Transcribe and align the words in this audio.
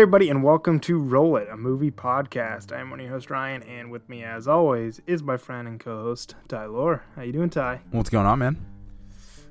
Hey, 0.00 0.04
everybody, 0.04 0.30
and 0.30 0.42
welcome 0.42 0.80
to 0.80 0.98
Roll 0.98 1.36
It, 1.36 1.50
a 1.50 1.58
movie 1.58 1.90
podcast. 1.90 2.74
I'm 2.74 2.88
one 2.88 3.00
of 3.00 3.04
your 3.04 3.12
host 3.12 3.28
Ryan, 3.28 3.62
and 3.64 3.90
with 3.90 4.08
me, 4.08 4.24
as 4.24 4.48
always, 4.48 5.02
is 5.06 5.22
my 5.22 5.36
friend 5.36 5.68
and 5.68 5.78
co-host 5.78 6.36
Ty 6.48 6.64
Lore. 6.64 7.04
How 7.16 7.20
you 7.20 7.34
doing, 7.34 7.50
Ty? 7.50 7.82
What's 7.90 8.08
going 8.08 8.24
on, 8.24 8.38
man? 8.38 8.56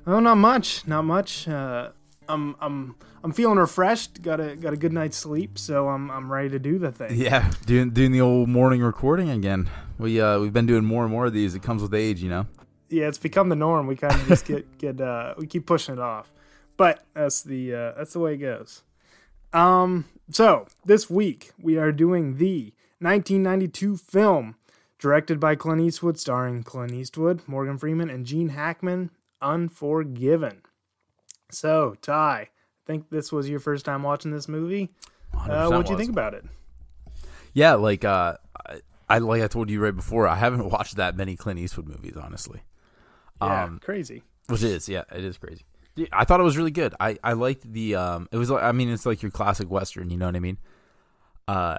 Oh, 0.08 0.18
not 0.18 0.38
much, 0.38 0.88
not 0.88 1.02
much. 1.02 1.46
Uh, 1.46 1.90
I'm 2.28 2.56
I'm 2.58 2.96
I'm 3.22 3.30
feeling 3.30 3.58
refreshed. 3.58 4.22
Got 4.22 4.40
a 4.40 4.56
got 4.56 4.72
a 4.72 4.76
good 4.76 4.92
night's 4.92 5.16
sleep, 5.16 5.56
so 5.56 5.88
I'm 5.88 6.10
I'm 6.10 6.32
ready 6.32 6.48
to 6.48 6.58
do 6.58 6.80
the 6.80 6.90
thing. 6.90 7.14
Yeah, 7.14 7.52
doing 7.64 7.90
doing 7.90 8.10
the 8.10 8.20
old 8.20 8.48
morning 8.48 8.82
recording 8.82 9.30
again. 9.30 9.70
We 10.00 10.20
uh 10.20 10.40
we've 10.40 10.52
been 10.52 10.66
doing 10.66 10.84
more 10.84 11.04
and 11.04 11.12
more 11.12 11.26
of 11.26 11.32
these. 11.32 11.54
It 11.54 11.62
comes 11.62 11.80
with 11.80 11.94
age, 11.94 12.24
you 12.24 12.28
know. 12.28 12.48
Yeah, 12.88 13.06
it's 13.06 13.18
become 13.18 13.50
the 13.50 13.54
norm. 13.54 13.86
We 13.86 13.94
kind 13.94 14.16
of 14.16 14.26
just 14.26 14.46
get 14.46 14.78
get 14.78 15.00
uh 15.00 15.34
we 15.38 15.46
keep 15.46 15.64
pushing 15.64 15.94
it 15.94 16.00
off, 16.00 16.32
but 16.76 17.04
that's 17.14 17.44
the 17.44 17.72
uh, 17.72 17.92
that's 17.96 18.14
the 18.14 18.18
way 18.18 18.34
it 18.34 18.38
goes. 18.38 18.82
Um, 19.52 20.06
so 20.30 20.66
this 20.84 21.10
week 21.10 21.52
we 21.60 21.76
are 21.76 21.92
doing 21.92 22.36
the 22.36 22.72
1992 23.00 23.96
film 23.96 24.56
directed 24.98 25.40
by 25.40 25.54
Clint 25.54 25.80
Eastwood, 25.80 26.18
starring 26.18 26.62
Clint 26.62 26.92
Eastwood, 26.92 27.42
Morgan 27.46 27.78
Freeman, 27.78 28.10
and 28.10 28.26
Gene 28.26 28.50
Hackman, 28.50 29.10
Unforgiven. 29.42 30.62
So, 31.50 31.96
Ty, 32.02 32.12
I 32.12 32.48
think 32.86 33.10
this 33.10 33.32
was 33.32 33.48
your 33.48 33.60
first 33.60 33.84
time 33.84 34.02
watching 34.02 34.30
this 34.30 34.46
movie. 34.46 34.90
Uh, 35.34 35.68
what 35.70 35.86
do 35.86 35.92
you 35.92 35.98
think 35.98 36.10
about 36.10 36.34
it? 36.34 36.44
Yeah, 37.52 37.74
like 37.74 38.04
uh, 38.04 38.36
I, 38.68 38.80
I 39.08 39.18
like 39.18 39.42
I 39.42 39.48
told 39.48 39.70
you 39.70 39.80
right 39.80 39.96
before, 39.96 40.28
I 40.28 40.36
haven't 40.36 40.68
watched 40.70 40.96
that 40.96 41.16
many 41.16 41.34
Clint 41.34 41.58
Eastwood 41.58 41.88
movies, 41.88 42.16
honestly. 42.16 42.60
Yeah, 43.42 43.64
um, 43.64 43.80
crazy. 43.82 44.22
Which 44.48 44.62
is, 44.62 44.88
yeah, 44.88 45.04
it 45.10 45.24
is 45.24 45.38
crazy. 45.38 45.64
I 46.12 46.24
thought 46.24 46.40
it 46.40 46.44
was 46.44 46.56
really 46.56 46.70
good. 46.70 46.94
I 47.00 47.18
I 47.22 47.32
liked 47.32 47.70
the 47.70 47.94
um. 47.96 48.28
It 48.32 48.36
was 48.36 48.50
like 48.50 48.62
I 48.62 48.72
mean 48.72 48.90
it's 48.90 49.06
like 49.06 49.22
your 49.22 49.30
classic 49.30 49.70
western. 49.70 50.10
You 50.10 50.16
know 50.16 50.26
what 50.26 50.36
I 50.36 50.40
mean? 50.40 50.58
Uh, 51.48 51.78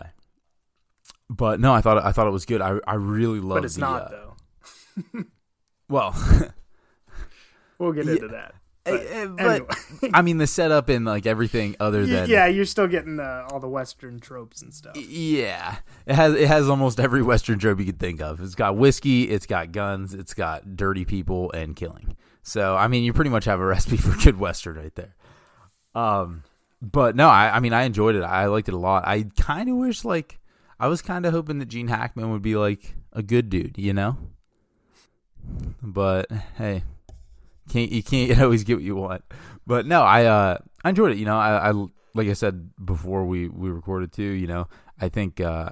but 1.29 1.59
no, 1.59 1.73
I 1.73 1.81
thought 1.81 2.03
I 2.03 2.11
thought 2.11 2.27
it 2.27 2.31
was 2.31 2.45
good. 2.45 2.61
I 2.61 2.79
I 2.85 2.95
really 2.95 3.39
loved. 3.39 3.61
But 3.61 3.65
it's 3.65 3.75
the, 3.75 3.81
not 3.81 4.01
uh, 4.03 4.09
though. 4.09 5.23
well, 5.89 6.15
we'll 7.79 7.93
get 7.93 8.07
into 8.07 8.27
that. 8.29 8.55
But, 8.83 9.05
eh, 9.05 9.25
but 9.27 9.45
anyway. 9.45 9.67
I 10.13 10.21
mean 10.23 10.39
the 10.39 10.47
setup 10.47 10.89
and 10.89 11.05
like 11.05 11.27
everything 11.27 11.75
other 11.79 12.05
than 12.05 12.29
yeah, 12.29 12.47
you're 12.47 12.65
still 12.65 12.87
getting 12.87 13.19
uh, 13.19 13.47
all 13.51 13.59
the 13.59 13.69
western 13.69 14.19
tropes 14.19 14.61
and 14.63 14.73
stuff. 14.73 14.97
Yeah, 14.97 15.77
it 16.07 16.15
has 16.15 16.33
it 16.33 16.47
has 16.47 16.67
almost 16.67 16.99
every 16.99 17.21
western 17.21 17.59
trope 17.59 17.79
you 17.79 17.85
could 17.85 17.99
think 17.99 18.21
of. 18.21 18.41
It's 18.41 18.55
got 18.55 18.75
whiskey, 18.75 19.29
it's 19.29 19.45
got 19.45 19.71
guns, 19.71 20.13
it's 20.13 20.33
got 20.33 20.75
dirty 20.75 21.05
people 21.05 21.51
and 21.51 21.75
killing. 21.75 22.17
So 22.43 22.75
I 22.75 22.87
mean, 22.87 23.03
you 23.03 23.13
pretty 23.13 23.29
much 23.29 23.45
have 23.45 23.59
a 23.59 23.65
recipe 23.65 23.97
for 23.97 24.15
good 24.23 24.39
western 24.39 24.77
right 24.77 24.95
there. 24.95 25.15
Um, 25.93 26.43
but 26.81 27.15
no, 27.15 27.29
I, 27.29 27.57
I 27.57 27.59
mean, 27.59 27.73
I 27.73 27.83
enjoyed 27.83 28.15
it. 28.15 28.23
I 28.23 28.45
liked 28.47 28.67
it 28.67 28.73
a 28.73 28.77
lot. 28.77 29.07
I 29.07 29.25
kind 29.37 29.69
of 29.69 29.75
wish 29.75 30.03
like 30.03 30.39
I 30.79 30.87
was 30.87 31.01
kind 31.01 31.25
of 31.25 31.33
hoping 31.33 31.59
that 31.59 31.67
Gene 31.67 31.87
Hackman 31.87 32.31
would 32.31 32.41
be 32.41 32.55
like 32.55 32.95
a 33.13 33.21
good 33.21 33.49
dude, 33.49 33.77
you 33.77 33.93
know. 33.93 34.17
But 35.81 36.31
hey, 36.57 36.83
can't 37.69 37.91
you 37.91 38.03
can't 38.03 38.41
always 38.41 38.63
get 38.63 38.75
what 38.75 38.83
you 38.83 38.95
want. 38.95 39.23
But 39.67 39.85
no, 39.85 40.01
I 40.01 40.25
uh 40.25 40.57
I 40.83 40.89
enjoyed 40.89 41.11
it. 41.11 41.17
You 41.17 41.25
know, 41.25 41.37
I, 41.37 41.69
I 41.69 41.71
like 42.13 42.27
I 42.27 42.33
said 42.33 42.71
before 42.83 43.25
we 43.25 43.47
we 43.47 43.69
recorded 43.69 44.11
too. 44.11 44.23
You 44.23 44.47
know, 44.47 44.67
I 44.99 45.09
think 45.09 45.39
uh 45.39 45.71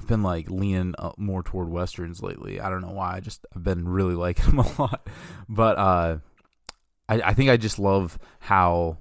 I've 0.00 0.06
been 0.06 0.22
like 0.22 0.50
leaning 0.50 0.94
uh, 0.98 1.12
more 1.18 1.42
toward 1.42 1.68
westerns 1.68 2.22
lately. 2.22 2.58
I 2.58 2.70
don't 2.70 2.80
know 2.80 2.92
why. 2.92 3.16
I 3.16 3.20
just 3.20 3.44
I've 3.54 3.62
been 3.62 3.86
really 3.86 4.14
liking 4.26 4.46
them 4.46 4.60
a 4.60 4.80
lot. 4.80 5.06
But 5.46 5.78
uh, 5.78 6.18
I 7.08 7.20
I 7.20 7.34
think 7.34 7.50
I 7.50 7.58
just 7.58 7.78
love 7.78 8.18
how 8.38 8.96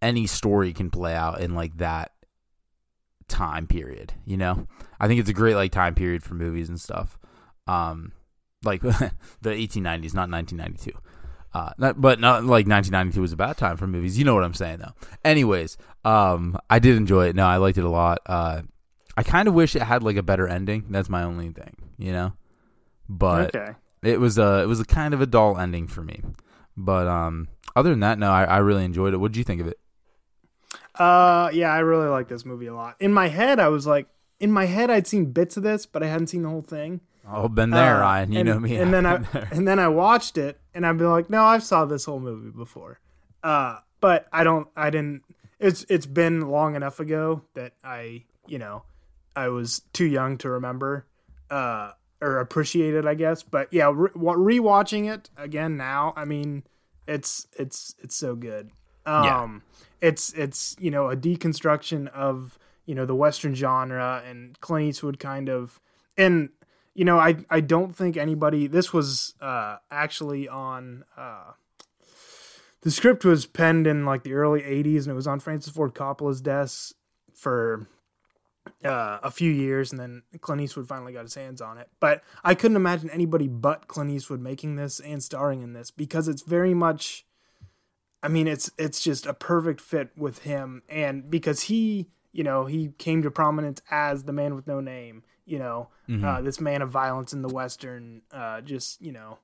any 0.00 0.26
story 0.26 0.72
can 0.72 0.90
play 0.90 1.14
out 1.14 1.40
in 1.42 1.54
like 1.54 1.76
that 1.76 2.12
time 3.28 3.66
period. 3.66 4.14
You 4.24 4.38
know, 4.38 4.66
I 4.98 5.08
think 5.08 5.20
it's 5.20 5.28
a 5.28 5.34
great 5.34 5.56
like 5.56 5.72
time 5.72 5.94
period 5.94 6.22
for 6.22 6.34
movies 6.34 6.70
and 6.70 6.80
stuff. 6.80 7.18
Um, 7.66 8.12
like 8.64 8.80
the 8.80 9.10
1890s, 9.44 10.14
not 10.14 10.30
1992. 10.30 10.92
Uh, 11.54 11.70
not, 11.76 12.00
but 12.00 12.18
not 12.18 12.44
like 12.44 12.66
1992 12.66 13.20
was 13.20 13.32
a 13.32 13.36
bad 13.36 13.58
time 13.58 13.76
for 13.76 13.86
movies. 13.86 14.18
You 14.18 14.24
know 14.24 14.34
what 14.34 14.42
I'm 14.42 14.54
saying, 14.54 14.78
though. 14.78 14.94
Anyways, 15.22 15.76
um, 16.02 16.56
I 16.70 16.78
did 16.78 16.96
enjoy 16.96 17.28
it. 17.28 17.36
No, 17.36 17.44
I 17.44 17.58
liked 17.58 17.76
it 17.76 17.84
a 17.84 17.90
lot. 17.90 18.20
Uh, 18.24 18.62
I 19.16 19.22
kind 19.22 19.48
of 19.48 19.54
wish 19.54 19.76
it 19.76 19.82
had 19.82 20.02
like 20.02 20.16
a 20.16 20.22
better 20.22 20.48
ending. 20.48 20.86
That's 20.90 21.08
my 21.08 21.22
only 21.22 21.50
thing, 21.50 21.76
you 21.98 22.12
know. 22.12 22.32
But 23.08 23.54
okay. 23.54 23.74
it 24.02 24.20
was 24.20 24.38
a 24.38 24.62
it 24.62 24.66
was 24.66 24.80
a 24.80 24.84
kind 24.84 25.14
of 25.14 25.20
a 25.20 25.26
dull 25.26 25.58
ending 25.58 25.86
for 25.86 26.02
me. 26.02 26.20
But 26.76 27.06
um, 27.06 27.48
other 27.76 27.90
than 27.90 28.00
that, 28.00 28.18
no, 28.18 28.30
I, 28.30 28.44
I 28.44 28.58
really 28.58 28.84
enjoyed 28.84 29.14
it. 29.14 29.18
What 29.18 29.32
did 29.32 29.38
you 29.38 29.44
think 29.44 29.60
of 29.60 29.66
it? 29.66 29.78
Uh, 30.94 31.50
yeah, 31.52 31.72
I 31.72 31.78
really 31.78 32.08
like 32.08 32.28
this 32.28 32.44
movie 32.44 32.66
a 32.66 32.74
lot. 32.74 32.96
In 33.00 33.12
my 33.12 33.28
head, 33.28 33.58
I 33.58 33.68
was 33.68 33.86
like, 33.86 34.08
in 34.40 34.50
my 34.50 34.66
head, 34.66 34.90
I'd 34.90 35.06
seen 35.06 35.32
bits 35.32 35.56
of 35.56 35.62
this, 35.62 35.86
but 35.86 36.02
I 36.02 36.06
hadn't 36.06 36.28
seen 36.28 36.42
the 36.42 36.48
whole 36.48 36.62
thing. 36.62 37.00
Oh, 37.30 37.48
been 37.48 37.70
there, 37.70 37.96
uh, 37.96 38.00
Ryan. 38.00 38.32
You 38.32 38.40
and, 38.40 38.48
know 38.48 38.58
me. 38.58 38.76
And 38.76 38.92
then 38.92 39.06
I 39.06 39.18
there. 39.18 39.48
and 39.52 39.66
then 39.66 39.78
I 39.78 39.88
watched 39.88 40.36
it, 40.36 40.60
and 40.74 40.86
I've 40.86 40.98
been 40.98 41.10
like, 41.10 41.30
no, 41.30 41.44
I've 41.44 41.62
saw 41.62 41.84
this 41.84 42.04
whole 42.04 42.20
movie 42.20 42.50
before. 42.50 42.98
Uh, 43.42 43.78
but 44.00 44.26
I 44.32 44.44
don't. 44.44 44.68
I 44.76 44.90
didn't. 44.90 45.22
It's 45.60 45.86
it's 45.88 46.06
been 46.06 46.40
long 46.50 46.74
enough 46.74 46.98
ago 46.98 47.42
that 47.54 47.74
I, 47.84 48.24
you 48.48 48.58
know, 48.58 48.82
I 49.34 49.48
was 49.48 49.82
too 49.92 50.04
young 50.04 50.38
to 50.38 50.50
remember 50.50 51.06
uh, 51.50 51.92
or 52.20 52.38
appreciate 52.38 52.94
it, 52.94 53.06
I 53.06 53.14
guess. 53.14 53.42
But 53.42 53.72
yeah, 53.72 53.92
re- 53.94 54.10
rewatching 54.14 55.12
it 55.12 55.30
again 55.36 55.76
now, 55.76 56.12
I 56.16 56.24
mean, 56.24 56.64
it's 57.06 57.46
it's 57.58 57.94
it's 58.02 58.16
so 58.16 58.34
good. 58.34 58.70
Um, 59.04 59.24
yeah. 59.24 60.08
it's 60.08 60.32
it's 60.32 60.76
you 60.78 60.90
know 60.90 61.10
a 61.10 61.16
deconstruction 61.16 62.08
of 62.08 62.58
you 62.86 62.94
know 62.94 63.06
the 63.06 63.14
western 63.14 63.54
genre 63.54 64.22
and 64.26 64.58
Clint 64.60 64.88
Eastwood 64.88 65.18
kind 65.18 65.48
of 65.48 65.80
and 66.16 66.50
you 66.94 67.04
know 67.04 67.18
I 67.18 67.36
I 67.50 67.60
don't 67.60 67.94
think 67.94 68.16
anybody 68.16 68.66
this 68.66 68.92
was 68.92 69.34
uh, 69.40 69.78
actually 69.90 70.48
on 70.48 71.04
uh, 71.16 71.52
the 72.82 72.90
script 72.90 73.24
was 73.24 73.46
penned 73.46 73.86
in 73.86 74.04
like 74.04 74.22
the 74.22 74.34
early 74.34 74.60
80s 74.62 75.02
and 75.02 75.08
it 75.08 75.14
was 75.14 75.26
on 75.26 75.40
Francis 75.40 75.72
Ford 75.72 75.94
Coppola's 75.94 76.40
desk 76.40 76.94
for 77.34 77.86
uh, 78.84 79.18
a 79.22 79.30
few 79.30 79.50
years, 79.50 79.92
and 79.92 80.00
then 80.00 80.22
Clint 80.40 80.60
Eastwood 80.60 80.88
finally 80.88 81.12
got 81.12 81.22
his 81.22 81.34
hands 81.34 81.60
on 81.60 81.78
it. 81.78 81.88
But 82.00 82.22
I 82.44 82.54
couldn't 82.54 82.76
imagine 82.76 83.10
anybody 83.10 83.48
but 83.48 83.88
Clint 83.88 84.10
Eastwood 84.10 84.40
making 84.40 84.76
this 84.76 85.00
and 85.00 85.22
starring 85.22 85.62
in 85.62 85.72
this 85.72 85.90
because 85.90 86.28
it's 86.28 86.42
very 86.42 86.74
much. 86.74 87.24
I 88.22 88.28
mean, 88.28 88.46
it's 88.46 88.70
it's 88.78 89.00
just 89.00 89.26
a 89.26 89.34
perfect 89.34 89.80
fit 89.80 90.10
with 90.16 90.40
him, 90.40 90.82
and 90.88 91.30
because 91.30 91.62
he, 91.62 92.08
you 92.32 92.44
know, 92.44 92.66
he 92.66 92.92
came 92.98 93.22
to 93.22 93.30
prominence 93.30 93.82
as 93.90 94.24
the 94.24 94.32
man 94.32 94.54
with 94.54 94.66
no 94.66 94.80
name. 94.80 95.24
You 95.44 95.58
know, 95.58 95.88
mm-hmm. 96.08 96.24
uh, 96.24 96.40
this 96.40 96.60
man 96.60 96.82
of 96.82 96.90
violence 96.90 97.32
in 97.32 97.42
the 97.42 97.48
western, 97.48 98.22
uh, 98.32 98.60
just 98.60 99.02
you 99.02 99.12
know, 99.12 99.38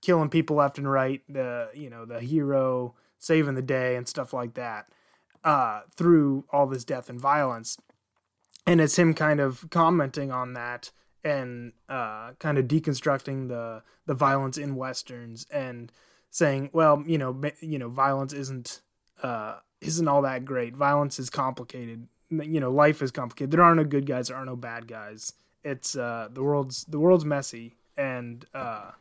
killing 0.00 0.30
people 0.30 0.56
left 0.56 0.78
and 0.78 0.90
right. 0.90 1.22
The 1.28 1.70
you 1.74 1.90
know 1.90 2.04
the 2.04 2.20
hero 2.20 2.94
saving 3.18 3.54
the 3.54 3.62
day 3.62 3.96
and 3.96 4.08
stuff 4.08 4.32
like 4.32 4.54
that. 4.54 4.86
Uh, 5.42 5.80
through 5.96 6.44
all 6.52 6.66
this 6.66 6.84
death 6.84 7.08
and 7.08 7.18
violence, 7.18 7.78
and 8.70 8.80
it's 8.80 8.96
him 8.96 9.14
kind 9.14 9.40
of 9.40 9.68
commenting 9.70 10.30
on 10.30 10.52
that 10.52 10.92
and 11.24 11.72
uh, 11.88 12.30
kind 12.38 12.56
of 12.56 12.66
deconstructing 12.66 13.48
the 13.48 13.82
the 14.06 14.14
violence 14.14 14.56
in 14.56 14.76
westerns 14.76 15.44
and 15.52 15.90
saying, 16.30 16.70
well, 16.72 17.02
you 17.04 17.18
know, 17.18 17.36
you 17.60 17.80
know, 17.80 17.88
violence 17.88 18.32
isn't 18.32 18.80
uh, 19.24 19.56
isn't 19.80 20.06
all 20.06 20.22
that 20.22 20.44
great. 20.44 20.76
Violence 20.76 21.18
is 21.18 21.30
complicated. 21.30 22.06
You 22.30 22.60
know, 22.60 22.70
life 22.70 23.02
is 23.02 23.10
complicated. 23.10 23.50
There 23.50 23.62
are 23.62 23.74
no 23.74 23.82
good 23.82 24.06
guys. 24.06 24.28
There 24.28 24.36
are 24.36 24.44
no 24.44 24.54
bad 24.54 24.86
guys. 24.86 25.32
It's 25.64 25.96
uh, 25.96 26.28
the 26.32 26.44
world's 26.44 26.84
the 26.84 27.00
world's 27.00 27.24
messy 27.24 27.74
and 27.96 28.46
uh, 28.54 28.92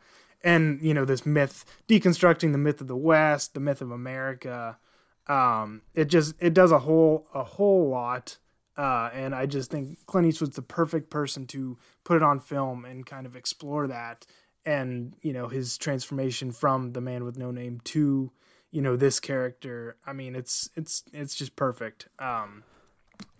and 0.43 0.81
you 0.81 0.95
know 0.95 1.05
this 1.05 1.27
myth 1.27 1.63
deconstructing 1.87 2.53
the 2.53 2.57
myth 2.57 2.81
of 2.81 2.87
the 2.87 2.95
West, 2.95 3.53
the 3.53 3.59
myth 3.59 3.81
of 3.81 3.91
America. 3.91 4.79
Um, 5.27 5.83
it 5.93 6.05
just 6.05 6.33
it 6.39 6.55
does 6.55 6.71
a 6.71 6.79
whole 6.79 7.27
a 7.35 7.43
whole 7.43 7.87
lot 7.87 8.39
uh, 8.79 9.09
and 9.13 9.35
I 9.35 9.45
just 9.45 9.69
think 9.69 10.05
Clint 10.05 10.25
Eastwood's 10.25 10.55
the 10.55 10.61
perfect 10.61 11.09
person 11.09 11.45
to 11.47 11.77
put 12.05 12.15
it 12.15 12.23
on 12.23 12.39
film 12.39 12.85
and 12.85 13.05
kind 13.05 13.25
of 13.25 13.35
explore 13.35 13.87
that 13.87 14.25
and, 14.65 15.13
you 15.21 15.33
know, 15.33 15.49
his 15.49 15.77
transformation 15.77 16.53
from 16.53 16.93
the 16.93 17.01
man 17.01 17.25
with 17.25 17.37
no 17.37 17.51
name 17.51 17.81
to, 17.83 18.31
you 18.71 18.81
know, 18.81 18.95
this 18.95 19.19
character. 19.19 19.97
I 20.07 20.13
mean, 20.13 20.33
it's, 20.33 20.69
it's, 20.77 21.03
it's 21.11 21.35
just 21.35 21.57
perfect. 21.57 22.07
Um, 22.19 22.63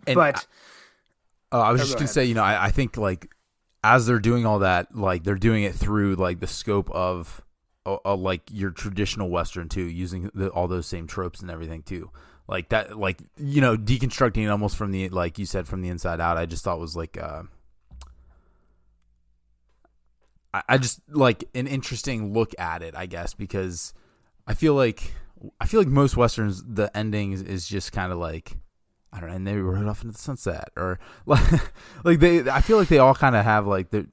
and 0.06 0.16
but, 0.16 0.46
I, 1.54 1.56
uh, 1.56 1.62
I 1.62 1.72
was 1.72 1.80
oh, 1.80 1.84
just 1.86 1.94
go 1.94 2.00
gonna 2.00 2.04
ahead. 2.04 2.14
say, 2.14 2.26
you 2.26 2.34
know, 2.34 2.44
I, 2.44 2.66
I 2.66 2.72
think 2.72 2.98
like 2.98 3.34
as 3.82 4.08
they're 4.08 4.20
doing 4.20 4.46
all 4.46 4.60
that, 4.60 4.94
like 4.94 5.24
they're 5.24 5.36
doing 5.36 5.64
it 5.64 5.74
through 5.74 6.16
like 6.16 6.42
the 6.42 6.48
scope 6.48 6.92
of, 6.92 7.42
uh, 7.86 8.14
like 8.14 8.42
your 8.52 8.72
traditional 8.72 9.30
Western 9.30 9.70
too, 9.70 9.86
using 9.86 10.32
the, 10.34 10.50
all 10.50 10.68
those 10.68 10.86
same 10.86 11.08
tropes 11.08 11.40
and 11.40 11.50
everything 11.50 11.82
too 11.82 12.12
like 12.50 12.70
that 12.70 12.98
like 12.98 13.22
you 13.38 13.62
know 13.62 13.78
deconstructing 13.78 14.44
it 14.44 14.50
almost 14.50 14.76
from 14.76 14.92
the 14.92 15.08
like 15.10 15.38
you 15.38 15.46
said 15.46 15.68
from 15.68 15.82
the 15.82 15.90
inside 15.90 16.20
out 16.20 16.36
i 16.36 16.46
just 16.46 16.64
thought 16.64 16.80
was 16.80 16.96
like 16.96 17.16
uh 17.22 17.44
I, 20.54 20.64
I 20.70 20.78
just 20.80 21.00
like 21.10 21.44
an 21.54 21.68
interesting 21.68 22.34
look 22.34 22.54
at 22.60 22.82
it 22.82 22.96
i 22.96 23.06
guess 23.06 23.34
because 23.36 23.94
i 24.48 24.54
feel 24.56 24.74
like 24.74 25.14
i 25.62 25.68
feel 25.68 25.80
like 25.80 25.88
most 25.88 26.18
westerns 26.18 26.64
the 26.64 26.96
endings 26.98 27.42
is 27.44 27.68
just 27.68 27.92
kind 27.92 28.12
of 28.12 28.18
like 28.18 28.58
I 29.12 29.20
don't 29.20 29.30
know, 29.30 29.36
and 29.38 29.48
they 29.48 29.56
rode 29.56 29.88
off 29.88 30.04
into 30.04 30.14
the 30.14 30.20
sunset, 30.20 30.70
or 30.78 31.00
like, 31.26 31.42
like 32.04 32.20
they. 32.20 32.48
I 32.48 32.62
feel 32.62 32.78
like 32.78 32.90
they 32.90 33.00
all 33.00 33.16
kind 33.16 33.36
of 33.36 33.44
have 33.44 33.66
like 33.66 33.90
the. 33.90 34.08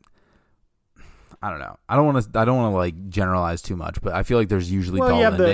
I 1.42 1.50
don't 1.50 1.58
know. 1.58 1.76
I 1.86 1.96
don't 1.96 2.06
want 2.06 2.32
to. 2.32 2.40
I 2.40 2.46
don't 2.46 2.56
want 2.56 2.72
to 2.72 2.76
like 2.78 3.10
generalize 3.10 3.60
too 3.60 3.76
much, 3.76 4.00
but 4.00 4.14
I 4.14 4.22
feel 4.22 4.38
like 4.38 4.48
there's 4.48 4.72
usually 4.72 5.00
Well, 5.00 5.10
dull 5.10 5.20
the- 5.32 5.44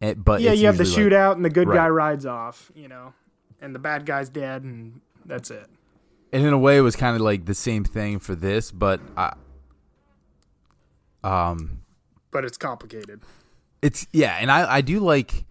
and, 0.00 0.24
but 0.24 0.40
yeah, 0.40 0.52
you 0.52 0.66
have 0.66 0.78
the 0.78 0.84
like- 0.84 0.92
shootout 0.98 1.32
and 1.36 1.44
the 1.44 1.50
good 1.50 1.68
guy 1.68 1.88
rides 1.88 2.26
off, 2.26 2.70
you 2.74 2.88
know, 2.88 3.12
and 3.60 3.74
the 3.74 3.78
bad 3.78 4.06
guy's 4.06 4.28
dead, 4.28 4.62
and 4.62 5.00
that's 5.24 5.50
it. 5.50 5.66
and 6.32 6.44
in 6.46 6.52
a 6.52 6.58
way, 6.58 6.76
it 6.78 6.82
was 6.82 6.96
kind 6.96 7.14
of 7.16 7.22
like 7.22 7.44
the 7.46 7.54
same 7.54 7.84
thing 7.84 8.18
for 8.18 8.34
this, 8.34 8.70
but 8.70 9.00
I, 9.16 9.34
um, 11.22 11.82
But 12.30 12.44
it's 12.44 12.56
complicated. 12.56 13.20
it's 13.82 14.06
yeah, 14.12 14.36
and 14.40 14.50
I 14.50 14.76
I 14.76 14.80
do 14.80 15.00
like. 15.00 15.44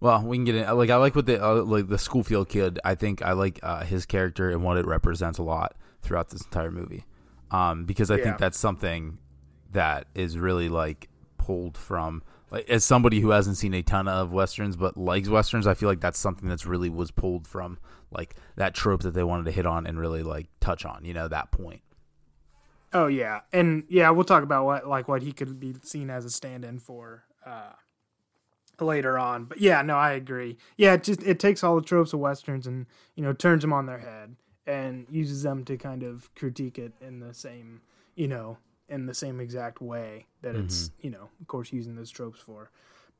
Well, 0.00 0.22
we 0.22 0.36
can 0.36 0.44
get 0.44 0.54
in. 0.54 0.76
Like 0.76 0.90
I 0.90 0.96
like 0.96 1.14
what 1.14 1.26
the 1.26 1.42
uh, 1.42 1.62
like 1.62 1.88
the 1.88 1.98
Schofield 1.98 2.48
kid. 2.48 2.78
I 2.84 2.94
think 2.94 3.22
I 3.22 3.32
like 3.32 3.58
uh, 3.62 3.84
his 3.84 4.04
character 4.06 4.50
and 4.50 4.62
what 4.62 4.76
it 4.76 4.86
represents 4.86 5.38
a 5.38 5.42
lot 5.42 5.76
throughout 6.02 6.28
this 6.30 6.42
entire 6.42 6.70
movie, 6.70 7.04
um, 7.50 7.84
because 7.84 8.10
I 8.10 8.16
Yeah. 8.16 8.24
think 8.24 8.38
that's 8.38 8.58
something 8.58 9.18
that 9.72 10.06
is 10.14 10.36
really 10.38 10.68
like 10.68 11.08
pulled 11.38 11.76
from 11.78 12.22
as 12.68 12.84
somebody 12.84 13.20
who 13.20 13.30
hasn't 13.30 13.56
seen 13.56 13.74
a 13.74 13.82
ton 13.82 14.08
of 14.08 14.32
westerns 14.32 14.76
but 14.76 14.96
likes 14.96 15.28
westerns. 15.28 15.66
I 15.66 15.74
feel 15.74 15.88
like 15.88 16.00
that's 16.00 16.18
something 16.18 16.48
that's 16.48 16.66
really 16.66 16.90
was 16.90 17.10
pulled 17.10 17.46
from 17.46 17.78
like 18.10 18.34
that 18.56 18.74
trope 18.74 19.02
that 19.02 19.14
they 19.14 19.24
wanted 19.24 19.44
to 19.46 19.52
hit 19.52 19.66
on 19.66 19.86
and 19.86 19.98
really 19.98 20.22
like 20.22 20.48
touch 20.60 20.84
on. 20.84 21.04
You 21.04 21.14
know 21.14 21.28
that 21.28 21.50
point. 21.50 21.82
Oh 22.92 23.06
yeah, 23.06 23.40
and 23.52 23.84
yeah, 23.88 24.10
we'll 24.10 24.24
talk 24.24 24.42
about 24.42 24.64
what 24.64 24.86
like 24.86 25.08
what 25.08 25.22
he 25.22 25.32
could 25.32 25.58
be 25.58 25.74
seen 25.82 26.10
as 26.10 26.24
a 26.24 26.30
stand-in 26.30 26.78
for 26.78 27.24
uh, 27.44 27.72
later 28.80 29.18
on. 29.18 29.46
But 29.46 29.60
yeah, 29.60 29.82
no, 29.82 29.96
I 29.96 30.12
agree. 30.12 30.56
Yeah, 30.76 30.94
it 30.94 31.02
just 31.02 31.22
it 31.22 31.40
takes 31.40 31.64
all 31.64 31.76
the 31.76 31.82
tropes 31.82 32.12
of 32.12 32.20
westerns 32.20 32.66
and 32.66 32.86
you 33.16 33.24
know 33.24 33.32
turns 33.32 33.62
them 33.62 33.72
on 33.72 33.86
their 33.86 33.98
head 33.98 34.36
and 34.66 35.06
uses 35.10 35.42
them 35.42 35.64
to 35.64 35.76
kind 35.76 36.02
of 36.02 36.34
critique 36.34 36.78
it 36.78 36.92
in 37.00 37.20
the 37.20 37.34
same 37.34 37.82
you 38.14 38.28
know 38.28 38.58
in 38.88 39.06
the 39.06 39.14
same 39.14 39.40
exact 39.40 39.80
way 39.80 40.26
that 40.42 40.54
it's 40.54 40.90
you 41.00 41.10
know 41.10 41.28
of 41.40 41.46
course 41.46 41.72
using 41.72 41.96
those 41.96 42.10
tropes 42.10 42.40
for. 42.40 42.70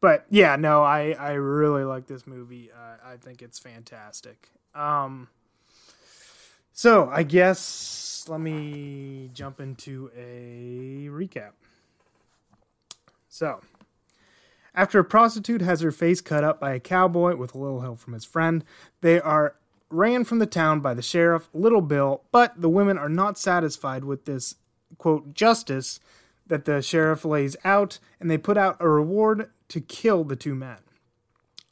But 0.00 0.26
yeah, 0.28 0.56
no, 0.56 0.82
I 0.82 1.12
I 1.12 1.32
really 1.32 1.84
like 1.84 2.06
this 2.06 2.26
movie. 2.26 2.70
Uh, 2.70 2.96
I 3.05 3.16
think 3.16 3.43
it's 3.43 3.58
fantastic. 3.58 4.50
Um, 4.75 5.28
so 6.72 7.08
I 7.11 7.22
guess 7.22 8.26
let 8.28 8.40
me 8.40 9.31
jump 9.32 9.61
into 9.61 10.11
a 10.16 11.08
recap. 11.11 11.52
So, 13.28 13.60
after 14.75 14.99
a 14.99 15.05
prostitute 15.05 15.60
has 15.60 15.81
her 15.81 15.90
face 15.90 16.20
cut 16.20 16.44
up 16.44 16.60
by 16.60 16.75
a 16.75 16.81
cowboy 16.81 17.37
with 17.37 17.55
a 17.55 17.58
little 17.58 17.81
help 17.81 17.99
from 17.99 18.12
his 18.12 18.25
friend, 18.25 18.64
they 19.00 19.20
are 19.20 19.56
ran 19.90 20.25
from 20.25 20.38
the 20.38 20.46
town 20.46 20.81
by 20.81 20.94
the 20.94 21.02
sheriff, 21.02 21.49
Little 21.52 21.81
Bill, 21.81 22.22
but 22.32 22.60
the 22.60 22.69
women 22.69 22.99
are 22.99 23.08
not 23.08 23.38
satisfied 23.38 24.05
with 24.05 24.25
this 24.25 24.56
quote 24.99 25.35
justice 25.35 26.00
that 26.46 26.64
the 26.64 26.82
sheriff 26.82 27.25
lays 27.25 27.56
out, 27.64 27.99
and 28.20 28.31
they 28.31 28.38
put 28.38 28.58
out 28.58 28.76
a 28.81 28.88
reward 28.88 29.50
to 29.69 29.81
kill 29.81 30.25
the 30.25 30.37
two 30.37 30.55
men. 30.55 30.79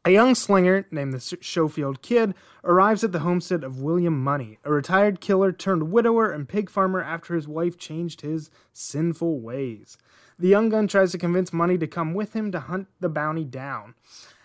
A 0.04 0.10
young 0.10 0.34
slinger 0.34 0.86
named 0.90 1.12
the 1.12 1.20
Schofield 1.20 2.02
Kid 2.02 2.34
arrives 2.64 3.04
at 3.04 3.12
the 3.12 3.20
homestead 3.20 3.62
of 3.62 3.80
William 3.80 4.20
Munny, 4.20 4.58
a 4.64 4.72
retired 4.72 5.20
killer 5.20 5.52
turned 5.52 5.92
widower 5.92 6.32
and 6.32 6.48
pig 6.48 6.68
farmer 6.68 7.00
after 7.00 7.36
his 7.36 7.46
wife 7.46 7.78
changed 7.78 8.22
his 8.22 8.50
sinful 8.72 9.40
ways. 9.40 9.96
The 10.40 10.48
young 10.48 10.70
gun 10.70 10.88
tries 10.88 11.12
to 11.12 11.18
convince 11.18 11.52
Munny 11.52 11.78
to 11.78 11.86
come 11.86 12.14
with 12.14 12.32
him 12.32 12.50
to 12.50 12.58
hunt 12.58 12.88
the 12.98 13.08
bounty 13.08 13.44
down. 13.44 13.94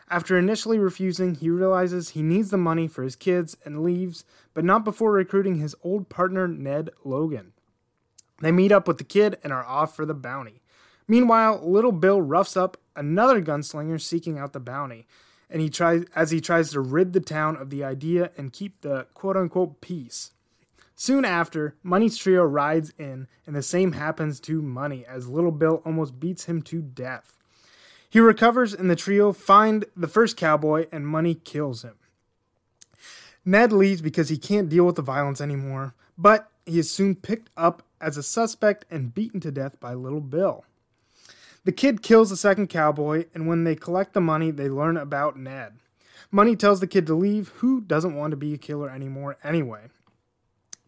After 0.09 0.37
initially 0.37 0.77
refusing, 0.77 1.33
he 1.33 1.49
realizes 1.49 2.09
he 2.09 2.21
needs 2.21 2.51
the 2.51 2.57
money 2.57 2.87
for 2.87 3.01
his 3.01 3.15
kids 3.15 3.57
and 3.65 3.81
leaves, 3.81 4.25
but 4.53 4.63
not 4.63 4.85
before 4.85 5.11
recruiting 5.11 5.55
his 5.55 5.75
old 5.81 6.07
partner 6.07 6.47
Ned 6.47 6.91
Logan. 7.03 7.53
They 8.39 8.51
meet 8.51 8.71
up 8.71 8.87
with 8.87 8.97
the 8.97 9.03
kid 9.03 9.37
and 9.43 9.51
are 9.51 9.65
off 9.65 9.95
for 9.95 10.05
the 10.05 10.13
bounty. 10.13 10.61
Meanwhile, 11.07 11.61
little 11.63 11.91
Bill 11.91 12.21
roughs 12.21 12.57
up 12.57 12.77
another 12.95 13.41
gunslinger 13.41 13.99
seeking 13.99 14.37
out 14.37 14.53
the 14.53 14.59
bounty, 14.59 15.07
and 15.49 15.61
he 15.61 15.69
tries 15.69 16.05
as 16.15 16.31
he 16.31 16.41
tries 16.41 16.71
to 16.71 16.81
rid 16.81 17.13
the 17.13 17.19
town 17.19 17.55
of 17.55 17.69
the 17.69 17.83
idea 17.83 18.31
and 18.37 18.53
keep 18.53 18.81
the 18.81 19.07
quote 19.13 19.37
unquote 19.37 19.81
peace. 19.81 20.31
Soon 20.95 21.25
after, 21.25 21.75
Munny's 21.83 22.17
trio 22.17 22.43
rides 22.43 22.91
in, 22.97 23.27
and 23.45 23.55
the 23.55 23.61
same 23.61 23.93
happens 23.93 24.39
to 24.41 24.61
Munny 24.61 25.05
as 25.05 25.27
little 25.27 25.51
Bill 25.51 25.81
almost 25.85 26.19
beats 26.19 26.45
him 26.45 26.61
to 26.63 26.81
death. 26.81 27.37
He 28.09 28.19
recovers, 28.19 28.73
and 28.73 28.89
the 28.89 28.95
trio 28.95 29.31
find 29.31 29.85
the 29.95 30.07
first 30.07 30.37
cowboy, 30.37 30.87
and 30.91 31.07
Munny 31.07 31.35
kills 31.35 31.83
him. 31.83 31.95
Ned 33.45 33.71
leaves 33.71 34.01
because 34.01 34.29
he 34.29 34.37
can't 34.37 34.69
deal 34.69 34.85
with 34.85 34.95
the 34.95 35.01
violence 35.01 35.39
anymore, 35.39 35.93
but 36.17 36.49
he 36.65 36.79
is 36.79 36.91
soon 36.91 37.15
picked 37.15 37.49
up 37.55 37.83
as 37.99 38.17
a 38.17 38.23
suspect 38.23 38.85
and 38.89 39.13
beaten 39.13 39.39
to 39.41 39.51
death 39.51 39.79
by 39.79 39.93
Little 39.93 40.21
Bill. 40.21 40.65
The 41.63 41.71
kid 41.71 42.01
kills 42.01 42.29
the 42.29 42.37
second 42.37 42.67
cowboy, 42.67 43.25
and 43.33 43.47
when 43.47 43.63
they 43.63 43.75
collect 43.75 44.13
the 44.13 44.21
money, 44.21 44.51
they 44.51 44.69
learn 44.69 44.95
about 44.95 45.37
Ned. 45.37 45.73
Munny 46.31 46.55
tells 46.55 46.79
the 46.79 46.87
kid 46.87 47.05
to 47.07 47.13
leave, 47.13 47.49
who 47.57 47.81
doesn't 47.81 48.15
want 48.15 48.31
to 48.31 48.37
be 48.37 48.53
a 48.53 48.57
killer 48.57 48.89
anymore 48.89 49.37
anyway. 49.43 49.87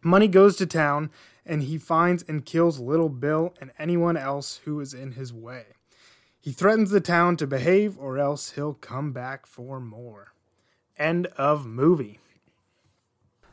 Munny 0.04 0.28
goes 0.28 0.56
to 0.56 0.66
town, 0.66 1.10
and 1.46 1.64
he 1.64 1.78
finds 1.78 2.24
and 2.24 2.46
kills 2.46 2.80
Little 2.80 3.10
Bill 3.10 3.54
and 3.60 3.72
anyone 3.78 4.16
else 4.16 4.62
who 4.66 4.80
is 4.80 4.94
in 4.94 5.14
his 5.14 5.34
way. 5.34 5.66
He 6.40 6.52
threatens 6.52 6.92
the 6.92 7.02
town 7.02 7.36
to 7.38 7.48
behave, 7.48 7.98
or 7.98 8.18
else 8.18 8.52
he'll 8.52 8.74
come 8.74 9.12
back 9.12 9.46
for 9.46 9.80
more. 9.80 10.34
End 10.98 11.28
of 11.38 11.66
movie. 11.66 12.20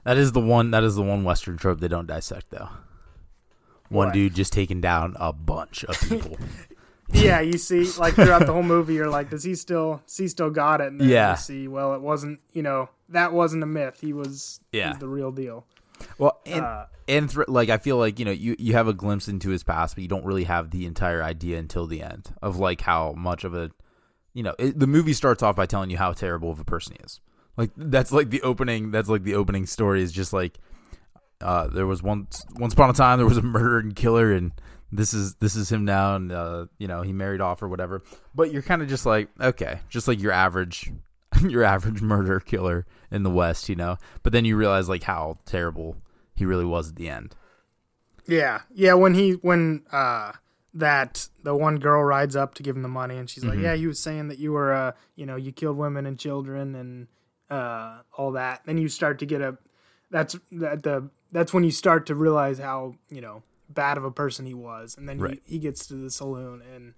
That 0.05 0.17
is 0.17 0.33
the 0.33 0.41
one. 0.41 0.71
That 0.71 0.85
is 0.85 0.95
the 0.95 1.03
one 1.03 1.25
Western 1.25 1.57
trope 1.57 1.81
they 1.81 1.89
don't 1.89 2.07
dissect 2.07 2.51
though. 2.51 2.69
One 3.89 4.09
What? 4.09 4.15
dude 4.15 4.35
just 4.35 4.53
taking 4.53 4.81
down 4.81 5.17
a 5.19 5.33
bunch 5.33 5.85
of 5.85 5.99
people. 6.09 6.37
yeah, 7.13 7.41
you 7.41 7.57
see, 7.59 7.91
like 7.99 8.15
throughout 8.15 8.47
the 8.47 8.53
whole 8.53 8.63
movie, 8.63 8.95
you're 8.95 9.09
like, 9.09 9.31
does 9.31 9.45
he 9.45 9.55
still, 9.55 10.03
does 10.07 10.17
he 10.17 10.29
still 10.29 10.51
got 10.51 10.81
it? 10.81 10.89
And 10.89 11.01
then 11.01 11.09
Yeah. 11.09 11.31
you 11.33 11.37
see, 11.37 11.69
well, 11.69 11.95
it 11.95 12.01
wasn't, 12.01 12.41
you 12.53 12.63
know, 12.63 12.89
that 13.11 13.33
wasn't 13.33 13.63
a 13.63 13.67
myth. 13.67 13.99
He 14.01 14.13
was, 14.13 14.61
Yeah. 14.73 14.89
he's 14.91 14.99
the 14.99 15.09
real 15.09 15.31
deal. 15.31 15.65
well, 16.19 16.41
and 16.45 16.65
Uh, 16.65 16.87
and 17.09 17.31
thr 17.31 17.45
like 17.49 17.69
I 17.71 17.79
feel 17.79 17.97
like 17.99 18.19
you 18.19 18.25
know 18.25 18.33
you 18.33 18.55
you 18.59 18.73
have 18.75 18.87
a 18.89 18.93
glimpse 18.93 19.29
into 19.29 19.49
his 19.51 19.63
past, 19.63 19.95
but 19.95 20.03
you 20.03 20.09
don't 20.09 20.25
really 20.27 20.45
have 20.45 20.71
the 20.73 20.85
entire 20.85 21.23
idea 21.23 21.57
until 21.59 21.87
the 21.87 22.03
end 22.03 22.35
of 22.43 22.59
like 22.59 22.81
how 22.83 23.13
much 23.13 23.45
of 23.45 23.55
a 23.55 23.71
you 24.35 24.43
know 24.43 24.55
it, 24.59 24.79
the 24.79 24.87
movie 24.89 25.13
starts 25.15 25.43
off 25.43 25.57
by 25.57 25.65
telling 25.67 25.89
you 25.89 25.97
how 25.97 26.13
terrible 26.13 26.51
of 26.51 26.59
a 26.61 26.65
person 26.65 26.97
he 26.99 27.05
is. 27.05 27.21
Like 27.57 27.71
that's 27.77 28.11
like 28.13 28.29
the 28.31 28.43
opening. 28.43 28.91
That's 28.91 29.09
like 29.09 29.23
the 29.23 29.37
opening 29.37 29.65
story 29.67 30.03
is 30.03 30.11
just 30.13 30.33
like 30.35 30.59
uh, 31.41 31.67
there 31.69 31.87
was 31.87 32.03
once 32.03 32.45
once 32.57 32.73
upon 32.73 32.91
a 32.91 32.93
time 32.93 33.19
there 33.19 33.27
was 33.27 33.37
a 33.37 33.43
murderer 33.43 33.79
and 33.79 33.95
killer 33.95 34.33
and 34.33 34.53
this 34.93 35.13
is 35.13 35.35
this 35.37 35.57
is 35.57 35.71
him 35.71 35.85
now 35.85 36.17
and 36.17 36.33
uh, 36.33 36.67
you 36.79 36.87
know 36.87 37.03
he 37.03 37.13
married 37.13 37.41
off 37.41 37.63
or 37.63 37.69
whatever. 37.69 38.03
But 38.35 38.53
you're 38.53 38.63
kind 38.63 38.83
of 38.83 38.89
just 38.89 39.07
like 39.07 39.29
okay, 39.41 39.81
just 39.89 40.09
like 40.09 40.21
your 40.21 40.33
average 40.33 40.91
your 41.49 41.65
average 41.65 42.03
murder 42.03 42.41
killer 42.41 42.87
in 43.11 43.23
the 43.23 43.31
West, 43.31 43.69
you 43.69 43.77
know. 43.77 43.97
But 44.23 44.33
then 44.33 44.45
you 44.45 44.57
realize 44.57 44.89
like 44.89 45.03
how 45.03 45.39
terrible 45.45 45.97
he 46.35 46.45
really 46.45 46.65
was 46.65 46.91
at 46.91 46.97
the 46.97 47.09
end. 47.09 47.35
Yeah, 48.27 48.63
yeah. 48.73 48.95
When 48.95 49.15
he 49.15 49.33
when 49.33 49.83
uh 49.93 50.33
that 50.75 51.29
the 51.43 51.55
one 51.55 51.77
girl 51.77 52.03
rides 52.03 52.37
up 52.37 52.55
to 52.55 52.63
give 52.63 52.77
him 52.77 52.83
the 52.83 52.89
money, 52.89 53.17
and 53.17 53.29
she's 53.29 53.45
like, 53.45 53.59
"Yeah, 53.59 53.75
he 53.75 53.87
was 53.87 54.01
saying 54.01 54.29
that 54.29 54.39
you 54.39 54.53
were 54.53 54.73
uh 54.73 54.93
you 55.15 55.27
know 55.27 55.37
you 55.37 55.53
killed 55.53 55.77
women 55.77 56.07
and 56.07 56.19
children 56.19 56.75
and 56.75 57.09
uh 57.51 58.01
all 58.17 58.33
that." 58.33 58.63
Then 58.67 58.79
you 58.79 58.89
start 58.89 59.19
to 59.21 59.27
get 59.27 59.41
a 59.41 59.59
that's 60.11 60.37
that 60.53 60.83
the 60.83 61.11
that's 61.33 61.53
when 61.53 61.65
you 61.65 61.71
start 61.71 62.07
to 62.07 62.15
realize 62.15 62.59
how 62.59 62.95
you 63.11 63.21
know 63.21 63.43
bad 63.69 63.99
of 63.99 64.05
a 64.05 64.11
person 64.11 64.47
he 64.47 64.55
was, 64.55 64.97
and 64.97 65.09
then 65.09 65.19
Right. 65.19 65.43
he, 65.47 65.55
he 65.55 65.59
gets 65.59 65.87
to 65.89 65.95
the 65.95 66.11
saloon 66.11 66.63
and 66.75 66.95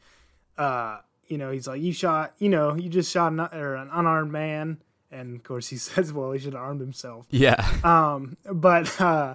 uh 0.58 0.98
you 1.26 1.38
know 1.38 1.50
he's 1.50 1.66
like, 1.68 1.80
"You 1.80 1.92
shot 1.92 2.34
you 2.38 2.48
know 2.48 2.74
you 2.74 2.88
just 2.88 3.10
shot 3.12 3.32
an, 3.32 3.40
or 3.40 3.74
an 3.76 3.88
unarmed 3.92 4.32
man." 4.32 4.78
And 5.10 5.36
of 5.36 5.42
course, 5.42 5.68
he 5.68 5.76
says, 5.88 6.12
"Well, 6.12 6.32
he 6.32 6.38
should 6.38 6.52
have 6.54 6.62
armed 6.62 6.80
himself." 6.80 7.26
Yeah, 7.30 7.56
Um, 7.84 8.36
but 8.52 9.00
uh, 9.00 9.34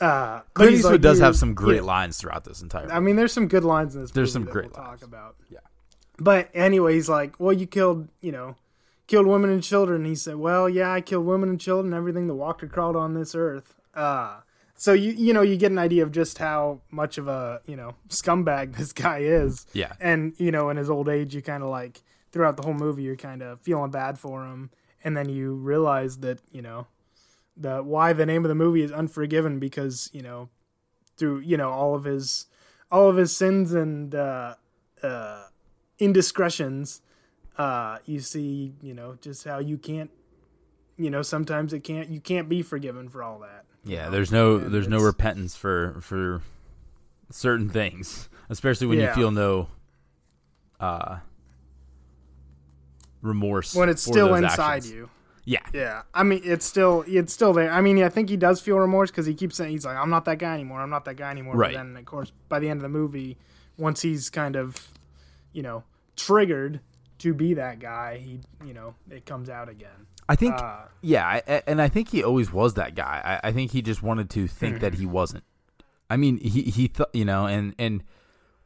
uh, 0.00 0.40
Clint 0.54 0.72
Eastwood 0.74 0.92
like, 0.94 1.00
does 1.00 1.18
have 1.20 1.36
some 1.36 1.54
great 1.54 1.76
yeah." 1.76 1.82
lines 1.82 2.16
throughout 2.18 2.44
this 2.44 2.62
entire. 2.62 2.90
I 2.92 3.00
mean, 3.00 3.16
there's 3.16 3.32
some 3.32 3.48
good 3.48 3.64
lines 3.64 3.94
in 3.94 4.02
this. 4.02 4.10
There's 4.10 4.32
some 4.32 4.44
great 4.44 4.74
we'll 4.74 4.84
lines. 4.84 5.00
talk 5.00 5.08
about. 5.08 5.36
Yeah. 5.50 5.58
But 6.18 6.50
anyway, 6.54 6.94
he's 6.94 7.08
like, 7.08 7.38
"Well, 7.40 7.52
you 7.52 7.66
killed, 7.66 8.08
you 8.20 8.32
know, 8.32 8.56
killed 9.06 9.26
women 9.26 9.50
and 9.50 9.62
children." 9.62 10.04
He 10.04 10.14
said, 10.14 10.36
"Well, 10.36 10.68
yeah, 10.68 10.92
I 10.92 11.00
killed 11.00 11.26
women 11.26 11.48
and 11.50 11.60
children, 11.60 11.92
everything 11.94 12.26
that 12.26 12.34
walked 12.34 12.62
or 12.62 12.66
crawled 12.68 12.96
on 12.96 13.14
this 13.14 13.34
earth." 13.34 13.74
Uh 13.96 14.40
so 14.78 14.92
you 14.92 15.12
you 15.12 15.32
know 15.32 15.42
you 15.42 15.56
get 15.56 15.72
an 15.72 15.78
idea 15.78 16.02
of 16.02 16.12
just 16.12 16.38
how 16.38 16.82
much 16.90 17.16
of 17.18 17.28
a 17.28 17.60
you 17.66 17.76
know 17.76 17.94
scumbag 18.08 18.76
this 18.76 18.92
guy 18.92 19.18
is. 19.20 19.66
Yeah. 19.72 19.92
And 20.00 20.34
you 20.36 20.52
know, 20.52 20.68
in 20.70 20.76
his 20.76 20.90
old 20.90 21.08
age, 21.08 21.34
you 21.34 21.42
kind 21.42 21.62
of 21.62 21.70
like 21.70 22.02
throughout 22.30 22.56
the 22.56 22.62
whole 22.62 22.74
movie, 22.74 23.02
you're 23.02 23.16
kind 23.16 23.42
of 23.42 23.60
feeling 23.62 23.90
bad 23.90 24.18
for 24.18 24.44
him, 24.44 24.70
and 25.02 25.16
then 25.16 25.28
you 25.28 25.54
realize 25.54 26.18
that 26.18 26.38
you 26.52 26.62
know 26.62 26.86
the 27.56 27.78
why 27.82 28.12
the 28.12 28.26
name 28.26 28.44
of 28.44 28.50
the 28.50 28.54
movie 28.54 28.82
is 28.82 28.92
Unforgiven 28.92 29.58
because 29.58 30.10
you 30.12 30.22
know 30.22 30.50
through 31.16 31.38
you 31.40 31.56
know 31.56 31.70
all 31.70 31.94
of 31.94 32.04
his 32.04 32.46
all 32.92 33.08
of 33.08 33.16
his 33.16 33.34
sins 33.34 33.72
and 33.72 34.14
uh, 34.14 34.54
uh, 35.02 35.44
indiscretions, 35.98 37.00
uh, 37.56 37.96
you 38.04 38.20
see 38.20 38.74
you 38.82 38.92
know 38.92 39.16
just 39.22 39.44
how 39.44 39.58
you 39.58 39.78
can't 39.78 40.10
you 40.98 41.08
know 41.08 41.22
sometimes 41.22 41.72
it 41.72 41.80
can't 41.80 42.10
you 42.10 42.20
can't 42.20 42.50
be 42.50 42.60
forgiven 42.60 43.08
for 43.08 43.22
all 43.22 43.38
that. 43.38 43.64
Yeah, 43.86 44.10
there's 44.10 44.32
no 44.32 44.56
And 44.56 44.74
there's 44.74 44.88
no 44.88 44.98
repentance 44.98 45.54
for 45.56 45.98
for 46.02 46.42
certain 47.30 47.68
things, 47.70 48.28
especially 48.50 48.88
when 48.88 48.98
you 49.00 49.12
feel 49.12 49.30
no 49.30 49.68
uh 50.78 51.18
remorse 53.22 53.74
when 53.74 53.88
it's 53.88 54.02
still 54.02 54.34
inside 54.34 54.76
actions. 54.78 54.92
you. 54.92 55.10
Yeah, 55.48 55.60
Yeah, 55.72 56.02
I 56.12 56.24
mean 56.24 56.40
it's 56.44 56.66
still 56.66 57.04
it's 57.06 57.32
still 57.32 57.52
there. 57.52 57.70
I 57.70 57.80
mean 57.80 58.02
I 58.02 58.08
think 58.08 58.28
he 58.28 58.36
does 58.36 58.60
feel 58.60 58.78
remorse 58.78 59.12
because 59.12 59.26
he 59.26 59.34
keeps 59.34 59.56
saying 59.56 59.70
he's 59.70 59.86
like 59.86 59.96
I'm 59.96 60.10
not 60.10 60.24
that 60.24 60.38
guy 60.38 60.52
anymore. 60.54 60.80
I'm 60.80 60.90
not 60.90 61.04
that 61.04 61.14
guy 61.14 61.30
anymore. 61.30 61.54
Right. 61.54 61.72
But 61.72 61.78
then 61.78 61.96
of 61.96 62.04
course 62.04 62.32
by 62.48 62.58
the 62.58 62.68
end 62.68 62.78
of 62.78 62.82
the 62.82 62.88
movie, 62.88 63.38
once 63.78 64.02
he's 64.02 64.28
kind 64.28 64.56
of, 64.56 64.88
you 65.52 65.62
know, 65.62 65.84
triggered 66.16 66.80
to 67.18 67.32
be 67.32 67.54
that 67.54 67.78
guy, 67.78 68.18
he 68.18 68.40
you 68.66 68.74
know 68.74 68.94
it 69.08 69.24
comes 69.24 69.48
out 69.48 69.68
again. 69.68 70.06
I 70.28 70.36
think 70.36 70.54
Uh, 70.54 70.86
yeah, 71.02 71.26
I, 71.26 71.62
and 71.66 71.80
I 71.80 71.88
think 71.88 72.08
he 72.10 72.24
always 72.24 72.52
was 72.52 72.74
that 72.74 72.94
guy. 72.94 73.40
I, 73.42 73.48
I 73.48 73.52
think 73.52 73.70
he 73.70 73.82
just 73.82 74.02
wanted 74.02 74.30
to 74.30 74.48
think 74.48 74.80
that 74.80 74.94
he 74.94 75.06
wasn't. 75.06 75.44
I 76.10 76.16
mean, 76.16 76.38
he 76.38 76.62
he 76.62 76.88
thought 76.88 77.14
you 77.14 77.24
know, 77.24 77.46
and 77.46 77.74
and 77.78 78.02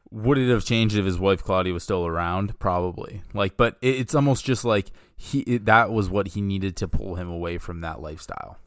would 0.09 0.37
it 0.37 0.49
have 0.49 0.65
changed 0.65 0.97
if 0.97 1.05
his 1.05 1.19
wife 1.19 1.43
Claudia 1.43 1.73
was 1.73 1.83
still 1.83 2.05
around? 2.05 2.59
Probably. 2.59 3.21
Like, 3.33 3.57
but 3.57 3.77
it, 3.81 3.95
it's 3.99 4.15
almost 4.15 4.43
just 4.43 4.65
like 4.65 4.91
he 5.15 5.39
it, 5.41 5.65
that 5.65 5.91
was 5.91 6.09
what 6.09 6.29
he 6.29 6.41
needed 6.41 6.75
to 6.77 6.87
pull 6.87 7.15
him 7.15 7.29
away 7.29 7.57
from 7.57 7.81
that 7.81 8.01
lifestyle. 8.01 8.57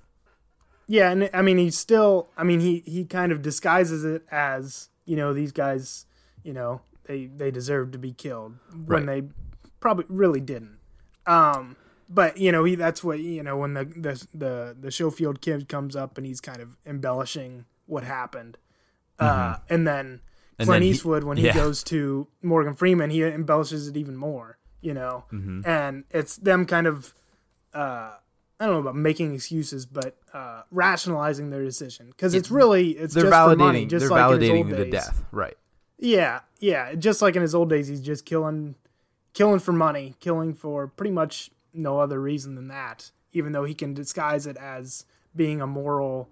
Yeah, 0.86 1.10
and 1.10 1.30
I 1.32 1.42
mean 1.42 1.58
he 1.58 1.70
still 1.70 2.28
I 2.36 2.44
mean 2.44 2.60
he 2.60 2.82
he 2.86 3.04
kind 3.04 3.32
of 3.32 3.42
disguises 3.42 4.04
it 4.04 4.22
as, 4.30 4.88
you 5.04 5.16
know, 5.16 5.32
these 5.32 5.52
guys, 5.52 6.06
you 6.42 6.52
know, 6.52 6.80
they 7.04 7.26
they 7.26 7.50
deserve 7.50 7.92
to 7.92 7.98
be 7.98 8.12
killed 8.12 8.54
when 8.86 9.06
they 9.06 9.22
probably 9.80 10.04
really 10.08 10.40
didn't. 10.40 10.78
Um 11.26 11.76
but 12.08 12.38
you 12.38 12.52
know, 12.52 12.64
he 12.64 12.74
that's 12.74 13.02
what 13.04 13.18
you 13.20 13.42
know 13.42 13.56
when 13.56 13.74
the 13.74 13.84
the 13.84 14.26
the 14.34 14.76
the 14.80 14.90
Schofield 14.90 15.40
kid 15.40 15.68
comes 15.68 15.94
up 15.96 16.16
and 16.18 16.26
he's 16.26 16.40
kind 16.40 16.60
of 16.60 16.76
embellishing 16.86 17.64
what 17.86 18.04
happened. 18.04 18.56
Uh 19.18 19.56
and 19.68 19.86
then 19.86 20.20
Mm-hmm. 20.54 20.62
And 20.62 20.68
Clint 20.68 20.74
then 20.76 20.82
he- 20.82 20.90
Eastwood 20.90 21.24
when 21.24 21.36
he 21.36 21.46
yeah. 21.46 21.54
goes 21.54 21.82
to 21.84 22.28
Morgan 22.40 22.74
Freeman, 22.74 23.10
he 23.10 23.24
embellishes 23.24 23.88
it 23.88 23.96
even 23.96 24.14
more, 24.16 24.56
you 24.80 24.94
know. 24.94 25.24
Mm-hmm. 25.32 25.62
And 25.68 26.04
it's 26.12 26.36
them 26.36 26.64
kind 26.64 26.86
of 26.86 27.12
uh 27.74 28.12
I 28.60 28.66
don't 28.66 28.74
know 28.74 28.80
about 28.80 28.94
making 28.94 29.34
excuses, 29.34 29.84
but 29.84 30.16
uh, 30.32 30.62
rationalizing 30.70 31.50
their 31.50 31.64
decision 31.64 32.06
because 32.06 32.34
it's 32.34 32.52
really 32.52 32.90
it's 32.92 33.14
They're 33.14 33.24
just 33.24 33.34
validating. 33.34 33.50
for 33.52 33.56
money, 33.56 33.86
just 33.86 34.02
they're 34.08 34.10
like 34.10 34.30
validating 34.40 34.70
the 34.70 34.76
days. 34.84 34.92
death, 34.92 35.24
right? 35.32 35.56
Yeah, 35.98 36.40
yeah, 36.60 36.94
just 36.94 37.20
like 37.20 37.34
in 37.34 37.42
his 37.42 37.52
old 37.54 37.68
days, 37.68 37.88
he's 37.88 38.00
just 38.00 38.24
killing, 38.24 38.76
killing 39.32 39.58
for 39.58 39.72
money, 39.72 40.14
killing 40.20 40.54
for 40.54 40.86
pretty 40.86 41.10
much 41.10 41.50
no 41.74 41.98
other 41.98 42.20
reason 42.20 42.54
than 42.54 42.68
that. 42.68 43.10
Even 43.32 43.52
though 43.52 43.64
he 43.64 43.74
can 43.74 43.94
disguise 43.94 44.46
it 44.46 44.56
as 44.56 45.04
being 45.34 45.60
a 45.60 45.66
moral, 45.66 46.30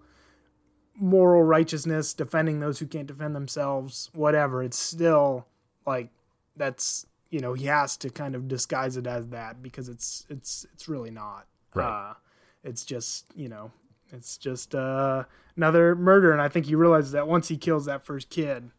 moral 0.95 1.43
righteousness, 1.43 2.15
defending 2.15 2.61
those 2.61 2.79
who 2.79 2.87
can't 2.87 3.09
defend 3.09 3.35
themselves, 3.35 4.11
whatever. 4.15 4.63
It's 4.63 4.79
still 4.79 5.47
like 5.87 6.11
that's 6.57 7.07
you 7.31 7.41
know 7.41 7.55
he 7.55 7.67
has 7.67 7.97
to 7.99 8.11
kind 8.11 8.35
of 8.35 8.47
disguise 8.47 8.97
it 8.97 9.07
as 9.07 9.29
that 9.29 9.63
because 9.63 9.89
it's 9.89 10.25
it's 10.29 10.65
it's 10.73 10.89
really 10.89 11.11
not. 11.11 11.47
Right. 11.75 12.11
Uh, 12.11 12.15
it's 12.63 12.85
just 12.85 13.27
you 13.35 13.49
know 13.49 13.73
it's 14.13 14.37
just 14.37 14.75
uh, 14.75 15.25
another 15.57 15.97
murder, 15.97 16.33
and 16.33 16.41
I 16.41 16.49
think 16.49 16.67
he 16.67 16.75
realizes 16.75 17.13
that 17.13 17.27
once 17.27 17.49
he 17.49 17.57
kills 17.57 17.87
that 17.87 18.05
first 18.05 18.31
kid, 18.31 18.71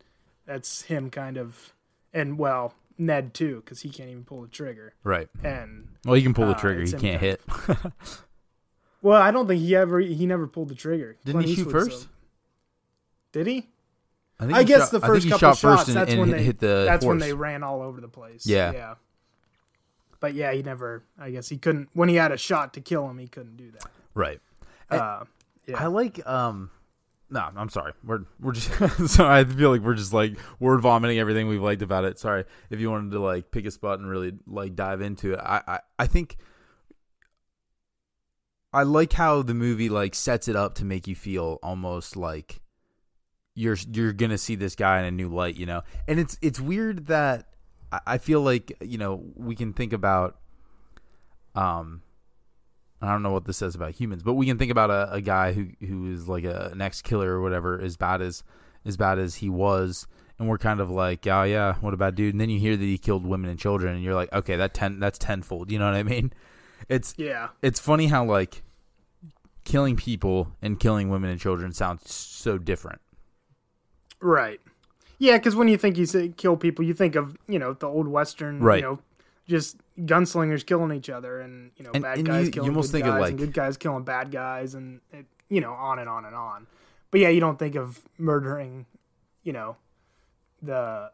that's 0.45 0.83
him 0.83 1.09
kind 1.09 1.37
of, 1.37 1.73
and 2.13 2.37
well 2.37 2.73
Ned 2.97 3.33
too 3.33 3.61
because 3.63 3.81
he 3.81 3.89
can't 3.89 4.09
even 4.09 4.23
pull 4.23 4.41
the 4.41 4.47
trigger, 4.47 4.93
Right. 5.03 5.27
and 5.43 5.87
Well, 6.05 6.15
he 6.15 6.21
can 6.21 6.33
pull 6.33 6.45
the 6.47 6.55
Uh, 6.55 6.59
trigger. 6.59 6.81
it's 6.81 6.91
He 6.91 6.97
can't 6.97 7.19
hit. 7.21 7.41
well 9.01 9.21
I 9.21 9.31
don't 9.31 9.47
think 9.47 9.61
he 9.61 9.75
ever 9.75 9.99
he 9.99 10.25
never 10.25 10.47
pulled 10.47 10.69
the 10.69 10.75
trigger. 10.75 11.17
Didn't 11.25 11.41
Clint 11.41 11.47
he 11.49 11.55
shoot 11.55 11.67
Eastwood, 11.67 11.83
first? 11.85 12.01
so- 12.03 12.07
Did 13.31 13.47
he? 13.47 13.69
I, 14.39 14.45
think 14.45 14.57
I 14.57 14.59
he 14.61 14.65
guess 14.65 14.79
shot- 14.81 14.91
the 14.91 14.97
I 14.97 14.99
think 15.01 15.13
first 15.13 15.23
he 15.25 15.29
couple 15.31 15.39
shot 15.39 15.57
shots. 15.57 15.61
first 15.61 15.87
and, 15.89 15.97
that's 15.97 16.11
and 16.11 16.19
when 16.19 16.29
hit- 16.29 16.37
they 16.37 16.43
hit 16.43 16.59
the 16.59 16.83
that's 16.87 17.05
when 17.05 17.17
they 17.19 17.33
ran 17.33 17.63
all 17.63 17.81
over 17.81 18.01
the 18.01 18.07
place. 18.07 18.45
Yeah. 18.45 18.71
yeah. 18.71 18.95
But 20.19 20.33
yeah, 20.35 20.53
he 20.53 20.63
never. 20.63 21.03
I 21.19 21.31
guess 21.31 21.49
he 21.49 21.57
couldn't. 21.57 21.89
When 21.93 22.07
he 22.09 22.15
had 22.15 22.31
a 22.31 22.37
shot 22.37 22.73
to 22.75 22.81
kill 22.81 23.09
him, 23.09 23.17
he 23.17 23.27
couldn't 23.27 23.57
do 23.57 23.71
that. 23.71 23.85
Right. 24.13 24.39
Uh, 24.89 25.25
yeah. 25.67 25.83
I 25.83 25.87
like 25.87 26.25
um 26.27 26.71
no, 27.33 27.49
I'm 27.57 27.69
sorry. 27.69 27.93
We're 28.03 28.25
we're 28.39 28.51
just 28.51 28.71
so 29.07 29.27
I 29.27 29.43
feel 29.43 29.71
like 29.71 29.81
we're 29.81 29.95
just 29.95 30.13
like 30.13 30.37
word 30.59 30.81
vomiting 30.81 31.17
everything 31.17 31.47
we've 31.47 31.61
liked 31.61 31.81
about 31.81 32.05
it. 32.05 32.19
Sorry. 32.19 32.45
If 32.69 32.79
you 32.79 32.91
wanted 32.91 33.11
to 33.11 33.19
like 33.19 33.49
pick 33.51 33.65
a 33.65 33.71
spot 33.71 33.99
and 33.99 34.07
really 34.07 34.33
like 34.45 34.75
dive 34.75 35.01
into 35.01 35.33
it, 35.33 35.39
I 35.39 35.61
I, 35.67 35.79
I 35.97 36.07
think 36.07 36.37
I 38.71 38.83
like 38.83 39.13
how 39.13 39.41
the 39.41 39.55
movie 39.55 39.89
like 39.89 40.13
sets 40.13 40.47
it 40.47 40.55
up 40.55 40.75
to 40.75 40.85
make 40.85 41.07
you 41.07 41.15
feel 41.15 41.57
almost 41.63 42.15
like 42.15 42.61
you're 43.55 43.77
you're 43.91 44.13
gonna 44.13 44.37
see 44.37 44.55
this 44.55 44.75
guy 44.75 44.99
in 44.99 45.05
a 45.05 45.11
new 45.11 45.29
light, 45.29 45.55
you 45.55 45.65
know. 45.65 45.81
And 46.07 46.19
it's 46.19 46.37
it's 46.43 46.59
weird 46.59 47.07
that 47.07 47.47
I, 47.91 47.99
I 48.05 48.17
feel 48.19 48.41
like 48.41 48.77
you 48.79 48.99
know 48.99 49.23
we 49.35 49.55
can 49.55 49.73
think 49.73 49.91
about 49.91 50.37
um 51.55 52.03
I 53.01 53.11
don't 53.11 53.23
know 53.23 53.31
what 53.31 53.45
this 53.45 53.57
says 53.57 53.75
about 53.75 53.91
humans, 53.91 54.23
but 54.23 54.33
we 54.33 54.45
can 54.45 54.57
think 54.57 54.71
about 54.71 54.89
a, 54.89 55.13
a 55.13 55.21
guy 55.21 55.53
who 55.53 55.67
who 55.85 56.11
is 56.11 56.27
like 56.27 56.45
a, 56.45 56.69
an 56.71 56.81
ex 56.81 57.01
killer 57.01 57.33
or 57.33 57.41
whatever, 57.41 57.79
as 57.79 57.97
bad 57.97 58.21
as 58.21 58.43
as 58.85 58.97
bad 58.97 59.19
as 59.19 59.35
he 59.35 59.49
was, 59.49 60.07
and 60.39 60.47
we're 60.47 60.57
kind 60.57 60.79
of 60.79 60.89
like, 60.89 61.27
oh 61.27 61.43
yeah, 61.43 61.75
what 61.81 61.93
a 61.93 61.97
bad 61.97 62.15
dude. 62.15 62.33
And 62.33 62.41
then 62.41 62.49
you 62.49 62.59
hear 62.59 62.77
that 62.77 62.83
he 62.83 62.97
killed 62.97 63.25
women 63.25 63.49
and 63.49 63.59
children, 63.59 63.95
and 63.95 64.03
you're 64.03 64.15
like, 64.15 64.31
okay, 64.33 64.55
that 64.55 64.73
ten 64.73 64.99
that's 64.99 65.17
tenfold. 65.17 65.71
You 65.71 65.79
know 65.79 65.85
what 65.85 65.95
I 65.95 66.03
mean? 66.03 66.31
It's 66.89 67.13
yeah. 67.17 67.49
it's 67.61 67.79
funny 67.79 68.07
how 68.07 68.25
like 68.25 68.63
killing 69.63 69.95
people 69.95 70.51
and 70.61 70.79
killing 70.79 71.09
women 71.09 71.29
and 71.29 71.39
children 71.39 71.73
sounds 71.73 72.13
so 72.13 72.57
different. 72.57 73.01
Right. 74.19 74.59
Yeah, 75.19 75.37
because 75.37 75.55
when 75.55 75.67
you 75.67 75.77
think 75.77 75.97
you 75.97 76.05
say 76.05 76.29
kill 76.29 76.57
people, 76.57 76.83
you 76.83 76.93
think 76.93 77.15
of 77.15 77.37
you 77.47 77.59
know 77.59 77.73
the 77.73 77.87
old 77.87 78.07
western, 78.07 78.59
Right. 78.59 78.77
You 78.77 78.81
know, 78.81 78.99
just 79.47 79.77
gunslingers 79.99 80.65
killing 80.65 80.95
each 80.95 81.09
other, 81.09 81.39
and 81.41 81.71
you 81.77 81.83
know 81.83 81.91
And- 81.93 82.03
bad 82.03 82.17
and 82.17 82.27
guys 82.27 82.45
you- 82.47 82.51
killing 82.51 82.65
you 82.67 82.71
almost 82.71 82.91
good 82.91 82.97
think 83.03 83.07
of, 83.07 83.13
guys, 83.13 83.21
like- 83.21 83.29
and 83.31 83.39
good 83.39 83.53
guys 83.53 83.77
killing 83.77 84.03
bad 84.03 84.31
guys, 84.31 84.73
and 84.75 85.01
it, 85.11 85.25
you 85.49 85.61
know 85.61 85.73
on 85.73 85.99
and 85.99 86.09
on 86.09 86.25
and 86.25 86.35
on. 86.35 86.67
But 87.11 87.19
yeah, 87.21 87.29
you 87.29 87.39
don't 87.39 87.59
think 87.59 87.75
of 87.75 88.01
murdering, 88.17 88.85
you 89.43 89.53
know, 89.53 89.77
the 90.61 91.11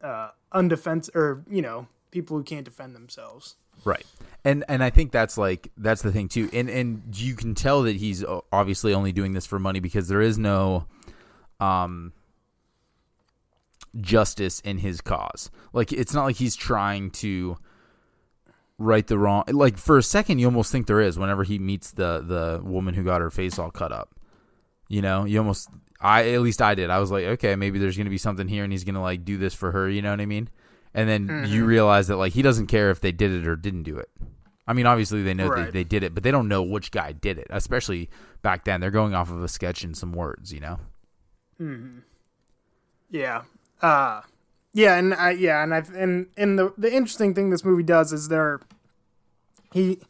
uh, 0.00 0.30
undefense 0.54 1.14
or 1.14 1.42
you 1.50 1.60
know 1.62 1.86
people 2.10 2.36
who 2.36 2.42
can't 2.44 2.64
defend 2.64 2.94
themselves. 2.94 3.56
Right. 3.84 4.04
And 4.44 4.64
and 4.68 4.82
I 4.82 4.90
think 4.90 5.10
that's 5.10 5.36
like 5.38 5.70
that's 5.76 6.02
the 6.02 6.12
thing 6.12 6.28
too. 6.28 6.48
And 6.52 6.68
and 6.70 7.02
you 7.16 7.34
can 7.34 7.54
tell 7.54 7.82
that 7.82 7.96
he's 7.96 8.24
obviously 8.52 8.92
only 8.94 9.10
doing 9.12 9.32
this 9.32 9.46
for 9.46 9.58
money 9.58 9.80
because 9.80 10.08
there 10.08 10.20
is 10.20 10.38
no 10.38 10.86
um 11.60 12.12
justice 14.00 14.60
in 14.60 14.78
his 14.78 15.00
cause. 15.00 15.50
Like 15.72 15.92
it's 15.92 16.14
not 16.14 16.24
like 16.24 16.36
he's 16.36 16.56
trying 16.56 17.10
to 17.12 17.56
right 18.82 19.06
the 19.06 19.18
wrong 19.18 19.44
like 19.48 19.76
for 19.76 19.98
a 19.98 20.02
second 20.02 20.38
you 20.38 20.46
almost 20.46 20.72
think 20.72 20.86
there 20.86 21.02
is 21.02 21.18
whenever 21.18 21.44
he 21.44 21.58
meets 21.58 21.92
the 21.92 22.24
the 22.26 22.60
woman 22.64 22.94
who 22.94 23.04
got 23.04 23.20
her 23.20 23.30
face 23.30 23.58
all 23.58 23.70
cut 23.70 23.92
up. 23.92 24.14
You 24.88 25.02
know, 25.02 25.24
you 25.26 25.38
almost 25.38 25.68
I 26.00 26.30
at 26.32 26.40
least 26.40 26.60
I 26.62 26.74
did. 26.74 26.88
I 26.90 26.98
was 26.98 27.10
like, 27.12 27.24
okay, 27.26 27.54
maybe 27.56 27.78
there's 27.78 27.96
going 27.96 28.06
to 28.06 28.10
be 28.10 28.18
something 28.18 28.48
here 28.48 28.64
and 28.64 28.72
he's 28.72 28.84
going 28.84 28.94
to 28.96 29.00
like 29.02 29.24
do 29.24 29.36
this 29.36 29.54
for 29.54 29.70
her, 29.70 29.88
you 29.88 30.00
know 30.02 30.10
what 30.10 30.20
I 30.20 30.26
mean? 30.26 30.48
And 30.94 31.08
then 31.08 31.44
you 31.46 31.64
realize 31.66 32.08
that 32.08 32.16
like 32.16 32.32
he 32.32 32.42
doesn't 32.42 32.66
care 32.68 32.90
if 32.90 33.00
they 33.00 33.12
did 33.12 33.30
it 33.30 33.46
or 33.46 33.54
didn't 33.54 33.84
do 33.84 33.98
it. 33.98 34.08
I 34.66 34.72
mean, 34.72 34.86
obviously 34.86 35.22
they 35.22 35.34
know 35.34 35.54
they, 35.54 35.62
Right. 35.62 35.72
they 35.72 35.84
did 35.84 36.02
it, 36.02 36.14
but 36.14 36.22
they 36.22 36.30
don't 36.30 36.48
know 36.48 36.62
which 36.62 36.90
guy 36.90 37.12
did 37.12 37.38
it. 37.38 37.46
Especially 37.50 38.08
back 38.42 38.64
then, 38.64 38.80
they're 38.80 38.90
going 38.90 39.14
off 39.14 39.30
of 39.30 39.42
a 39.44 39.48
sketch 39.48 39.84
and 39.84 39.96
some 39.96 40.12
words, 40.12 40.52
you 40.52 40.60
know. 40.60 40.78
mm-hmm. 41.60 41.98
Yeah. 43.10 43.42
Uh 43.82 44.22
yeah, 44.72 44.96
and 44.96 45.14
I 45.14 45.32
yeah, 45.32 45.62
and 45.62 45.74
I 45.74 45.82
and 45.94 46.26
and 46.36 46.58
the 46.58 46.72
the 46.76 46.92
interesting 46.92 47.34
thing 47.34 47.50
this 47.50 47.64
movie 47.64 47.82
does 47.82 48.12
is 48.12 48.28
there 48.28 48.60
he 49.72 50.00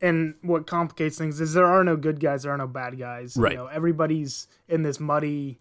and 0.00 0.34
what 0.42 0.66
complicates 0.66 1.18
things 1.18 1.40
is 1.40 1.54
there 1.54 1.66
are 1.66 1.82
no 1.82 1.96
good 1.96 2.20
guys, 2.20 2.44
there 2.44 2.52
are 2.52 2.58
no 2.58 2.66
bad 2.66 2.98
guys. 2.98 3.36
Right. 3.36 3.52
You 3.52 3.58
know, 3.58 3.66
everybody's 3.66 4.46
in 4.68 4.82
this 4.82 5.00
muddy 5.00 5.60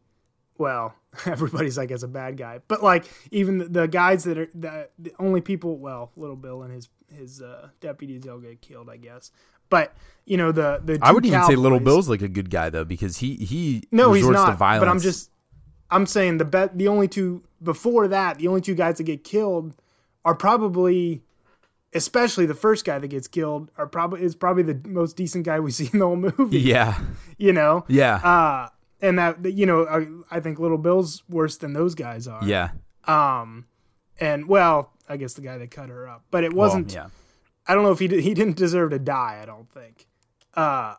well, 0.57 0.95
everybody's 1.25 1.77
I 1.77 1.85
guess 1.85 2.03
a 2.03 2.07
bad 2.07 2.37
guy. 2.37 2.59
But 2.67 2.83
like 2.83 3.05
even 3.31 3.59
the, 3.59 3.65
the 3.65 3.87
guys 3.87 4.23
that 4.25 4.37
are 4.37 4.49
the, 4.53 4.89
the 4.99 5.13
only 5.19 5.41
people 5.41 5.77
well, 5.77 6.11
little 6.15 6.35
Bill 6.35 6.63
and 6.63 6.73
his 6.73 6.89
his 7.15 7.41
uh 7.41 7.69
deputies 7.79 8.27
all 8.27 8.39
get 8.39 8.61
killed, 8.61 8.89
I 8.89 8.97
guess. 8.97 9.31
But 9.69 9.95
you 10.25 10.37
know 10.37 10.51
the 10.51 10.81
the 10.83 10.99
I 11.01 11.11
would 11.11 11.25
even 11.25 11.43
say 11.43 11.55
Little 11.55 11.79
Bill's 11.79 12.09
like 12.09 12.21
a 12.21 12.27
good 12.27 12.49
guy 12.49 12.69
though 12.69 12.85
because 12.85 13.17
he 13.17 13.35
he 13.35 13.83
no, 13.91 14.13
he's 14.13 14.27
not. 14.27 14.49
to 14.49 14.55
violence. 14.55 14.81
But 14.81 14.89
I'm 14.89 14.99
just, 14.99 15.29
I'm 15.89 16.05
saying 16.05 16.37
the 16.37 16.45
bet. 16.45 16.77
The 16.77 16.87
only 16.87 17.07
two 17.07 17.43
before 17.61 18.07
that, 18.07 18.37
the 18.37 18.47
only 18.47 18.61
two 18.61 18.75
guys 18.75 18.97
that 18.97 19.03
get 19.03 19.23
killed 19.23 19.75
are 20.25 20.35
probably, 20.35 21.23
especially 21.93 22.45
the 22.45 22.53
first 22.53 22.85
guy 22.85 22.99
that 22.99 23.07
gets 23.07 23.27
killed, 23.27 23.71
are 23.77 23.87
probably 23.87 24.21
is 24.23 24.35
probably 24.35 24.63
the 24.63 24.79
most 24.87 25.15
decent 25.15 25.45
guy 25.45 25.59
we 25.59 25.71
see 25.77 25.89
in 25.93 25.99
the 25.99 26.05
whole 26.05 26.15
movie. 26.15 26.59
yeah 26.59 26.99
You 27.37 27.53
know. 27.53 27.85
yeah 27.87 28.15
Uh, 28.15 28.69
and 29.01 29.19
that 29.19 29.53
you 29.53 29.65
know, 29.65 29.85
I, 29.85 30.37
I 30.37 30.39
think 30.39 30.59
Little 30.59 30.77
Bill's 30.77 31.23
worse 31.29 31.57
than 31.57 31.73
those 31.73 31.95
guys 31.95 32.27
are. 32.27 32.43
yeah. 32.43 32.71
Um, 33.05 33.67
and 34.19 34.47
well, 34.47 34.91
I 35.07 35.15
guess 35.17 35.33
the 35.35 35.41
guy 35.41 35.57
that 35.57 35.71
cut 35.71 35.89
her 35.89 36.09
up, 36.09 36.23
but 36.31 36.43
it 36.43 36.51
wasn't. 36.53 36.93
yeah. 36.93 37.07
I 37.67 37.73
don't 37.75 37.83
know 37.83 37.91
if 37.91 37.99
he 37.99 38.07
did, 38.07 38.21
he 38.21 38.33
didn't 38.33 38.57
deserve 38.57 38.89
to 38.91 38.99
die. 38.99 39.39
I 39.41 39.45
don't 39.45 39.69
think. 39.71 40.07
Uh, 40.53 40.95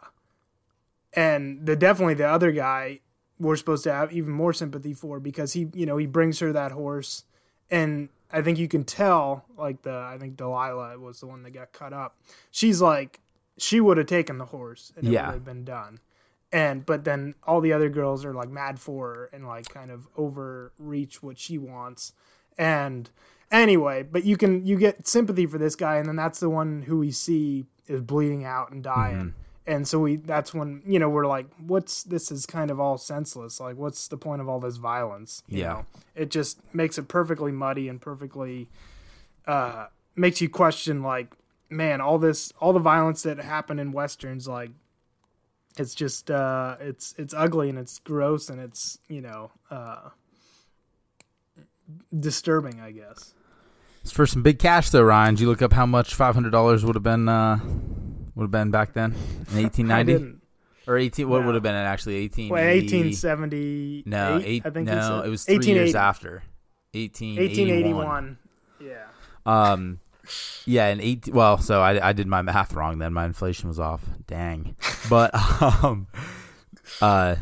and 1.13 1.65
the 1.67 1.75
definitely 1.77 2.15
the 2.15 2.29
other 2.29 2.53
guy 2.53 3.01
we're 3.41 3.57
supposed 3.57 3.85
to 3.85 3.93
have 3.93 4.13
even 4.13 4.33
more 4.33 4.53
sympathy 4.53 4.95
for 4.95 5.21
because 5.21 5.53
he, 5.53 5.69
you 5.75 5.87
know, 5.87 5.97
he 5.97 6.07
brings 6.07 6.39
her 6.41 6.53
that 6.53 6.73
horse, 6.73 7.25
and 7.71 8.09
I 8.33 8.43
think 8.43 8.59
you 8.59 8.69
can 8.69 8.85
tell, 8.85 9.45
like 9.57 9.83
the 9.83 9.93
I 9.95 10.19
think 10.19 10.37
Delilah 10.37 10.99
was 10.99 11.21
the 11.21 11.27
one 11.27 11.43
that 11.45 11.51
got 11.53 11.73
cut 11.73 11.93
up. 11.93 12.17
She's 12.51 12.81
like, 12.83 13.21
she 13.57 13.81
would 13.81 13.97
have 13.97 14.07
taken 14.07 14.39
the 14.39 14.47
horse, 14.47 14.93
and 14.97 15.07
it 15.07 15.13
Yeah. 15.13 15.27
would 15.27 15.35
have 15.35 15.45
been 15.45 15.65
done. 15.65 16.01
And 16.53 16.85
but 16.87 17.05
then 17.05 17.35
all 17.47 17.61
the 17.61 17.73
other 17.73 17.89
girls 17.91 18.25
are 18.25 18.33
like 18.33 18.49
mad 18.51 18.79
for 18.81 19.09
her 19.15 19.31
and 19.33 19.47
like 19.47 19.69
kind 19.69 19.91
of 19.91 20.09
overreach 20.17 21.23
what 21.23 21.39
she 21.39 21.59
wants. 21.59 22.13
And 22.57 23.09
anyway, 23.51 24.03
but 24.03 24.25
you 24.25 24.37
can 24.37 24.65
you 24.67 24.77
get 24.79 25.07
sympathy 25.07 25.47
for 25.47 25.59
this 25.59 25.75
guy, 25.77 25.97
and 25.97 26.09
then 26.09 26.17
that's 26.17 26.41
the 26.41 26.51
one 26.51 26.83
who 26.83 26.99
we 26.99 27.11
see 27.11 27.67
is 27.87 28.01
bleeding 28.01 28.45
out 28.45 28.71
and 28.73 28.83
dying. 28.83 29.17
Mm-hmm. 29.17 29.29
And 29.69 29.87
so 29.87 30.01
we 30.01 30.17
that's 30.17 30.55
when 30.55 30.83
you 30.87 30.99
know 30.99 31.11
we're 31.11 31.27
like, 31.27 31.47
what's 31.59 32.03
this 32.03 32.33
is 32.33 32.47
kind 32.47 32.71
of 32.71 32.81
all 32.81 32.97
senseless. 32.99 33.61
Like, 33.61 33.77
what's 33.77 34.09
the 34.09 34.17
point 34.17 34.41
of 34.41 34.49
all 34.49 34.59
this 34.61 34.79
violence? 34.79 35.43
You 35.47 35.59
Yeah. 35.59 35.69
know? 35.69 35.87
it 36.15 36.31
just 36.31 36.59
makes 36.75 36.97
it 36.99 37.07
perfectly 37.07 37.53
muddy 37.53 37.89
and 37.89 38.01
perfectly 38.01 38.69
uh, 39.47 39.87
makes 40.17 40.41
you 40.41 40.49
question 40.49 41.03
like, 41.03 41.33
man, 41.71 42.01
all 42.01 42.19
this 42.19 42.51
all 42.61 42.73
the 42.73 42.81
violence 42.81 43.23
that 43.25 43.39
happened 43.39 43.79
in 43.79 43.93
westerns, 43.93 44.49
like 44.49 44.71
it's 45.77 45.95
just 45.95 46.31
uh, 46.31 46.77
it's 46.81 47.15
it's 47.19 47.35
ugly 47.35 47.69
and 47.69 47.79
it's 47.79 47.99
gross 47.99 48.49
and 48.49 48.59
it's 48.61 48.99
you 49.09 49.21
know 49.21 49.51
uh, 49.71 50.09
disturbing, 52.19 52.81
I 52.81 52.91
guess. 52.93 53.35
It's 54.03 54.13
for 54.13 54.27
some 54.27 54.43
big 54.43 54.59
cash 54.59 54.91
though, 54.91 55.03
Ryan. 55.03 55.35
Did 55.35 55.43
you 55.43 55.49
look 55.49 55.63
up 55.63 55.73
how 55.73 55.87
much 55.87 56.15
five 56.15 56.35
hundred 56.35 56.51
dollars 56.51 56.85
would 56.85 56.95
have 56.95 57.03
been 57.03 57.29
uh, 57.29 57.59
would 58.39 58.45
have 58.45 58.51
been 58.53 58.71
back 58.71 58.93
then 58.93 59.15
in 59.53 59.59
eighteen 59.67 59.91
I 59.91 60.05
didn't. 60.05 60.41
or 60.87 60.97
eighteen? 60.97 61.29
What 61.29 61.45
would 61.45 61.55
have 61.55 61.63
been 61.63 61.75
it 61.75 61.79
actually 61.79 62.15
eighteen? 62.17 62.49
Well, 62.51 62.63
eighteen 62.63 63.13
seventy. 63.13 64.05
No, 64.07 64.41
eight. 64.43 64.63
I 64.65 64.71
think 64.71 64.87
no, 64.87 65.23
it 65.25 65.29
was 65.29 65.45
three 65.45 65.57
1880. 65.57 65.73
years 65.73 65.95
after. 65.95 66.43
Eighteen 66.95 67.39
Eighteen 67.39 67.69
eighty 67.69 67.79
eighty 67.81 67.93
one. 67.93 68.07
one. 68.07 68.39
Yeah. 68.81 69.05
Um, 69.45 70.01
yeah, 70.65 70.87
and 70.87 71.01
eight. 71.01 71.29
Well, 71.33 71.59
so 71.59 71.83
I, 71.83 72.09
I 72.11 72.13
did 72.13 72.27
my 72.27 72.43
math 72.43 72.73
wrong 72.75 72.99
then. 72.99 73.13
My 73.13 73.25
inflation 73.27 73.69
was 73.69 73.81
off. 73.81 74.05
Dang. 74.27 74.77
But 75.11 75.35
um, 75.63 76.07
uh, 77.03 77.37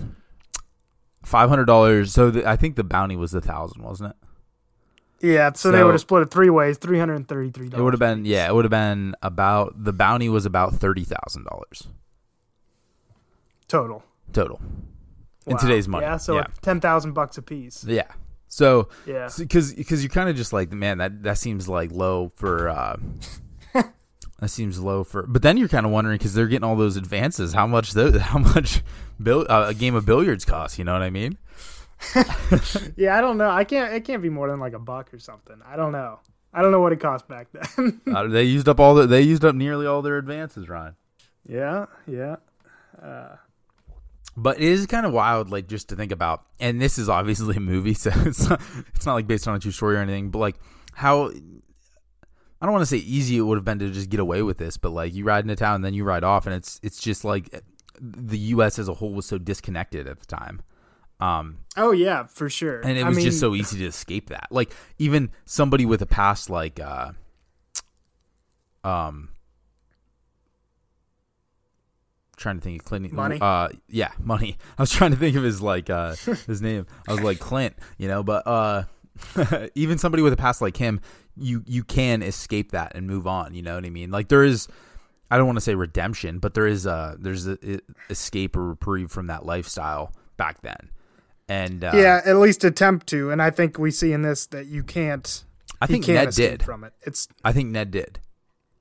five 1.24 1.48
hundred 1.48 1.66
dollars. 1.66 2.12
So 2.12 2.30
the, 2.30 2.48
I 2.48 2.56
think 2.56 2.76
the 2.76 2.84
bounty 2.84 3.16
was 3.16 3.34
a 3.34 3.40
thousand, 3.40 3.82
wasn't 3.82 4.10
it? 4.10 4.16
Yeah, 5.20 5.52
so, 5.52 5.70
they 5.70 5.82
would 5.82 5.92
have 5.92 6.00
split 6.00 6.23
it 6.23 6.30
three 6.30 6.50
ways, 6.50 6.76
three 6.76 6.99
hundred 6.99 7.14
and 7.14 7.28
thirty-three 7.28 7.68
It 7.68 7.80
would 7.80 7.94
have 7.94 8.00
been 8.00 8.25
yeah. 8.25 8.49
It 8.49 8.54
would 8.54 8.64
have 8.64 8.70
been 8.70 9.14
about 9.23 9.82
the 9.82 9.92
bounty 9.92 10.28
was 10.28 10.44
about 10.44 10.75
thirty 10.75 11.04
thousand 11.04 11.44
dollars 11.44 11.88
total 13.68 14.04
total 14.32 14.61
in 15.46 15.56
today's 15.56 15.88
money. 15.88 16.04
Yeah, 16.04 16.16
so 16.16 16.35
yeah, 16.35 16.40
like 16.40 16.61
ten 16.61 16.80
thousand 16.80 17.12
bucks 17.12 17.38
a 17.38 17.42
piece. 17.42 17.85
yeah. 17.85 18.11
So 18.49 18.88
Yeah, 19.06 19.28
because 19.37 19.75
because 19.75 20.02
you're 20.02 20.11
kind 20.11 20.28
of 20.28 20.37
just 20.37 20.52
like 20.52 20.70
man 20.73 20.99
that 20.99 21.23
that 21.25 21.38
seems 21.38 21.68
like 21.68 21.90
low 21.90 22.30
for 22.37 22.68
uh 22.68 22.96
that 24.40 24.49
seems 24.49 24.78
low 24.78 25.02
for 25.02 25.25
but 25.26 25.42
then 25.42 25.56
you're 25.56 25.68
kind 25.68 25.85
of 25.85 25.92
wondering 25.92 26.16
because 26.16 26.35
they're 26.35 26.46
getting 26.46 26.64
all 26.64 26.76
those 26.76 26.96
advances 26.96 27.54
how 27.54 27.66
much 27.66 27.92
those 27.92 28.18
how 28.20 28.38
much 28.38 28.82
bill 29.20 29.44
uh, 29.50 29.66
a 29.68 29.75
game 29.75 29.94
of 29.94 30.06
billiards 30.06 30.44
costs 30.44 30.78
you 30.78 30.85
know 30.85 30.92
what 30.92 31.02
i 31.02 31.11
mean 31.11 31.37
yeah. 32.96 33.16
I 33.16 33.20
don't 33.20 33.38
know. 33.38 33.50
I 33.50 33.64
can't. 33.64 33.92
It 33.94 34.04
can't 34.04 34.22
be 34.22 34.30
more 34.30 34.48
than 34.48 34.60
like 34.60 34.72
a 34.72 34.78
buck 34.78 35.12
or 35.12 35.18
something. 35.18 35.56
I 35.66 35.76
don't 35.76 35.92
know. 35.92 36.20
I 36.52 36.62
don't 36.62 36.72
know 36.72 36.80
what 36.80 36.92
it 36.92 37.00
cost 37.00 37.28
back 37.28 37.48
then. 37.52 38.00
uh, 38.14 38.26
they 38.28 38.44
used 38.44 38.68
up 38.68 38.80
all 38.80 38.94
the 38.94 39.06
they 39.06 39.20
used 39.20 39.44
up 39.44 39.54
nearly 39.54 39.86
all 39.86 40.00
their 40.00 40.16
advances 40.16 40.70
ryan 40.70 40.94
yeah, 41.46 41.86
yeah. 42.08 42.36
but 44.36 44.56
it 44.56 44.64
is 44.64 44.86
kind 44.86 45.04
of 45.04 45.12
wild 45.12 45.50
like 45.50 45.68
just 45.68 45.90
to 45.90 45.97
think 45.97 46.12
about 46.12 46.44
and 46.58 46.80
this 46.80 46.97
is 46.97 47.10
obviously 47.10 47.56
a 47.56 47.60
movie 47.60 47.92
so 47.92 48.10
it's 48.14 48.49
not, 48.49 48.60
it's 48.94 49.04
not 49.04 49.14
like 49.14 49.26
based 49.26 49.47
on 49.47 49.54
a 49.54 49.58
true 49.58 49.71
story 49.71 49.97
or 49.97 50.00
anything 50.00 50.30
but 50.30 50.38
like 50.38 50.56
how 50.94 51.30
I 52.60 52.64
don't 52.64 52.73
want 52.73 52.82
to 52.82 52.86
say 52.86 52.97
easy 52.97 53.36
it 53.36 53.42
would 53.42 53.58
have 53.58 53.64
been 53.64 53.78
to 53.80 53.90
just 53.90 54.08
get 54.08 54.18
away 54.18 54.42
with 54.42 54.56
this, 54.56 54.78
but 54.78 54.90
like 54.90 55.14
you 55.14 55.25
ride 55.25 55.44
into 55.44 55.56
town 55.56 55.76
and 55.76 55.84
then 55.84 55.92
you 55.92 56.04
ride 56.04 56.25
off, 56.25 56.47
and 56.47 56.54
it's 56.54 56.80
it's 56.82 56.99
just 56.99 57.23
like 57.23 57.62
the 58.00 58.38
U.S. 58.38 58.78
as 58.78 58.88
a 58.88 58.94
whole 58.94 59.12
was 59.12 59.26
so 59.26 59.36
disconnected 59.36 60.08
at 60.08 60.21
the 60.21 60.26
time, 60.26 60.62
um, 61.20 61.58
Oh 61.76 61.92
yeah, 61.92 62.24
for 62.24 62.48
sure. 62.50 62.80
and 62.80 62.98
it 62.98 63.04
I 63.04 63.08
was 63.08 63.16
mean, 63.16 63.26
just 63.26 63.40
so 63.40 63.54
easy 63.54 63.78
to 63.78 63.86
escape 63.86 64.28
that. 64.30 64.48
Like 64.50 64.72
even 64.98 65.30
somebody 65.44 65.84
with 65.86 66.02
a 66.02 66.06
past 66.06 66.50
like, 66.50 66.78
uh, 66.80 67.12
um, 68.84 69.30
trying 72.36 72.56
to 72.58 72.62
think 72.62 72.82
of 72.82 72.86
Clint. 72.86 73.12
Munny? 73.12 73.38
Uh, 73.40 73.68
yeah, 73.88 74.12
money. 74.18 74.58
I 74.78 74.82
was 74.82 74.90
trying 74.90 75.10
to 75.12 75.16
think 75.16 75.36
of 75.36 75.42
his 75.42 75.60
like 75.62 75.90
uh 75.90 76.14
his 76.46 76.62
name. 76.62 76.86
I 77.08 77.12
was 77.12 77.22
like 77.22 77.38
Clint, 77.38 77.74
you 77.98 78.08
know, 78.08 78.22
but 78.22 78.46
uh, 78.46 78.84
even 79.74 79.98
somebody 79.98 80.22
with 80.22 80.32
a 80.32 80.36
past 80.36 80.60
like 80.60 80.76
him, 80.76 81.00
you 81.36 81.62
you 81.66 81.82
can 81.84 82.22
escape 82.22 82.72
that 82.72 82.92
and 82.94 83.06
move 83.06 83.26
on. 83.26 83.54
You 83.54 83.62
know 83.62 83.74
what 83.74 83.84
I 83.84 83.90
mean? 83.90 84.10
Like 84.10 84.28
there 84.28 84.44
is. 84.44 84.68
I 85.28 85.38
don't 85.38 85.46
want 85.46 85.56
to 85.56 85.62
say 85.62 85.74
redemption, 85.74 86.38
but 86.38 86.54
there 86.54 86.68
is 86.68 86.86
a 86.86 87.16
there's 87.18 87.48
a, 87.48 87.58
a 87.64 87.80
escape 88.10 88.56
or 88.56 88.68
reprieve 88.68 89.10
from 89.10 89.26
that 89.26 89.44
lifestyle 89.44 90.12
back 90.36 90.60
then, 90.62 90.90
and 91.49 91.85
uh, 91.85 91.93
yeah, 91.95 92.21
at 92.25 92.37
least 92.37 92.65
attempt 92.65 93.06
to. 93.09 93.30
And 93.30 93.41
I 93.43 93.50
think 93.50 93.78
we 93.78 93.91
see 93.91 94.13
in 94.13 94.23
this 94.23 94.47
that 94.47 94.67
you 94.67 94.82
can't. 94.82 95.45
I 95.80 95.87
think 95.87 96.04
can't 96.06 96.25
Ned 96.26 96.35
did. 96.35 96.63
from 96.63 96.85
it. 96.85 96.93
It's 97.02 97.28
I 97.45 97.52
think 97.52 97.71
Ned 97.71 97.91
did. 97.91 98.19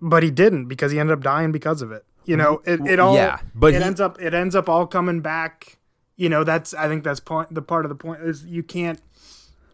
but 0.01 0.23
he 0.23 0.32
didn't 0.32 0.67
because 0.67 0.91
he 0.91 0.99
ended 0.99 1.17
up 1.17 1.23
dying 1.23 1.51
because 1.51 1.82
of 1.82 1.91
it. 1.91 2.06
You 2.23 2.38
know, 2.38 2.62
it, 2.65 2.80
it 2.88 2.99
all 2.99 3.15
Yeah, 3.15 3.39
but 3.54 3.73
it 3.73 3.78
he- 3.80 3.84
ends 3.84 3.99
up 4.01 4.19
it 4.21 4.34
ends 4.34 4.56
up 4.56 4.67
all 4.69 4.88
coming 4.88 5.21
back. 5.21 5.78
You 6.15 6.30
know, 6.30 6.43
that's 6.45 6.73
I 6.73 6.88
think 6.88 7.04
that's 7.04 7.19
point 7.19 7.54
the 7.54 7.62
part 7.62 7.86
of 7.86 7.89
the 7.89 7.95
point 7.95 8.21
is 8.21 8.45
you 8.45 8.63
can't 8.63 8.99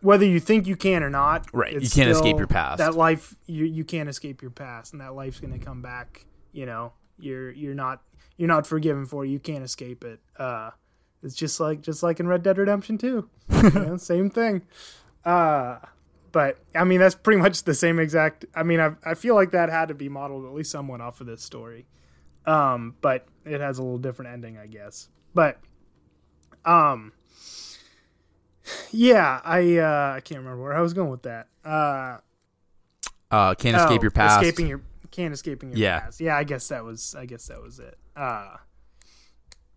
whether 0.02 0.26
you 0.26 0.40
think 0.40 0.66
you 0.66 0.76
can 0.76 1.04
or 1.04 1.10
not. 1.12 1.46
Right, 1.54 1.74
it's 1.74 1.96
you 1.96 2.02
can't 2.04 2.10
escape 2.12 2.38
your 2.38 2.48
past. 2.48 2.80
That 2.80 2.96
life 2.96 3.36
you 3.46 3.66
you 3.66 3.84
can't 3.84 4.10
escape 4.10 4.42
your 4.42 4.52
past, 4.52 4.92
and 4.94 5.02
that 5.02 5.14
life's 5.14 5.40
going 5.40 5.58
to 5.58 5.64
come 5.64 5.82
back. 5.84 6.26
You 6.52 6.66
know, 6.66 6.94
you're 7.20 7.52
you're 7.52 7.76
not 7.76 8.02
you're 8.38 8.48
not 8.48 8.66
forgiven 8.66 9.06
for. 9.06 9.24
it. 9.24 9.30
You 9.30 9.38
can't 9.40 9.64
escape 9.64 10.04
it. 10.04 10.20
Uh, 10.38 10.72
it's 11.24 11.36
just 11.36 11.60
like 11.60 11.82
just 11.82 12.04
like 12.04 12.20
in 12.20 12.28
Red 12.28 12.44
Dead 12.44 12.58
Redemption 12.58 12.98
2. 12.98 13.30
you 13.64 13.70
know, 13.72 13.98
same 13.98 14.30
thing. 14.30 14.62
Uh, 15.26 15.78
but 16.32 16.58
I 16.76 16.84
mean, 16.84 17.00
that's 17.00 17.16
pretty 17.16 17.42
much 17.42 17.64
the 17.64 17.74
same 17.74 18.00
exact. 18.00 18.46
I 18.56 18.64
mean, 18.64 18.80
I 18.80 18.92
I 19.06 19.14
feel 19.16 19.36
like 19.36 19.52
that 19.52 19.70
had 19.70 19.90
to 19.90 19.94
be 19.94 20.10
modeled 20.10 20.46
at 20.46 20.54
least 20.54 20.72
somewhat 20.72 21.02
off 21.02 21.22
of 21.22 21.28
this 21.28 21.44
story. 21.44 21.86
Um, 22.46 22.96
but 23.02 23.28
it 23.46 23.62
has 23.62 23.78
a 23.78 23.84
little 23.84 24.00
different 24.00 24.32
ending, 24.32 24.58
I 24.58 24.66
guess. 24.66 25.10
But, 25.36 25.60
um, 26.66 27.12
yeah, 28.92 29.42
I 29.44 29.78
uh, 29.78 30.14
I 30.16 30.22
can't 30.22 30.40
remember 30.40 30.64
where 30.64 30.74
I 30.74 30.82
was 30.82 30.94
going 30.94 31.10
with 31.10 31.24
that. 31.24 31.48
Uh, 31.64 32.18
Uh, 33.30 33.54
can't 33.56 33.78
escape 33.78 34.00
oh, 34.00 34.04
your 34.04 34.12
past. 34.12 34.44
Escaping 34.44 34.68
your 34.68 34.82
can't 35.12 35.34
escaping 35.34 35.70
your 35.70 35.78
Yeah. 35.78 36.00
past. 36.00 36.20
Yeah, 36.22 36.36
I 36.38 36.44
guess 36.44 36.68
that 36.70 36.84
was 36.84 37.16
I 37.16 37.26
guess 37.26 37.48
that 37.48 37.62
was 37.62 37.80
it. 37.80 37.98
Uh, 38.16 38.58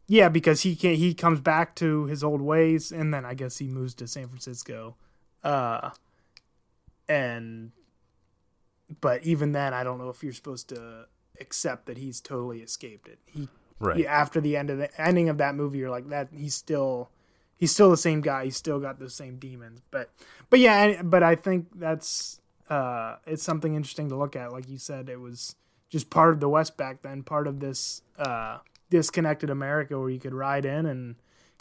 yeah, 0.06 0.28
because 0.28 0.62
he 0.62 0.76
can 0.76 0.94
he 0.94 1.14
comes 1.14 1.40
back 1.40 1.74
to 1.76 2.04
his 2.06 2.22
old 2.22 2.42
ways, 2.42 2.92
and 2.92 3.12
then 3.12 3.24
I 3.24 3.34
guess 3.34 3.58
he 3.58 3.66
moves 3.66 3.94
to 3.94 4.06
San 4.06 4.28
Francisco. 4.28 4.96
Uh, 5.42 5.90
and 7.08 7.72
but 9.00 9.24
even 9.24 9.52
then, 9.52 9.72
I 9.72 9.84
don't 9.84 9.98
know 9.98 10.10
if 10.10 10.22
you're 10.22 10.32
supposed 10.32 10.68
to 10.70 11.06
accept 11.40 11.86
that 11.86 11.98
he's 11.98 12.20
totally 12.20 12.60
escaped 12.60 13.08
it. 13.08 13.18
He 13.26 13.48
right. 13.80 13.98
yeah, 13.98 14.12
after 14.12 14.40
the 14.40 14.56
end 14.56 14.70
of 14.70 14.78
the 14.78 15.00
ending 15.00 15.28
of 15.28 15.38
that 15.38 15.54
movie, 15.54 15.78
you're 15.78 15.90
like 15.90 16.08
that. 16.10 16.28
He's 16.32 16.54
still 16.54 17.10
he's 17.56 17.72
still 17.72 17.90
the 17.90 17.96
same 17.96 18.20
guy. 18.20 18.44
He's 18.44 18.56
still 18.56 18.80
got 18.80 18.98
those 18.98 19.14
same 19.14 19.36
demons. 19.36 19.80
But 19.90 20.10
but 20.50 20.60
yeah, 20.60 21.02
but 21.02 21.22
I 21.22 21.34
think 21.34 21.68
that's 21.74 22.40
uh, 22.68 23.16
it's 23.26 23.42
something 23.42 23.74
interesting 23.74 24.10
to 24.10 24.16
look 24.16 24.36
at. 24.36 24.52
Like 24.52 24.68
you 24.68 24.78
said, 24.78 25.08
it 25.08 25.20
was 25.20 25.56
just 25.88 26.10
part 26.10 26.34
of 26.34 26.40
the 26.40 26.48
West 26.48 26.76
back 26.76 27.02
then, 27.02 27.22
part 27.22 27.46
of 27.46 27.60
this 27.60 28.02
uh, 28.18 28.58
disconnected 28.94 29.50
America 29.50 29.98
where 29.98 30.08
you 30.08 30.20
could 30.20 30.32
ride 30.34 30.64
in 30.64 30.86
and 30.86 31.16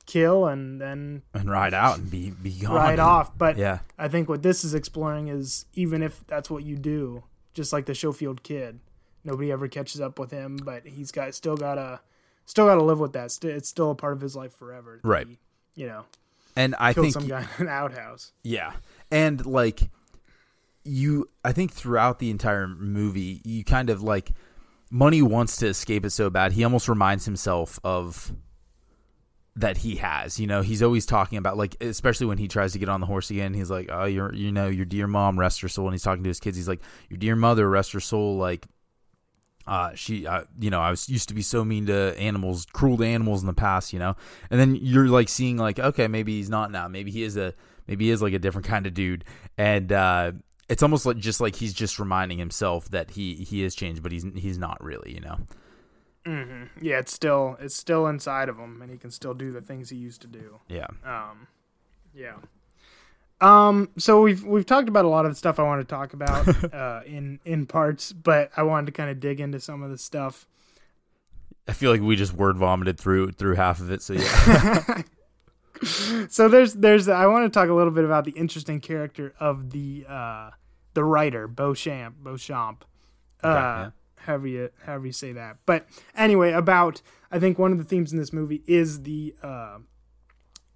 kill 0.05 0.45
and 0.45 0.79
then 0.79 1.23
and 1.33 1.49
ride 1.49 1.73
out 1.73 1.97
and 1.97 2.11
be 2.11 2.29
be 2.29 2.51
gone. 2.59 2.75
ride 2.75 2.99
off. 2.99 3.35
But 3.35 3.57
Yeah. 3.57 3.79
I 3.97 4.07
think 4.07 4.29
what 4.29 4.43
this 4.43 4.63
is 4.63 4.75
exploring 4.75 5.29
is 5.29 5.65
even 5.73 6.03
if 6.03 6.23
that's 6.27 6.47
what 6.47 6.63
you 6.63 6.75
do, 6.77 7.23
just 7.55 7.73
like 7.73 7.87
the 7.87 7.95
Schofield 7.95 8.43
kid, 8.43 8.79
nobody 9.23 9.51
ever 9.51 9.67
catches 9.67 9.99
up 9.99 10.19
with 10.19 10.29
him, 10.29 10.57
but 10.57 10.85
he's 10.85 11.11
got 11.11 11.33
still 11.33 11.57
gotta 11.57 12.01
still 12.45 12.67
gotta 12.67 12.83
live 12.83 12.99
with 12.99 13.13
that. 13.13 13.35
It's 13.43 13.67
still 13.67 13.89
a 13.89 13.95
part 13.95 14.13
of 14.13 14.21
his 14.21 14.35
life 14.35 14.53
forever. 14.53 14.99
Right. 15.03 15.25
he, 15.27 15.39
you 15.73 15.87
know, 15.87 16.03
And 16.55 16.75
I 16.79 16.93
think 16.93 17.13
some 17.13 17.27
guy 17.27 17.47
in 17.57 17.65
an 17.65 17.69
outhouse. 17.73 18.31
Yeah. 18.43 18.73
And 19.09 19.43
like 19.43 19.89
you 20.83 21.29
I 21.43 21.53
think 21.53 21.71
throughout 21.71 22.19
the 22.19 22.29
entire 22.29 22.67
movie 22.67 23.41
you 23.43 23.63
kind 23.63 23.89
of 23.89 24.03
like 24.03 24.33
Munny 24.93 25.23
wants 25.23 25.57
to 25.57 25.67
escape 25.67 26.05
it 26.05 26.11
so 26.11 26.29
bad. 26.29 26.51
He 26.51 26.63
almost 26.63 26.87
reminds 26.87 27.25
himself 27.25 27.79
of 27.83 28.31
that 29.55 29.77
he 29.77 29.95
has. 29.95 30.39
You 30.39 30.45
know, 30.45 30.61
he's 30.61 30.83
always 30.83 31.07
talking 31.07 31.39
about 31.39 31.57
like 31.57 31.75
especially 31.81 32.27
when 32.27 32.37
he 32.37 32.47
tries 32.47 32.73
to 32.73 32.79
get 32.79 32.89
on 32.89 32.99
the 32.99 33.07
horse 33.07 33.31
again, 33.31 33.55
he's 33.55 33.71
like, 33.71 33.89
"Oh, 33.91 34.05
your 34.05 34.31
you 34.35 34.51
know, 34.51 34.67
your 34.67 34.85
dear 34.85 35.07
mom 35.07 35.39
rest 35.39 35.61
her 35.61 35.67
soul." 35.67 35.87
And 35.87 35.95
he's 35.95 36.03
talking 36.03 36.23
to 36.23 36.29
his 36.29 36.39
kids. 36.39 36.57
He's 36.57 36.67
like, 36.67 36.81
"Your 37.09 37.17
dear 37.17 37.35
mother 37.35 37.67
rest 37.67 37.91
her 37.93 37.99
soul 37.99 38.37
like 38.37 38.67
uh, 39.65 39.95
she, 39.95 40.27
uh, 40.27 40.43
you 40.59 40.69
know, 40.69 40.79
I 40.79 40.91
was 40.91 41.07
used 41.09 41.29
to 41.29 41.33
be 41.33 41.41
so 41.41 41.63
mean 41.63 41.87
to 41.87 42.15
animals, 42.19 42.67
cruel 42.71 42.97
to 42.97 43.05
animals 43.05 43.41
in 43.41 43.47
the 43.47 43.53
past, 43.53 43.93
you 43.93 43.99
know, 43.99 44.15
and 44.51 44.59
then 44.59 44.75
you're 44.75 45.07
like 45.07 45.29
seeing 45.29 45.57
like, 45.57 45.79
okay, 45.79 46.07
maybe 46.07 46.37
he's 46.37 46.49
not 46.49 46.69
now. 46.69 46.87
Maybe 46.87 47.11
he 47.11 47.23
is 47.23 47.37
a, 47.37 47.53
maybe 47.87 48.05
he 48.05 48.11
is 48.11 48.21
like 48.21 48.33
a 48.33 48.39
different 48.39 48.67
kind 48.67 48.85
of 48.85 48.93
dude. 48.93 49.23
And, 49.57 49.91
uh, 49.91 50.33
it's 50.73 50.81
almost 50.81 51.05
like 51.05 51.17
just 51.17 51.39
like 51.39 51.55
he's 51.55 51.71
just 51.71 51.99
reminding 51.99 52.39
himself 52.39 52.89
that 52.89 53.11
he, 53.11 53.35
he 53.35 53.63
is 53.63 53.75
changed, 53.75 54.01
but 54.01 54.11
he's, 54.11 54.25
he's 54.33 54.57
not 54.57 54.83
really, 54.83 55.13
you 55.13 55.19
know? 55.19 55.37
Mm-hmm. 56.25 56.83
Yeah. 56.83 56.97
It's 56.97 57.13
still, 57.13 57.57
it's 57.59 57.75
still 57.75 58.07
inside 58.07 58.49
of 58.49 58.57
him 58.57 58.81
and 58.81 58.89
he 58.89 58.97
can 58.97 59.11
still 59.11 59.35
do 59.35 59.51
the 59.51 59.61
things 59.61 59.91
he 59.91 59.97
used 59.97 60.21
to 60.21 60.27
do. 60.27 60.59
Yeah. 60.67 60.87
Um, 61.05 61.47
yeah. 62.15 62.37
Um, 63.39 63.89
so 63.97 64.21
we've 64.21 64.43
we've 64.43 64.65
talked 64.65 64.87
about 64.87 65.05
a 65.05 65.09
lot 65.09 65.25
of 65.25 65.31
the 65.31 65.35
stuff 65.35 65.59
I 65.59 65.63
want 65.63 65.81
to 65.81 65.95
talk 65.95 66.13
about 66.13 66.73
uh, 66.73 67.01
in 67.05 67.39
in 67.43 67.65
parts, 67.65 68.13
but 68.13 68.49
I 68.55 68.63
wanted 68.63 68.85
to 68.87 68.91
kind 68.93 69.09
of 69.09 69.19
dig 69.19 69.41
into 69.41 69.59
some 69.59 69.83
of 69.83 69.91
the 69.91 69.97
stuff. 69.97 70.47
I 71.67 71.73
feel 71.73 71.91
like 71.91 72.01
we 72.01 72.15
just 72.15 72.33
word 72.33 72.57
vomited 72.57 72.97
through 72.97 73.33
through 73.33 73.55
half 73.55 73.81
of 73.81 73.91
it. 73.91 74.01
So 74.01 74.13
yeah. 74.13 75.01
so 76.29 76.47
there's 76.47 76.73
there's 76.75 77.09
I 77.09 77.25
want 77.25 77.43
to 77.45 77.49
talk 77.49 77.67
a 77.67 77.73
little 77.73 77.91
bit 77.91 78.05
about 78.05 78.23
the 78.23 78.31
interesting 78.31 78.79
character 78.79 79.33
of 79.41 79.71
the 79.71 80.05
uh, 80.07 80.51
the 80.93 81.03
writer 81.03 81.47
Beauchamp 81.47 82.17
Beauchamp. 82.17 82.85
Uh, 83.43 83.47
yeah. 83.47 83.89
However 84.17 84.47
you 84.47 84.69
however 84.85 85.07
you 85.07 85.11
say 85.11 85.33
that, 85.33 85.57
but 85.65 85.85
anyway, 86.15 86.51
about 86.53 87.01
I 87.31 87.39
think 87.39 87.59
one 87.59 87.71
of 87.73 87.77
the 87.77 87.83
themes 87.83 88.13
in 88.13 88.19
this 88.19 88.31
movie 88.31 88.63
is 88.67 89.03
the 89.03 89.35
uh, 89.43 89.79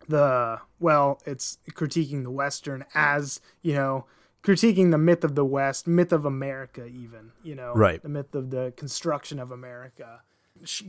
the 0.08 0.60
well, 0.80 1.22
it's 1.26 1.58
critiquing 1.72 2.24
the 2.24 2.32
Western 2.32 2.84
as 2.94 3.40
you 3.62 3.74
know 3.74 4.06
critiquing 4.44 4.92
the 4.92 4.98
myth 4.98 5.24
of 5.24 5.36
the 5.36 5.46
West, 5.46 5.88
myth 5.88 6.14
of 6.14 6.26
America, 6.26 6.86
even 6.86 7.32
you 7.44 7.56
know, 7.56 7.74
Right. 7.74 8.02
The 8.02 8.10
myth 8.10 8.34
of 8.34 8.50
the 8.50 8.74
construction 8.78 9.40
of 9.40 9.52
America, 9.52 10.22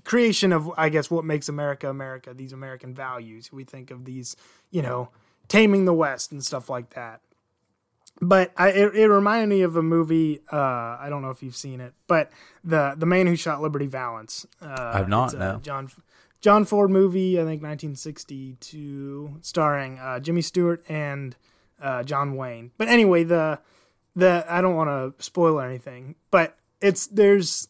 creation 0.04 0.52
of 0.52 0.70
I 0.76 0.88
guess 0.88 1.10
what 1.10 1.24
makes 1.24 1.48
America 1.48 1.88
America. 1.88 2.34
These 2.34 2.52
American 2.52 2.94
values. 2.94 3.52
We 3.52 3.64
think 3.64 3.90
of 3.90 4.04
these, 4.04 4.36
you 4.70 4.82
know, 4.82 5.10
taming 5.48 5.84
the 5.84 5.94
West 5.94 6.32
and 6.32 6.44
stuff 6.44 6.70
like 6.70 6.90
that. 6.90 7.20
But 8.20 8.52
I, 8.56 8.70
it, 8.70 8.94
it 8.96 9.08
reminded 9.08 9.48
me 9.48 9.62
of 9.62 9.76
a 9.76 9.82
movie. 9.82 10.40
Uh, 10.50 10.56
I 11.00 11.06
don't 11.08 11.22
know 11.22 11.30
if 11.30 11.42
you've 11.42 11.56
seen 11.56 11.80
it, 11.80 11.94
but 12.06 12.30
the 12.64 12.94
the 12.96 13.06
man 13.06 13.26
who 13.26 13.36
shot 13.36 13.62
Liberty 13.62 13.86
Valance. 13.86 14.46
Uh, 14.60 14.92
I've 14.94 15.08
not, 15.08 15.34
no. 15.34 15.60
John 15.62 15.90
John 16.40 16.64
Ford 16.64 16.90
movie. 16.90 17.36
I 17.38 17.44
think 17.44 17.62
1962, 17.62 19.38
starring 19.42 19.98
uh, 19.98 20.18
Jimmy 20.18 20.42
Stewart 20.42 20.82
and 20.88 21.36
uh, 21.80 22.02
John 22.02 22.34
Wayne. 22.34 22.72
But 22.76 22.88
anyway, 22.88 23.24
the 23.24 23.60
the 24.16 24.44
I 24.48 24.60
don't 24.60 24.74
want 24.74 25.16
to 25.18 25.22
spoil 25.22 25.60
anything, 25.60 26.16
but 26.30 26.56
it's 26.80 27.06
there's 27.06 27.68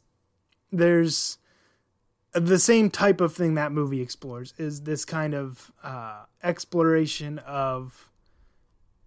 there's 0.73 1.39
the 2.33 2.59
same 2.59 2.91
type 2.91 3.21
of 3.21 3.35
thing 3.35 3.55
that 3.55 3.73
movie 3.73 4.01
explores 4.01 4.55
is 4.59 4.83
this 4.83 5.05
kind 5.05 5.35
of 5.35 5.73
uh, 5.83 6.25
exploration 6.43 7.39
of 7.41 8.08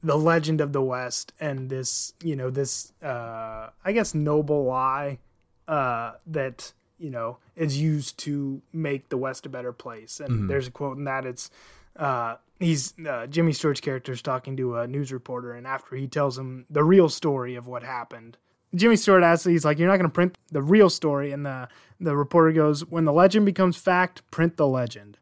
the 0.03 0.17
legend 0.17 0.61
of 0.61 0.73
the 0.73 0.81
West 0.81 1.33
and 1.39 1.69
this, 1.69 2.13
you 2.23 2.35
know, 2.35 2.49
this, 2.49 2.93
uh, 3.03 3.69
I 3.85 3.91
guess, 3.91 4.15
noble 4.15 4.65
lie 4.65 5.19
uh, 5.67 6.13
that, 6.27 6.73
you 6.97 7.09
know, 7.09 7.37
is 7.55 7.79
used 7.79 8.17
to 8.19 8.61
make 8.73 9.09
the 9.09 9.17
West 9.17 9.45
a 9.45 9.49
better 9.49 9.71
place. 9.71 10.19
And 10.19 10.49
there's 10.49 10.67
a 10.67 10.71
quote 10.71 10.97
in 10.97 11.03
that 11.05 11.25
it's, 11.25 11.51
uh, 11.97 12.35
he's, 12.59 12.93
uh, 13.07 13.27
Jimmy 13.27 13.53
Stewart's 13.53 13.81
character 13.81 14.11
is 14.11 14.21
talking 14.21 14.57
to 14.57 14.77
a 14.77 14.87
news 14.87 15.11
reporter, 15.11 15.53
and 15.53 15.67
after 15.67 15.95
he 15.95 16.07
tells 16.07 16.37
him 16.37 16.65
the 16.69 16.83
real 16.83 17.09
story 17.09 17.55
of 17.55 17.67
what 17.67 17.83
happened, 17.83 18.37
Jimmy 18.73 18.95
Stewart 18.95 19.23
asks, 19.23 19.45
he's 19.45 19.65
like, 19.65 19.79
"You're 19.79 19.89
not 19.89 19.97
going 19.97 20.09
to 20.09 20.13
print 20.13 20.37
the 20.49 20.61
real 20.61 20.89
story," 20.89 21.31
and 21.33 21.45
the 21.45 21.67
the 21.99 22.15
reporter 22.15 22.53
goes, 22.53 22.85
"When 22.85 23.03
the 23.03 23.11
legend 23.11 23.45
becomes 23.45 23.75
fact, 23.75 24.21
print 24.31 24.55
the 24.55 24.67
legend." 24.67 25.17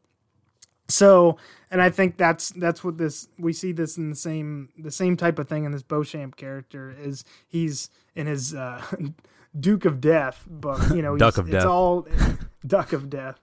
So, 0.90 1.38
and 1.72 1.82
I 1.82 1.90
think 1.90 2.18
that's 2.18 2.50
that's 2.52 2.84
what 2.84 2.98
this 2.98 3.28
we 3.38 3.54
see 3.54 3.72
this 3.72 3.98
in 3.98 4.10
the 4.10 4.16
same 4.16 4.70
the 4.78 4.92
same 4.92 5.16
type 5.16 5.40
of 5.40 5.48
thing 5.48 5.64
in 5.64 5.72
this 5.72 5.84
Beauchamp 5.84 6.36
character 6.36 6.94
is 7.00 7.24
he's 7.48 7.90
in 8.16 8.28
his 8.28 8.54
uh, 8.54 8.84
Duke 9.60 9.86
of 9.86 10.02
Death 10.02 10.46
book. 10.50 10.82
You 10.94 11.02
know, 11.02 11.16
Duck 11.18 11.38
of 11.38 11.48
it's 11.48 11.54
Death. 11.54 11.66
all 11.66 12.08
Duck 12.68 12.94
of 12.94 13.10
Death. 13.10 13.40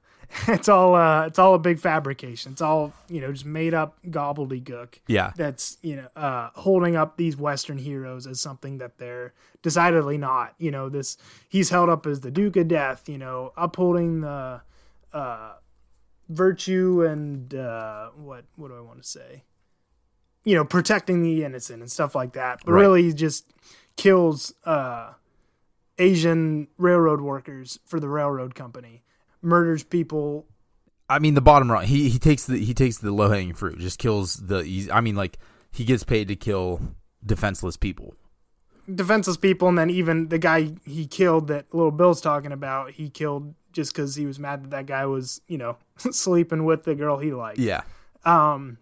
It's 0.48 0.68
all 0.68 0.96
uh, 0.96 1.26
it's 1.26 1.38
all 1.38 1.54
a 1.54 1.58
big 1.58 1.78
fabrication. 1.78 2.52
It's 2.52 2.60
all 2.62 2.92
you 3.08 3.20
know, 3.20 3.30
just 3.30 3.46
made 3.46 3.74
up 3.74 3.96
gobbledygook 4.08 4.98
yeah. 5.06 5.32
that's 5.36 5.78
you 5.82 5.94
know 5.94 6.08
uh, 6.16 6.50
holding 6.54 6.96
up 6.96 7.16
these 7.16 7.36
Western 7.36 7.78
heroes 7.78 8.26
as 8.26 8.40
something 8.40 8.78
that 8.78 8.98
they're 8.98 9.34
decidedly 9.62 10.18
not. 10.18 10.54
You 10.58 10.72
know, 10.72 10.88
this 10.88 11.16
he's 11.48 11.70
held 11.70 11.88
up 11.88 12.06
as 12.06 12.20
the 12.20 12.32
Duke 12.32 12.56
of 12.56 12.66
Death. 12.66 13.08
You 13.08 13.18
know, 13.18 13.52
upholding 13.56 14.22
the 14.22 14.62
uh, 15.12 15.52
virtue 16.28 17.04
and 17.04 17.54
uh, 17.54 18.10
what 18.16 18.44
what 18.56 18.68
do 18.68 18.76
I 18.76 18.80
want 18.80 19.02
to 19.02 19.08
say? 19.08 19.44
You 20.44 20.54
know, 20.54 20.64
protecting 20.64 21.22
the 21.22 21.44
innocent 21.44 21.80
and 21.80 21.90
stuff 21.90 22.14
like 22.14 22.32
that. 22.34 22.60
But 22.64 22.72
Right. 22.72 22.80
really, 22.82 23.02
he 23.04 23.12
just 23.12 23.52
kills 23.96 24.54
uh, 24.64 25.12
Asian 25.98 26.68
railroad 26.78 27.20
workers 27.20 27.78
for 27.86 27.98
the 27.98 28.08
railroad 28.08 28.54
company, 28.54 29.02
murders 29.42 29.82
people 29.82 30.46
I 31.08 31.20
mean, 31.20 31.34
the 31.34 31.40
bottom 31.40 31.68
line, 31.68 31.86
he 31.86 32.08
he 32.08 32.18
takes 32.18 32.46
the 32.46 32.58
he 32.58 32.74
takes 32.74 32.98
the 32.98 33.12
low 33.12 33.28
hanging 33.30 33.54
fruit, 33.54 33.78
just 33.78 33.98
kills 34.00 34.34
the. 34.34 34.88
I 34.92 35.00
mean, 35.00 35.14
like 35.14 35.38
he 35.70 35.84
gets 35.84 36.02
paid 36.02 36.26
to 36.28 36.36
kill 36.36 36.80
defenseless 37.24 37.76
people. 37.76 38.14
defenseless 38.92 39.36
people, 39.36 39.68
and 39.68 39.78
then 39.78 39.88
even 39.90 40.28
the 40.28 40.38
guy 40.38 40.72
he 40.84 41.06
killed 41.06 41.46
that 41.48 41.72
little 41.72 41.92
Bill's 41.92 42.20
talking 42.20 42.50
about, 42.52 42.90
he 42.92 43.08
killed 43.08 43.54
just 43.76 43.92
because 43.92 44.16
he 44.16 44.26
was 44.26 44.38
mad 44.40 44.64
that 44.64 44.70
that 44.70 44.86
guy 44.86 45.06
was, 45.06 45.40
you 45.46 45.58
know, 45.58 45.76
sleeping 45.98 46.64
with 46.64 46.82
the 46.84 46.94
girl 46.96 47.18
he 47.18 47.32
liked. 47.32 47.58
Yeah, 47.60 47.82
Um, 48.24 48.78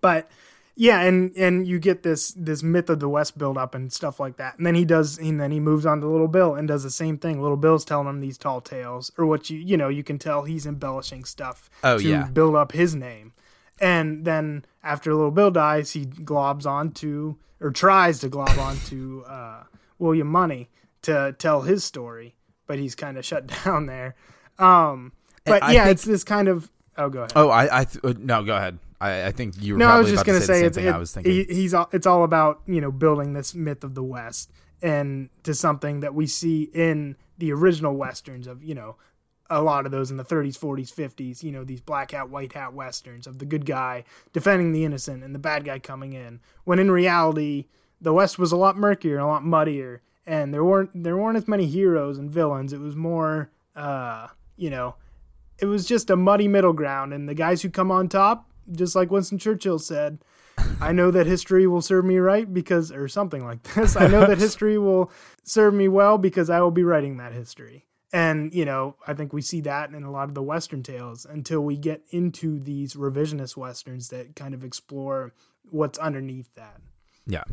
but 0.00 0.30
yeah, 0.74 1.00
and 1.02 1.36
and 1.36 1.66
you 1.66 1.78
get 1.78 2.02
this 2.02 2.32
this 2.36 2.62
myth 2.62 2.88
of 2.88 3.00
the 3.00 3.08
West 3.08 3.36
build 3.36 3.58
up 3.58 3.74
and 3.74 3.92
stuff 3.92 4.18
like 4.20 4.36
that, 4.36 4.56
and 4.56 4.66
then 4.66 4.74
he 4.74 4.84
does, 4.84 5.18
and 5.18 5.38
then 5.40 5.50
he 5.50 5.60
moves 5.60 5.84
on 5.84 6.00
to 6.00 6.06
Little 6.06 6.28
Bill 6.28 6.54
and 6.54 6.66
does 6.68 6.82
the 6.82 6.90
same 6.90 7.18
thing. 7.18 7.42
Little 7.42 7.56
Bill's 7.58 7.84
telling 7.84 8.06
him 8.08 8.20
these 8.20 8.38
tall 8.38 8.60
tales, 8.60 9.10
or 9.18 9.26
what 9.26 9.50
you 9.50 9.58
you 9.58 9.76
know 9.76 9.88
you 9.88 10.02
can 10.02 10.18
tell 10.18 10.44
he's 10.44 10.64
embellishing 10.66 11.24
stuff 11.24 11.68
Oh, 11.84 11.98
to 11.98 12.08
yeah. 12.08 12.24
build 12.28 12.54
up 12.54 12.72
his 12.72 12.94
name, 12.94 13.32
and 13.80 14.24
then 14.24 14.64
after 14.82 15.14
Little 15.14 15.30
Bill 15.30 15.50
dies, 15.50 15.92
he 15.92 16.06
globs 16.06 16.64
on 16.66 16.92
to 16.92 17.36
or 17.60 17.70
tries 17.70 18.18
to 18.20 18.28
glob 18.28 18.58
onto 18.58 19.22
uh, 19.28 19.64
William 19.98 20.26
Munny 20.26 20.68
to 21.02 21.34
tell 21.38 21.62
his 21.62 21.84
story, 21.84 22.34
but 22.66 22.78
he's 22.78 22.94
kind 22.94 23.16
of 23.18 23.24
shut 23.30 23.46
down 23.64 23.86
there. 23.86 24.14
Um, 24.58 25.12
but 25.44 25.62
I 25.62 25.72
yeah, 25.72 25.84
think- 25.84 25.92
it's 25.94 26.04
this 26.04 26.24
kind 26.24 26.48
of 26.48 26.70
oh 26.98 27.08
go 27.08 27.20
ahead. 27.20 27.32
Oh, 27.36 27.48
I, 27.48 27.80
I 27.80 27.84
th- 27.84 28.04
uh, 28.04 28.14
no, 28.18 28.42
go 28.44 28.56
ahead. 28.56 28.78
I, 29.00 29.26
I 29.26 29.32
think 29.32 29.54
you 29.60 29.74
were. 29.74 29.78
No, 29.78 29.86
I 29.88 29.98
was 29.98 30.10
just 30.10 30.24
gonna 30.24 30.40
say, 30.40 30.60
the 30.60 30.66
it's 30.66 30.76
it- 30.78 30.86
I 30.94 30.98
was 30.98 31.12
thinking. 31.12 31.32
he- 31.32 31.44
he's 31.54 31.74
all, 31.74 31.88
it's 31.92 32.06
all 32.06 32.24
about 32.24 32.60
you 32.66 32.80
know 32.80 32.92
building 32.92 33.32
this 33.32 33.54
myth 33.54 33.82
of 33.84 33.94
the 33.94 34.02
West 34.02 34.50
and 34.80 35.28
to 35.44 35.54
something 35.54 36.00
that 36.00 36.14
we 36.14 36.26
see 36.26 36.62
in 36.74 37.16
the 37.38 37.52
original 37.52 37.94
westerns 37.96 38.46
of 38.46 38.62
you 38.62 38.74
know 38.74 38.96
a 39.50 39.60
lot 39.60 39.84
of 39.84 39.92
those 39.92 40.10
in 40.10 40.16
the 40.16 40.24
30s, 40.24 40.56
40s, 40.58 40.94
50s. 40.94 41.42
You 41.42 41.50
know 41.52 41.64
these 41.64 41.80
black 41.80 42.12
hat, 42.12 42.30
white 42.30 42.52
hat 42.52 42.72
westerns 42.74 43.26
of 43.26 43.38
the 43.40 43.44
good 43.44 43.66
guy 43.66 44.04
defending 44.32 44.72
the 44.72 44.84
innocent 44.84 45.24
and 45.24 45.34
the 45.34 45.38
bad 45.40 45.64
guy 45.64 45.78
coming 45.80 46.12
in. 46.12 46.40
When 46.64 46.78
in 46.78 46.90
reality, 46.90 47.66
the 48.00 48.12
West 48.12 48.38
was 48.38 48.52
a 48.52 48.56
lot 48.56 48.76
murkier 48.76 49.16
and 49.16 49.24
a 49.24 49.26
lot 49.26 49.44
muddier, 49.44 50.02
and 50.26 50.52
there 50.52 50.64
weren't 50.64 50.90
there 50.94 51.16
weren't 51.16 51.36
as 51.36 51.48
many 51.48 51.66
heroes 51.66 52.18
and 52.18 52.30
villains. 52.30 52.72
It 52.72 52.80
was 52.80 52.96
more, 52.96 53.50
uh, 53.74 54.28
you 54.56 54.70
know, 54.70 54.96
it 55.58 55.66
was 55.66 55.86
just 55.86 56.10
a 56.10 56.16
muddy 56.16 56.48
middle 56.48 56.72
ground, 56.72 57.12
and 57.12 57.28
the 57.28 57.34
guys 57.34 57.62
who 57.62 57.70
come 57.70 57.90
on 57.90 58.08
top, 58.08 58.50
just 58.70 58.94
like 58.94 59.10
Winston 59.10 59.38
Churchill 59.38 59.78
said, 59.78 60.18
I 60.80 60.92
know 60.92 61.10
that 61.10 61.26
history 61.26 61.66
will 61.66 61.82
serve 61.82 62.04
me 62.04 62.18
right 62.18 62.52
because, 62.52 62.92
or 62.92 63.08
something 63.08 63.44
like 63.44 63.62
this. 63.74 63.96
I 63.96 64.06
know 64.06 64.26
that 64.26 64.38
history 64.38 64.78
will 64.78 65.10
serve 65.44 65.74
me 65.74 65.88
well 65.88 66.18
because 66.18 66.50
I 66.50 66.60
will 66.60 66.70
be 66.70 66.84
writing 66.84 67.16
that 67.18 67.32
history. 67.32 67.86
And, 68.12 68.52
you 68.52 68.66
know, 68.66 68.96
I 69.06 69.14
think 69.14 69.32
we 69.32 69.40
see 69.40 69.62
that 69.62 69.90
in 69.90 70.02
a 70.02 70.10
lot 70.10 70.28
of 70.28 70.34
the 70.34 70.42
Western 70.42 70.82
tales 70.82 71.24
until 71.24 71.62
we 71.62 71.76
get 71.76 72.02
into 72.10 72.58
these 72.58 72.94
revisionist 72.94 73.56
Westerns 73.56 74.08
that 74.08 74.36
kind 74.36 74.52
of 74.52 74.64
explore 74.64 75.32
what's 75.70 75.98
underneath 75.98 76.54
that. 76.56 76.80
Yeah, 77.26 77.44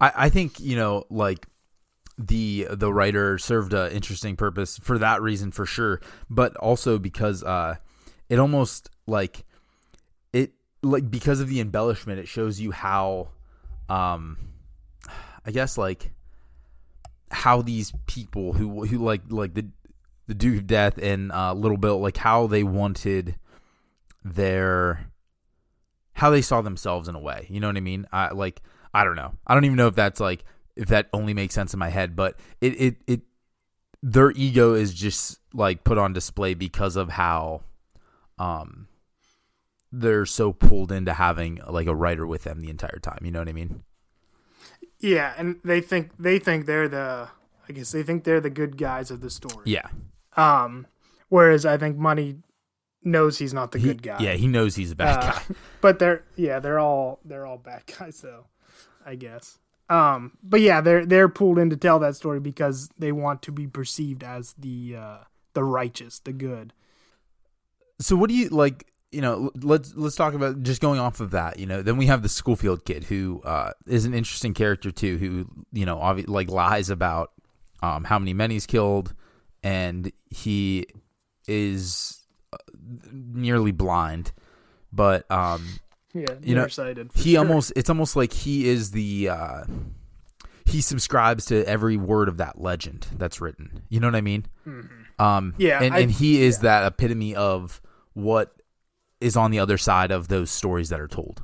I, 0.00 0.12
I 0.14 0.28
think 0.28 0.60
you 0.60 0.76
know, 0.76 1.04
like 1.10 1.46
the 2.18 2.66
the 2.70 2.92
writer 2.92 3.38
served 3.38 3.72
an 3.72 3.92
interesting 3.92 4.36
purpose 4.36 4.78
for 4.78 4.98
that 4.98 5.22
reason 5.22 5.52
for 5.52 5.64
sure, 5.64 6.00
but 6.28 6.56
also 6.56 6.98
because 6.98 7.44
uh, 7.44 7.76
it 8.28 8.40
almost 8.40 8.90
like 9.06 9.44
it 10.32 10.52
like 10.82 11.08
because 11.08 11.40
of 11.40 11.48
the 11.48 11.60
embellishment, 11.60 12.18
it 12.18 12.26
shows 12.26 12.60
you 12.60 12.72
how, 12.72 13.28
um, 13.88 14.36
I 15.46 15.52
guess 15.52 15.78
like 15.78 16.10
how 17.30 17.62
these 17.62 17.92
people 18.06 18.52
who 18.52 18.84
who 18.84 18.98
like 18.98 19.22
like 19.28 19.54
the 19.54 19.68
the 20.26 20.34
Duke 20.34 20.58
of 20.58 20.66
Death 20.66 20.98
and 20.98 21.30
uh, 21.30 21.54
Little 21.54 21.78
Bill 21.78 22.00
like 22.00 22.16
how 22.16 22.48
they 22.48 22.64
wanted 22.64 23.36
their 24.24 25.06
how 26.14 26.30
they 26.30 26.42
saw 26.42 26.62
themselves 26.62 27.06
in 27.06 27.14
a 27.14 27.20
way. 27.20 27.46
You 27.48 27.60
know 27.60 27.68
what 27.68 27.76
I 27.76 27.80
mean? 27.80 28.06
I 28.12 28.32
like 28.32 28.60
I 28.92 29.04
don't 29.04 29.16
know. 29.16 29.34
I 29.46 29.54
don't 29.54 29.64
even 29.64 29.76
know 29.76 29.86
if 29.86 29.94
that's 29.94 30.18
like 30.18 30.44
if 30.78 30.88
that 30.88 31.08
only 31.12 31.34
makes 31.34 31.54
sense 31.54 31.74
in 31.74 31.78
my 31.78 31.90
head, 31.90 32.16
but 32.16 32.38
it 32.60 32.80
it 32.80 32.96
it 33.06 33.20
their 34.02 34.30
ego 34.30 34.72
is 34.74 34.94
just 34.94 35.40
like 35.52 35.84
put 35.84 35.98
on 35.98 36.12
display 36.14 36.54
because 36.54 36.96
of 36.96 37.10
how 37.10 37.62
um 38.38 38.86
they're 39.90 40.26
so 40.26 40.52
pulled 40.52 40.92
into 40.92 41.12
having 41.14 41.58
like 41.68 41.86
a 41.86 41.94
writer 41.94 42.26
with 42.26 42.44
them 42.44 42.60
the 42.60 42.70
entire 42.70 42.98
time. 43.00 43.18
You 43.22 43.30
know 43.30 43.40
what 43.40 43.48
I 43.48 43.52
mean? 43.52 43.82
Yeah, 45.00 45.34
and 45.36 45.56
they 45.64 45.80
think 45.80 46.12
they 46.18 46.38
think 46.38 46.66
they're 46.66 46.88
the 46.88 47.28
I 47.68 47.72
guess 47.72 47.92
they 47.92 48.02
think 48.02 48.24
they're 48.24 48.40
the 48.40 48.50
good 48.50 48.76
guys 48.76 49.10
of 49.10 49.20
the 49.20 49.30
story. 49.30 49.64
Yeah. 49.66 49.88
Um 50.36 50.86
whereas 51.28 51.66
I 51.66 51.76
think 51.76 51.96
Munny 51.96 52.36
knows 53.02 53.38
he's 53.38 53.54
not 53.54 53.72
the 53.72 53.78
He- 53.78 53.86
good 53.88 54.02
guy. 54.02 54.18
Yeah, 54.20 54.34
he 54.34 54.46
knows 54.46 54.74
he's 54.76 54.92
a 54.92 54.96
bad 54.96 55.18
Uh, 55.24 55.32
guy. 55.32 55.42
but 55.80 55.98
they're 55.98 56.24
yeah, 56.36 56.60
they're 56.60 56.78
all 56.78 57.20
they're 57.24 57.46
all 57.46 57.58
bad 57.58 57.82
guys 57.98 58.20
though, 58.20 58.46
I 59.04 59.14
guess. 59.14 59.58
Um 59.90 60.36
but 60.42 60.60
yeah, 60.60 60.80
they're 60.80 61.06
they're 61.06 61.28
pulled 61.28 61.58
in 61.58 61.70
to 61.70 61.76
tell 61.76 61.98
that 62.00 62.16
story 62.16 62.40
because 62.40 62.90
they 62.98 63.12
want 63.12 63.42
to 63.42 63.52
be 63.52 63.66
perceived 63.66 64.22
as 64.22 64.54
the 64.58 64.96
uh 64.96 65.18
the 65.54 65.64
righteous, 65.64 66.20
the 66.20 66.32
good. 66.32 66.72
So 68.00 68.14
what 68.16 68.28
do 68.28 68.36
you 68.36 68.48
like? 68.48 68.86
You 69.10 69.22
know, 69.22 69.50
let's 69.60 69.94
let's 69.96 70.16
talk 70.16 70.34
about 70.34 70.62
just 70.62 70.80
going 70.80 71.00
off 71.00 71.20
of 71.20 71.32
that. 71.32 71.58
You 71.58 71.66
know, 71.66 71.82
then 71.82 71.96
we 71.96 72.06
have 72.06 72.22
the 72.22 72.28
Schofield 72.28 72.84
kid 72.84 73.04
who 73.04 73.40
uh, 73.42 73.72
is 73.86 74.04
an 74.04 74.14
interesting 74.14 74.54
character 74.54 74.90
too. 74.90 75.16
Who 75.16 75.46
you 75.72 75.86
know, 75.86 75.96
obvi- 75.96 76.28
like 76.28 76.50
lies 76.50 76.90
about 76.90 77.32
um, 77.82 78.04
how 78.04 78.18
many 78.18 78.34
men 78.34 78.50
he's 78.50 78.66
killed, 78.66 79.14
and 79.62 80.12
he 80.30 80.86
is 81.48 82.22
uh, 82.52 82.58
nearly 83.10 83.72
blind. 83.72 84.32
But 84.92 85.28
um, 85.30 85.66
Yeah, 86.14 86.24
You 86.42 86.54
know, 86.54 86.66
he 87.14 87.32
sure. 87.32 87.38
almost 87.38 87.72
it's 87.76 87.90
almost 87.90 88.16
like 88.16 88.32
he 88.32 88.66
is 88.68 88.92
the 88.92 89.28
uh, 89.28 89.64
he 90.64 90.80
subscribes 90.80 91.44
to 91.46 91.64
every 91.68 91.96
word 91.96 92.28
of 92.28 92.38
that 92.38 92.60
legend 92.60 93.06
that's 93.16 93.40
written. 93.40 93.82
You 93.90 94.00
know 94.00 94.06
what 94.08 94.16
I 94.16 94.20
mean? 94.22 94.46
Um, 95.18 95.54
Yeah, 95.58 95.82
and 95.82 95.94
I- 95.94 95.98
and 96.00 96.10
he 96.10 96.42
is 96.42 96.60
that 96.60 96.86
epitome 96.86 97.34
of 97.34 97.80
what 98.14 98.54
is 99.20 99.36
on 99.36 99.50
the 99.50 99.58
other 99.58 99.76
side 99.76 100.10
of 100.10 100.28
those 100.28 100.50
stories 100.50 100.88
that 100.90 101.00
are 101.00 101.08
told. 101.08 101.42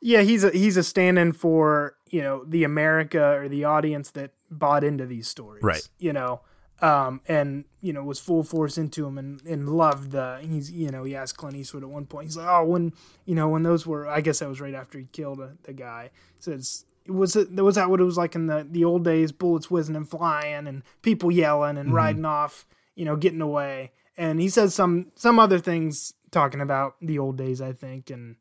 Yeah, 0.00 0.22
he's 0.22 0.44
a 0.44 0.50
he's 0.50 0.76
a 0.76 0.82
stand-in 0.82 1.32
for 1.32 1.96
you 2.10 2.20
know 2.22 2.44
the 2.44 2.64
America 2.64 3.36
or 3.38 3.48
the 3.48 3.64
audience 3.64 4.10
that 4.12 4.32
bought 4.50 4.84
into 4.84 5.06
these 5.06 5.28
stories, 5.28 5.62
Right. 5.62 5.86
You 5.98 6.12
know, 6.12 6.40
um, 6.80 7.20
and 7.26 7.64
you 7.80 7.92
know 7.92 8.04
was 8.04 8.20
full 8.20 8.42
force 8.42 8.78
into 8.78 9.06
him 9.06 9.18
and 9.18 9.44
and 9.46 9.68
loved 9.68 10.12
the 10.12 10.38
he's 10.42 10.70
you 10.70 10.90
know 10.90 11.04
he 11.04 11.16
asked 11.16 11.36
Clint 11.36 11.56
Eastwood 11.56 11.82
at 11.82 11.88
one 11.88 12.06
point 12.06 12.26
he's 12.26 12.36
like 12.36 12.48
oh 12.48 12.64
when 12.64 12.92
you 13.24 13.34
know 13.34 13.48
when 13.48 13.62
those 13.62 13.86
were 13.86 14.06
I 14.06 14.20
guess 14.20 14.38
that 14.38 14.48
was 14.48 14.60
right 14.60 14.74
after 14.74 14.98
he 14.98 15.06
killed 15.12 15.40
uh, 15.40 15.48
the 15.64 15.72
guy. 15.72 16.10
He 16.36 16.42
says 16.42 16.84
was 17.06 17.34
it 17.36 17.50
was 17.54 17.74
that 17.74 17.90
what 17.90 18.00
it 18.00 18.04
was 18.04 18.16
like 18.18 18.34
in 18.34 18.46
the 18.46 18.66
the 18.70 18.84
old 18.84 19.04
days 19.04 19.32
bullets 19.32 19.70
whizzing 19.70 19.96
and 19.96 20.08
flying 20.08 20.66
and 20.66 20.82
people 21.02 21.30
yelling 21.30 21.78
and 21.78 21.92
riding 21.92 22.24
off 22.24 22.66
you 22.94 23.04
know 23.04 23.16
getting 23.16 23.40
away? 23.40 23.92
And 24.16 24.40
he 24.40 24.48
says 24.48 24.74
some 24.74 25.12
some 25.16 25.38
other 25.38 25.58
things 25.58 26.14
talking 26.30 26.60
about 26.60 26.96
the 27.00 27.18
old 27.18 27.38
days 27.38 27.60
I 27.60 27.72
think 27.72 28.10
and 28.10 28.36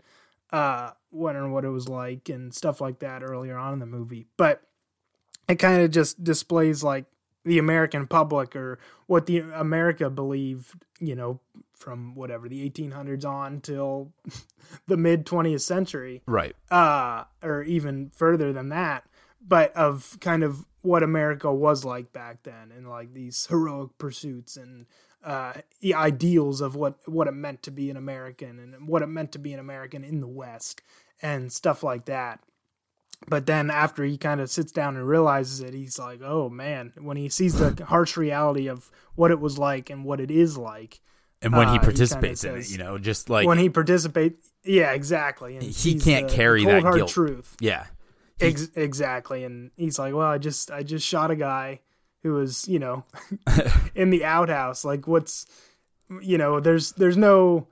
uh 0.52 0.91
wondering 1.12 1.52
what 1.52 1.65
it 1.65 1.69
was 1.69 1.89
like 1.89 2.30
and 2.30 2.54
stuff 2.54 2.82
like 2.82 3.00
that 3.00 3.23
earlier 3.23 3.58
on 3.58 3.73
in 3.73 3.80
the 3.80 3.86
movie. 3.86 4.28
But 4.38 4.62
it 5.47 5.56
kind 5.56 5.82
of 5.82 5.91
just 5.91 6.23
displays 6.23 6.84
like 6.84 7.06
the 7.47 7.57
american 7.57 8.05
public 8.07 8.55
or 8.55 8.77
what 9.07 9.25
the 9.25 9.39
america 9.39 10.10
believed 10.10 10.73
you 10.99 11.15
know 11.15 11.39
from 11.73 12.15
whatever 12.15 12.49
the 12.49 12.67
1800s 12.69 13.25
on 13.25 13.62
till 13.62 14.12
the 14.88 14.97
mid 14.97 15.25
20th 15.25 15.62
century 15.62 16.21
Right. 16.27 16.55
uh 16.71 17.23
or 17.41 17.63
even 17.63 18.12
further 18.15 18.51
than 18.53 18.69
that 18.69 19.05
but 19.45 19.75
of 19.75 20.17
kind 20.19 20.43
of 20.43 20.65
what 20.81 21.03
america 21.03 21.53
was 21.53 21.86
like 21.86 22.12
back 22.13 22.43
then 22.43 22.71
and 22.75 22.88
like 22.89 23.13
these 23.13 23.45
heroic 23.47 23.97
pursuits 23.97 24.57
and 24.57 24.86
uh 25.23 25.53
the 25.81 25.93
ideals 25.93 26.62
of 26.62 26.75
what 26.75 26.95
what 27.07 27.27
it 27.27 27.33
meant 27.33 27.62
to 27.63 27.71
be 27.71 27.89
an 27.89 27.97
american 27.97 28.60
and 28.60 28.88
what 28.88 29.01
it 29.01 29.07
meant 29.07 29.31
to 29.31 29.39
be 29.39 29.53
an 29.53 29.60
american 29.60 30.03
in 30.03 30.19
the 30.21 30.27
west 30.27 30.81
and 31.21 31.51
stuff 31.51 31.83
like 31.83 32.05
that 32.05 32.39
but 33.27 33.45
then 33.45 33.69
after 33.71 34.03
he 34.03 34.17
kind 34.17 34.39
of 34.41 34.49
sits 34.49 34.71
down 34.71 34.95
and 34.95 35.08
realizes 35.08 35.60
it 35.62 35.73
he's 35.73 35.97
like 35.97 36.21
oh 36.23 36.49
man 36.49 36.93
when 36.99 37.17
he 37.17 37.30
sees 37.30 37.56
the 37.56 37.84
harsh 37.88 38.15
reality 38.17 38.67
of 38.67 38.91
what 39.15 39.32
it 39.32 39.39
was 39.39 39.58
like 39.58 39.89
and 39.89 40.06
what 40.06 40.19
it 40.19 40.30
is 40.32 40.58
like 40.58 40.99
And 41.41 41.53
when 41.53 41.67
Uh, 41.67 41.73
he 41.73 41.77
he 41.80 41.84
participates 41.84 42.43
in 42.43 42.56
it, 42.58 42.69
you 42.69 42.77
know, 42.77 42.97
just 42.97 43.30
like 43.30 43.47
when 43.47 43.58
he 43.58 43.69
participates 43.69 44.51
yeah 44.63 44.91
exactly 44.91 45.56
and 45.56 45.63
He 45.63 45.99
can't 45.99 46.27
the- 46.27 46.34
carry 46.36 46.63
the 46.65 46.71
that 46.71 46.82
hard 46.84 46.95
guilt. 46.97 47.10
truth 47.10 47.56
yeah, 47.60 47.86
Ex- 48.39 48.69
exactly 48.75 49.43
and 49.43 49.71
he's 49.77 49.97
like 49.97 50.13
well 50.13 50.27
i 50.27 50.38
just 50.38 50.69
i 50.71 50.84
just 50.84 51.06
shot 51.06 51.32
a 51.32 51.36
guy 51.36 51.80
who 52.23 52.34
was 52.34 52.67
you 52.67 52.77
know 52.80 53.03
in 53.95 54.10
the 54.12 54.23
outhouse 54.25 54.84
like 54.86 55.08
what's 55.08 55.45
you 56.21 56.38
know 56.38 56.60
there's 56.60 56.91
there's 56.93 57.17
no 57.17 57.67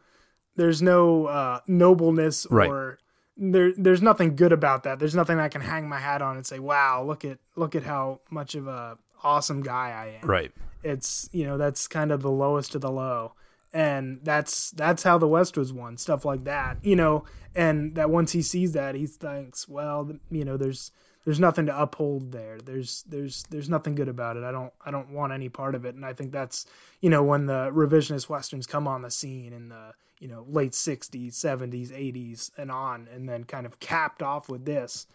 there's 0.56 0.82
no 0.82 1.26
uh 1.28 1.60
nobleness 1.68 2.48
Right. 2.50 2.70
or 2.70 2.98
there 3.38 3.74
there's 3.74 4.02
nothing 4.02 4.36
good 4.36 4.52
about 4.52 4.84
that. 4.84 5.00
There's 5.00 5.16
nothing 5.16 5.40
i 5.40 5.50
can 5.50 5.62
hang 5.62 5.90
my 5.90 6.00
hat 6.00 6.22
on 6.22 6.36
and 6.38 6.46
say 6.46 6.60
wow 6.60 7.04
look 7.04 7.26
at 7.26 7.40
look 7.56 7.76
at 7.76 7.84
how 7.84 8.22
much 8.30 8.56
of 8.56 8.68
a 8.68 8.98
awesome 9.24 9.62
guy 9.62 9.90
i 9.92 10.20
am. 10.22 10.28
Right. 10.28 10.52
it's 10.84 11.30
you 11.32 11.46
know 11.46 11.58
that's 11.58 11.88
kind 11.88 12.12
of 12.12 12.22
the 12.22 12.32
lowest 12.32 12.76
of 12.76 12.82
the 12.82 12.92
low. 12.92 13.34
And 13.74 14.20
that's 14.24 14.72
that's 14.72 15.04
how 15.04 15.18
the 15.18 15.28
west 15.28 15.58
was 15.58 15.74
won 15.74 15.98
stuff 15.98 16.24
like 16.24 16.46
that 16.46 16.78
you 16.84 16.96
know? 16.96 17.26
And 17.56 17.96
that 17.96 18.10
once 18.10 18.32
he 18.32 18.42
sees 18.42 18.74
that 18.74 18.96
he 18.96 19.06
thinks 19.08 19.68
well 19.68 20.12
you 20.32 20.46
know 20.46 20.58
there's 20.58 20.92
there's 21.26 21.40
nothing 21.40 21.66
to 21.66 21.82
uphold 21.82 22.32
there. 22.32 22.60
There's 22.64 23.04
there's 23.10 23.44
there's 23.50 23.70
nothing 23.70 23.96
good 23.96 24.08
about 24.08 24.38
it. 24.38 24.44
I 24.44 24.52
don't 24.52 24.72
i 24.86 24.92
don't 24.92 25.10
want 25.10 25.34
any 25.34 25.50
part 25.50 25.76
of 25.76 25.84
it. 25.86 25.96
And 25.96 26.06
i 26.06 26.14
think 26.14 26.32
that's 26.32 26.66
you 27.02 27.10
know 27.10 27.24
when 27.24 27.48
the 27.48 27.72
revisionist 27.72 28.30
westerns 28.30 28.68
come 28.68 28.88
on 28.88 29.02
the 29.02 29.12
scene 29.12 29.52
in 29.52 29.70
the 29.70 29.94
you 30.20 30.28
know 30.28 30.46
late 30.48 30.72
60s 30.72 31.34
70s 31.34 31.90
80s 31.90 32.52
and 32.58 32.72
on 32.72 33.08
and 33.14 33.28
then 33.28 33.44
kind 33.44 33.66
of 33.66 33.80
capped 33.80 34.24
off 34.24 34.48
with 34.48 34.64
this 34.64 35.08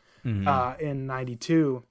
uh, 0.47 0.75
in 0.79 1.07
92 1.07 1.83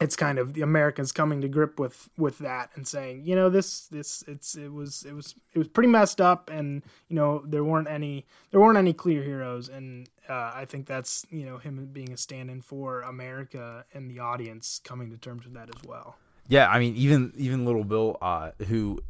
it's 0.00 0.14
kind 0.14 0.38
of 0.38 0.52
the 0.52 0.60
Americans 0.60 1.10
coming 1.10 1.40
to 1.40 1.48
grip 1.48 1.80
with 1.80 2.08
with 2.18 2.38
that 2.38 2.70
and 2.74 2.86
saying, 2.86 3.22
you 3.24 3.34
know, 3.34 3.48
this 3.48 3.86
this 3.86 4.22
it's 4.28 4.54
it 4.54 4.72
was 4.72 5.04
it 5.04 5.14
was 5.14 5.34
it 5.54 5.58
was 5.58 5.68
pretty 5.68 5.88
messed 5.88 6.20
up, 6.20 6.50
and 6.50 6.82
you 7.08 7.16
know 7.16 7.42
there 7.46 7.64
weren't 7.64 7.88
any 7.88 8.26
there 8.50 8.60
weren't 8.60 8.76
any 8.76 8.92
clear 8.92 9.22
heroes, 9.22 9.68
and 9.68 10.08
uh, 10.28 10.52
I 10.54 10.66
think 10.66 10.86
that's 10.86 11.24
you 11.30 11.46
know 11.46 11.56
him 11.58 11.88
being 11.92 12.12
a 12.12 12.16
stand-in 12.16 12.60
for 12.60 13.02
America 13.02 13.84
and 13.94 14.10
the 14.10 14.18
audience 14.18 14.80
coming 14.84 15.10
to 15.10 15.16
terms 15.16 15.44
with 15.44 15.54
that 15.54 15.70
as 15.74 15.82
well. 15.88 16.16
Yeah, 16.48 16.68
I 16.68 16.78
mean, 16.78 16.94
even 16.96 17.32
even 17.36 17.64
little 17.64 17.84
Bill, 17.84 18.18
uh, 18.20 18.50
who 18.68 19.00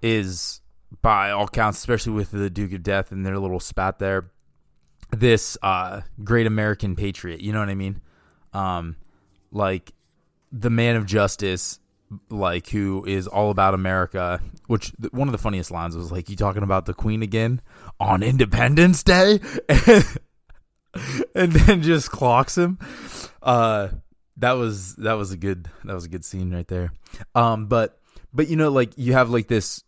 is 0.00 0.60
by 1.02 1.32
all 1.32 1.48
counts, 1.48 1.78
especially 1.78 2.12
with 2.12 2.30
the 2.30 2.48
Duke 2.48 2.72
of 2.72 2.82
Death 2.82 3.12
and 3.12 3.26
their 3.26 3.38
little 3.38 3.60
spat 3.60 3.98
there, 3.98 4.30
this 5.10 5.58
uh, 5.62 6.00
great 6.24 6.46
American 6.46 6.96
patriot. 6.96 7.42
You 7.42 7.52
know 7.52 7.60
what 7.60 7.68
I 7.68 7.74
mean? 7.74 8.00
Um, 8.54 8.96
like 9.52 9.92
the 10.52 10.70
man 10.70 10.96
of 10.96 11.06
justice, 11.06 11.78
like 12.30 12.68
who 12.68 13.04
is 13.06 13.26
all 13.26 13.50
about 13.50 13.74
America. 13.74 14.40
Which 14.66 14.92
one 15.10 15.28
of 15.28 15.32
the 15.32 15.38
funniest 15.38 15.70
lines 15.70 15.96
was 15.96 16.12
like, 16.12 16.28
"You 16.28 16.36
talking 16.36 16.62
about 16.62 16.86
the 16.86 16.94
Queen 16.94 17.22
again 17.22 17.60
on 18.00 18.22
Independence 18.22 19.02
Day?" 19.02 19.40
and 21.34 21.52
then 21.52 21.82
just 21.82 22.10
clocks 22.10 22.56
him. 22.56 22.78
Uh, 23.42 23.88
that 24.38 24.52
was 24.52 24.96
that 24.96 25.14
was 25.14 25.32
a 25.32 25.36
good 25.36 25.68
that 25.84 25.94
was 25.94 26.04
a 26.04 26.08
good 26.08 26.24
scene 26.24 26.52
right 26.52 26.68
there. 26.68 26.92
Um, 27.34 27.66
but 27.66 28.00
but 28.32 28.48
you 28.48 28.56
know, 28.56 28.70
like 28.70 28.92
you 28.96 29.14
have 29.14 29.30
like 29.30 29.48
this 29.48 29.82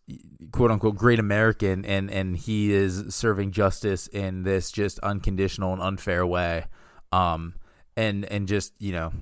quote 0.53 0.71
unquote 0.71 0.97
great 0.97 1.19
American, 1.19 1.85
and 1.85 2.11
and 2.11 2.37
he 2.37 2.73
is 2.73 3.15
serving 3.15 3.53
justice 3.53 4.07
in 4.09 4.43
this 4.43 4.71
just 4.71 4.99
unconditional 5.01 5.73
and 5.73 5.83
unfair 5.83 6.27
way. 6.27 6.67
Um, 7.13 7.55
and 7.97 8.25
and 8.25 8.49
just 8.49 8.73
you 8.79 8.93
know, 8.93 9.13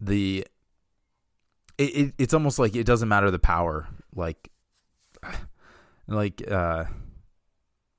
the 0.00 0.46
it, 1.78 1.82
it 1.82 2.14
it's 2.18 2.34
almost 2.34 2.58
like 2.58 2.74
it 2.74 2.84
doesn't 2.84 3.08
matter 3.08 3.30
the 3.30 3.38
power, 3.38 3.88
like 4.14 4.50
like 6.08 6.42
uh, 6.50 6.84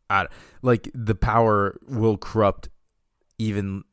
I, 0.09 0.27
like 0.61 0.89
the 0.93 1.15
power 1.15 1.77
will 1.87 2.17
corrupt 2.17 2.69
even 3.37 3.83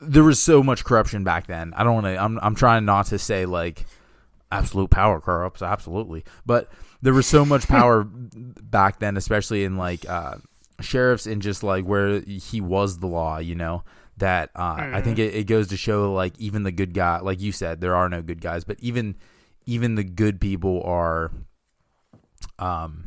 there 0.00 0.24
was 0.24 0.40
so 0.40 0.62
much 0.62 0.84
corruption 0.84 1.24
back 1.24 1.46
then. 1.46 1.72
I 1.76 1.84
don't 1.84 1.94
want 1.94 2.06
to. 2.06 2.16
I'm 2.16 2.38
I'm 2.42 2.54
trying 2.54 2.84
not 2.84 3.06
to 3.06 3.18
say 3.18 3.46
like 3.46 3.86
absolute 4.50 4.90
power 4.90 5.20
corrupts 5.20 5.62
absolutely, 5.62 6.24
but 6.44 6.70
there 7.00 7.14
was 7.14 7.26
so 7.26 7.44
much 7.44 7.68
power 7.68 8.04
back 8.04 8.98
then, 8.98 9.16
especially 9.16 9.64
in 9.64 9.76
like 9.76 10.08
uh, 10.08 10.36
sheriffs 10.80 11.26
and 11.26 11.42
just 11.42 11.62
like 11.62 11.84
where 11.84 12.20
he 12.20 12.60
was 12.60 12.98
the 12.98 13.06
law. 13.06 13.38
You 13.38 13.54
know 13.54 13.84
that 14.22 14.50
uh, 14.56 14.76
I 14.78 15.02
think 15.02 15.18
it, 15.18 15.34
it 15.34 15.44
goes 15.44 15.68
to 15.68 15.76
show 15.76 16.12
like 16.12 16.38
even 16.38 16.62
the 16.62 16.72
good 16.72 16.94
guy, 16.94 17.20
like 17.20 17.40
you 17.40 17.52
said, 17.52 17.80
there 17.80 17.94
are 17.94 18.08
no 18.08 18.22
good 18.22 18.40
guys, 18.40 18.64
but 18.64 18.78
even 18.80 19.16
even 19.66 19.94
the 19.94 20.04
good 20.04 20.40
people 20.40 20.82
are 20.84 21.30
um 22.58 23.04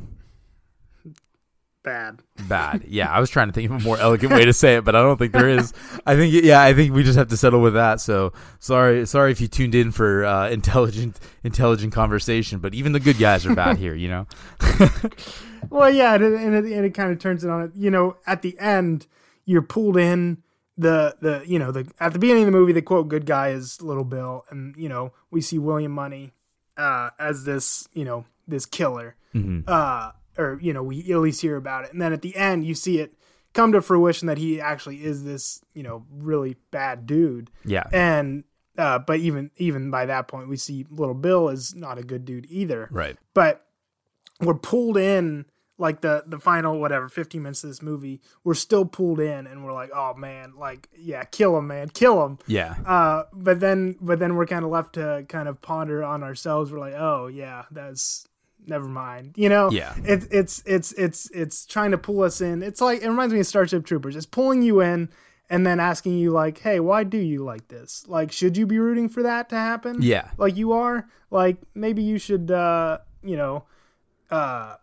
bad. 1.84 2.22
bad. 2.48 2.84
Yeah, 2.88 3.10
I 3.10 3.20
was 3.20 3.30
trying 3.30 3.48
to 3.48 3.54
think 3.54 3.70
of 3.72 3.82
a 3.82 3.84
more 3.84 3.98
elegant 3.98 4.32
way 4.34 4.46
to 4.46 4.54
say 4.54 4.76
it, 4.76 4.84
but 4.84 4.96
I 4.96 5.02
don't 5.02 5.18
think 5.18 5.32
there 5.32 5.50
is. 5.50 5.74
I 6.06 6.16
think 6.16 6.34
yeah, 6.34 6.62
I 6.62 6.74
think 6.74 6.94
we 6.94 7.04
just 7.04 7.18
have 7.18 7.30
to 7.30 7.38
settle 7.38 7.62
with 7.62 7.76
that. 7.76 8.02
So 8.02 8.34
sorry, 8.60 9.06
sorry 9.06 9.32
if 9.32 9.42
you 9.42 9.48
tuned 9.48 9.76
in 9.76 9.92
for 9.92 10.26
uh, 10.26 10.50
intelligent, 10.50 11.20
intelligent 11.44 11.94
conversation. 11.94 12.60
But 12.60 12.74
even 12.74 12.92
the 12.92 13.00
good 13.00 13.18
guys 13.18 13.46
are 13.46 13.56
bad 13.56 13.78
here, 13.78 13.96
you 13.96 14.10
know. 14.10 14.28
Well, 15.70 15.90
yeah, 15.90 16.14
and 16.14 16.24
it, 16.24 16.34
and 16.34 16.56
it, 16.56 16.66
and 16.66 16.86
it 16.86 16.94
kind 16.94 17.12
of 17.12 17.20
turns 17.20 17.44
it 17.44 17.50
on. 17.50 17.72
You 17.76 17.90
know, 17.90 18.18
at 18.28 18.42
the 18.42 18.58
end, 18.60 19.08
you're 19.46 19.62
pulled 19.62 19.98
in. 19.98 20.44
The 20.78 21.16
the 21.22 21.44
you 21.46 21.58
know 21.58 21.72
the 21.72 21.90
at 22.00 22.14
the 22.14 22.20
beginning 22.20 22.44
of 22.44 22.48
the 22.48 22.58
movie, 22.58 22.74
the 22.74 22.82
quote 22.82 23.08
"good 23.08 23.26
guy" 23.26 23.50
is 23.50 23.82
Little 23.82 24.04
Bill, 24.04 24.44
and 24.50 24.76
you 24.76 24.90
know 24.90 25.14
we 25.32 25.42
see 25.42 25.58
William 25.58 25.94
Munny 25.94 26.34
uh, 26.78 27.12
as 27.18 27.46
this 27.46 27.88
you 27.94 28.04
know 28.04 28.26
this 28.48 28.66
killer, 28.66 29.16
uh, 29.68 30.12
or 30.38 30.60
you 30.62 30.74
know 30.74 30.84
we 30.84 31.00
at 31.12 31.20
least 31.20 31.42
hear 31.42 31.56
about 31.56 31.86
it, 31.86 31.94
and 31.94 32.02
then 32.02 32.12
at 32.14 32.22
the 32.22 32.36
end 32.36 32.66
you 32.66 32.76
see 32.76 33.00
it 33.00 33.14
come 33.54 33.72
to 33.72 33.82
fruition 33.82 34.28
that 34.28 34.38
he 34.38 34.60
actually 34.60 35.04
is 35.04 35.24
this 35.24 35.64
you 35.74 35.84
know 35.84 36.06
really 36.12 36.58
bad 36.72 37.06
dude, 37.06 37.50
Yeah, 37.64 37.84
and 37.94 38.44
uh, 38.78 39.00
but 39.00 39.20
even 39.20 39.52
even 39.58 39.90
by 39.90 40.06
that 40.06 40.28
point 40.28 40.50
we 40.50 40.58
see 40.58 40.86
Little 40.90 41.16
Bill 41.16 41.50
is 41.50 41.74
not 41.74 41.98
a 41.98 42.04
good 42.04 42.26
dude 42.26 42.46
either, 42.50 42.90
right. 42.92 43.18
but 43.34 43.66
we're 44.42 44.54
pulled 44.56 44.98
in 44.98 45.46
like 45.78 46.02
the 46.02 46.24
the 46.26 46.40
final 46.40 46.80
whatever 46.80 47.10
15 47.10 47.42
minutes 47.44 47.64
of 47.64 47.70
this 47.70 47.82
movie 47.82 48.22
we're 48.46 48.54
still 48.54 48.86
pulled 48.86 49.20
in 49.20 49.46
and 49.46 49.66
we're 49.66 49.74
like 49.74 49.90
oh 49.94 50.14
man 50.14 50.54
like 50.58 50.88
yeah 50.98 51.24
kill 51.26 51.58
him 51.58 51.68
man 51.68 51.90
kill 51.90 52.26
him 52.26 52.38
Yeah, 52.48 52.76
uh 52.86 53.24
but 53.34 53.60
then 53.60 53.98
but 54.00 54.20
then 54.20 54.36
we're 54.36 54.46
kind 54.46 54.64
of 54.64 54.72
left 54.72 54.94
to 54.94 55.26
kind 55.28 55.50
of 55.50 55.62
ponder 55.62 56.04
on 56.04 56.24
ourselves. 56.24 56.72
We're 56.72 56.80
like 56.80 56.94
oh 56.94 57.28
yeah 57.28 57.64
that's 57.72 58.28
never 58.66 58.88
mind 58.88 59.34
you 59.36 59.50
know? 59.50 59.70
Yeah. 59.70 59.94
it's 60.06 60.26
it's 60.32 60.64
it's 60.66 60.92
it's 60.94 61.30
it's 61.32 61.66
trying 61.66 61.92
to 61.92 61.98
pull 61.98 62.24
us 62.24 62.40
in. 62.42 62.64
It's 62.64 62.80
like 62.82 63.02
it 63.02 63.10
reminds 63.10 63.34
me 63.34 63.42
of 63.42 63.48
starship 63.48 63.86
troopers. 63.86 64.16
It's 64.16 64.26
pulling 64.26 64.62
you 64.62 64.80
in 64.82 65.10
and 65.50 65.68
then 65.68 65.80
asking 65.82 66.18
you 66.18 66.32
like 66.32 66.58
hey 66.60 66.80
why 66.80 67.04
do 67.04 67.18
you 67.18 67.44
like 67.44 67.68
this? 67.68 68.06
Like 68.08 68.32
should 68.32 68.56
you 68.56 68.66
be 68.66 68.80
rooting 68.80 69.10
for 69.10 69.24
that 69.24 69.50
to 69.50 69.56
happen? 69.56 69.98
Yeah, 70.02 70.30
like 70.38 70.56
you 70.56 70.72
are? 70.72 71.08
Like 71.32 71.58
maybe 71.76 72.02
you 72.02 72.18
should 72.18 72.50
uh 72.50 73.00
you 73.24 73.36
know 73.36 73.66
uh 74.32 74.76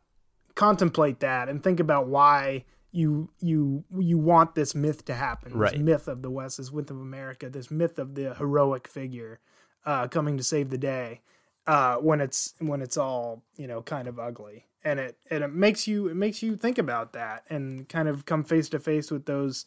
contemplate 0.54 1.20
that 1.20 1.48
and 1.48 1.62
think 1.62 1.80
about 1.80 2.06
why 2.08 2.64
you 2.90 3.30
you 3.40 3.84
you 3.98 4.18
want 4.18 4.54
this 4.54 4.74
myth 4.74 5.04
to 5.06 5.14
happen 5.14 5.52
Right. 5.54 5.72
this 5.72 5.80
myth 5.80 6.08
of 6.08 6.20
the 6.22 6.30
west 6.30 6.58
this 6.58 6.72
myth 6.72 6.90
of 6.90 6.98
america 7.00 7.48
this 7.48 7.70
myth 7.70 7.98
of 7.98 8.14
the 8.14 8.34
heroic 8.34 8.86
figure 8.86 9.40
uh 9.86 10.08
coming 10.08 10.36
to 10.36 10.42
save 10.44 10.68
the 10.70 10.76
day 10.78 11.22
uh 11.66 11.96
when 11.96 12.20
it's 12.20 12.52
when 12.58 12.82
it's 12.82 12.96
all 12.98 13.42
you 13.56 13.66
know 13.66 13.80
kind 13.80 14.08
of 14.08 14.18
ugly 14.18 14.66
and 14.84 15.00
it 15.00 15.16
and 15.30 15.42
it 15.42 15.52
makes 15.54 15.88
you 15.88 16.08
it 16.08 16.16
makes 16.16 16.42
you 16.42 16.54
think 16.56 16.76
about 16.76 17.14
that 17.14 17.44
and 17.48 17.88
kind 17.88 18.08
of 18.08 18.26
come 18.26 18.44
face 18.44 18.68
to 18.68 18.78
face 18.78 19.10
with 19.10 19.24
those 19.24 19.64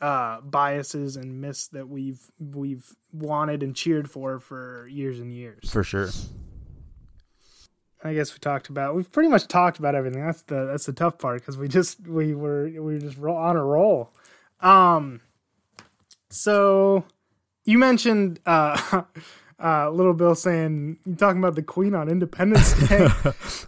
uh 0.00 0.40
biases 0.40 1.16
and 1.16 1.40
myths 1.40 1.68
that 1.68 1.88
we've 1.88 2.30
we've 2.40 2.96
wanted 3.12 3.62
and 3.62 3.76
cheered 3.76 4.10
for 4.10 4.40
for 4.40 4.88
years 4.88 5.20
and 5.20 5.32
years 5.32 5.70
for 5.70 5.84
sure. 5.84 6.08
I 8.04 8.12
guess 8.12 8.34
we 8.34 8.38
talked 8.38 8.68
about. 8.68 8.94
We've 8.94 9.10
pretty 9.10 9.30
much 9.30 9.48
talked 9.48 9.78
about 9.78 9.94
everything. 9.94 10.24
That's 10.24 10.42
the 10.42 10.66
that's 10.66 10.84
the 10.84 10.92
tough 10.92 11.18
part 11.18 11.40
because 11.40 11.56
we 11.56 11.68
just 11.68 12.06
we 12.06 12.34
were 12.34 12.64
we 12.64 12.78
were 12.78 12.98
just 12.98 13.18
on 13.18 13.56
a 13.56 13.64
roll. 13.64 14.10
Um, 14.60 15.22
so 16.28 17.04
you 17.64 17.78
mentioned 17.78 18.40
uh, 18.44 19.02
uh, 19.62 19.90
Little 19.90 20.12
Bill 20.12 20.34
saying 20.34 20.98
you're 21.06 21.16
talking 21.16 21.38
about 21.38 21.54
the 21.54 21.62
Queen 21.62 21.94
on 21.94 22.10
Independence 22.10 22.74
Day, 22.88 23.08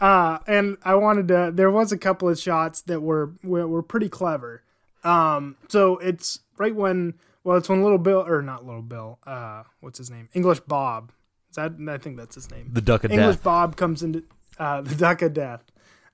uh, 0.03 0.39
and 0.47 0.77
I 0.85 0.97
wanted 0.97 1.29
to. 1.29 1.51
There 1.55 1.71
was 1.71 1.91
a 1.93 1.99
couple 1.99 2.29
of 2.29 2.39
shots 2.39 2.83
that 2.83 3.01
were 3.01 3.33
were, 3.43 3.67
were 3.67 3.83
pretty 3.83 4.11
clever. 4.11 4.63
Um, 5.03 5.57
so 5.69 5.97
it's 5.99 6.41
right 6.59 6.75
when 6.75 7.15
well, 7.43 7.57
it's 7.57 7.71
when 7.71 7.83
Little 7.83 7.99
Bill 7.99 8.23
or 8.27 8.43
not 8.43 8.67
Little 8.67 8.83
Bill. 8.83 9.19
Uh, 9.27 9.63
what's 9.81 9.97
his 9.97 10.11
name? 10.11 10.29
English 10.35 10.61
Bob. 10.61 11.13
That 11.57 11.73
I 11.89 11.99
think 11.99 12.17
that's 12.17 12.35
his 12.35 12.51
name. 12.51 12.71
The 12.73 12.81
duck 12.81 13.05
of 13.05 13.13
English 13.13 13.37
death. 13.37 13.45
Bob 13.45 13.77
comes 13.77 14.03
into 14.03 14.25
uh, 14.59 14.81
the 14.83 14.95
Duck 14.95 15.23
of 15.23 15.35
Death. 15.35 15.65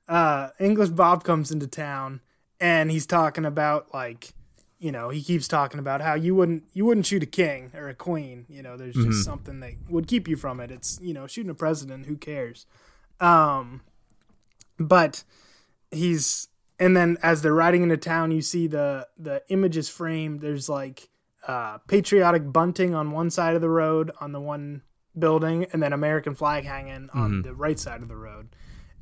Uh, 0.09 0.50
English 0.59 0.90
Bob 0.90 1.24
comes 1.24 1.50
into 1.50 1.66
town 1.66 2.20
and 2.61 2.90
he's 2.90 3.07
talking 3.07 3.44
about 3.44 3.92
like, 3.94 4.35
you 4.78 4.90
know, 4.92 5.11
he 5.11 5.22
keeps 5.22 5.46
talking 5.46 5.78
about 5.78 6.00
how 6.00 6.14
you 6.14 6.35
wouldn't 6.35 6.64
you 6.72 6.85
wouldn't 6.85 7.07
shoot 7.07 7.22
a 7.22 7.26
king 7.26 7.70
or 7.74 7.88
a 7.88 7.94
queen. 7.94 8.46
You 8.48 8.62
know, 8.62 8.76
there's 8.76 8.96
just 8.96 9.24
something 9.24 9.61
that 9.61 9.74
would 9.88 10.09
keep 10.09 10.26
you 10.26 10.37
from 10.37 10.59
it. 10.61 10.70
It's 10.70 10.98
you 11.00 11.14
know 11.14 11.26
shooting 11.26 11.50
a 11.50 11.55
president. 11.55 12.07
Who 12.07 12.16
cares? 12.16 12.66
Um, 13.20 13.83
but 14.78 15.22
he's 15.90 16.48
and 16.81 16.96
then 16.96 17.16
as 17.22 17.42
they're 17.42 17.55
riding 17.55 17.85
into 17.85 17.96
town, 17.96 18.33
you 18.33 18.42
see 18.42 18.66
the 18.66 19.07
the 19.16 19.42
image 19.48 19.76
is 19.76 19.88
framed. 19.88 20.40
There's 20.40 20.68
like 20.68 21.09
uh, 21.46 21.78
patriotic 21.87 22.52
bunting 22.52 22.94
on 22.94 23.12
one 23.12 23.31
side 23.31 23.55
of 23.55 23.61
the 23.61 23.70
road 23.70 24.11
on 24.20 24.33
the 24.33 24.40
one 24.40 24.83
building, 25.18 25.66
and 25.72 25.83
then 25.83 25.92
American 25.92 26.35
flag 26.35 26.64
hanging 26.64 27.09
on 27.12 27.42
the 27.42 27.55
right 27.55 27.79
side 27.79 28.03
of 28.03 28.09
the 28.09 28.16
road. 28.16 28.48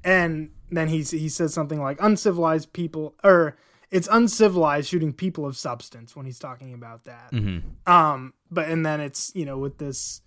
And 0.03 0.51
then 0.71 0.89
he 0.89 1.03
he 1.03 1.29
says 1.29 1.53
something 1.53 1.81
like 1.81 1.99
uncivilized 2.01 2.73
people 2.73 3.15
or 3.23 3.57
it's 3.91 4.09
uncivilized 4.11 4.89
shooting 4.89 5.13
people 5.13 5.45
of 5.45 5.57
substance 5.57 6.15
when 6.15 6.25
he's 6.25 6.39
talking 6.39 6.73
about 6.75 7.05
that. 7.05 7.31
Um, 7.87 8.35
but 8.51 8.69
and 8.69 8.87
then 8.87 9.01
it's 9.01 9.33
you 9.35 9.45
know 9.45 9.59
with 9.59 9.79
this 9.79 10.23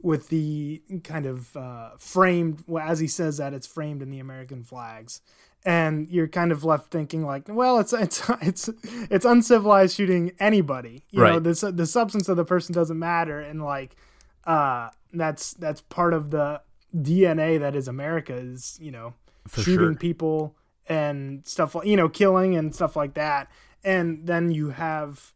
with 0.00 0.28
the 0.30 0.82
kind 1.04 1.26
of 1.26 1.56
uh, 1.56 1.90
framed 1.98 2.64
well, 2.66 2.86
as 2.86 2.98
he 2.98 3.06
says 3.06 3.36
that 3.36 3.54
it's 3.54 3.66
framed 3.66 4.02
in 4.02 4.10
the 4.10 4.18
American 4.18 4.64
flags, 4.64 5.20
and 5.64 6.08
you're 6.10 6.26
kind 6.26 6.50
of 6.52 6.64
left 6.64 6.90
thinking 6.90 7.24
like, 7.24 7.44
well, 7.48 7.78
it's 7.78 7.92
it's 7.92 8.22
it's 8.40 8.70
it's 9.10 9.24
uncivilized 9.24 9.96
shooting 9.96 10.32
anybody. 10.40 11.04
You 11.10 11.20
know, 11.34 11.38
the 11.38 11.70
the 11.70 11.86
substance 11.86 12.28
of 12.28 12.36
the 12.36 12.44
person 12.44 12.74
doesn't 12.74 12.98
matter, 12.98 13.40
and 13.40 13.62
like 13.62 13.94
uh, 14.44 14.90
that's 15.12 15.54
that's 15.54 15.80
part 15.82 16.14
of 16.14 16.30
the 16.30 16.60
DNA 16.96 17.58
that 17.60 17.74
is 17.74 17.88
America 17.88 18.34
is 18.34 18.78
you 18.80 18.90
know 18.90 19.14
For 19.48 19.62
shooting 19.62 19.92
sure. 19.92 19.94
people 19.94 20.56
and 20.86 21.46
stuff 21.46 21.74
like 21.74 21.86
you 21.86 21.96
know 21.96 22.08
killing 22.08 22.56
and 22.56 22.74
stuff 22.74 22.96
like 22.96 23.14
that, 23.14 23.50
and 23.84 24.26
then 24.26 24.50
you 24.50 24.70
have 24.70 25.32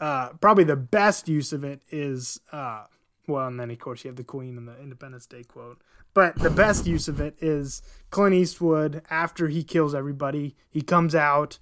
uh, 0.00 0.30
probably 0.40 0.64
the 0.64 0.76
best 0.76 1.28
use 1.28 1.52
of 1.52 1.64
it 1.64 1.80
is 1.90 2.40
uh, 2.52 2.84
well, 3.26 3.46
and 3.46 3.58
then 3.58 3.70
of 3.70 3.78
course 3.78 4.04
you 4.04 4.08
have 4.08 4.16
the 4.16 4.24
Queen 4.24 4.58
and 4.58 4.68
the 4.68 4.78
Independence 4.80 5.26
Day 5.26 5.42
quote. 5.44 5.80
But 6.12 6.36
the 6.36 6.50
best 6.50 6.86
use 6.86 7.08
of 7.08 7.20
it 7.20 7.34
is 7.40 7.82
Clint 8.10 8.34
Eastwood 8.36 9.02
after 9.10 9.48
he 9.48 9.64
kills 9.64 9.96
everybody, 9.96 10.54
he 10.70 10.80
comes 10.80 11.12
out 11.12 11.58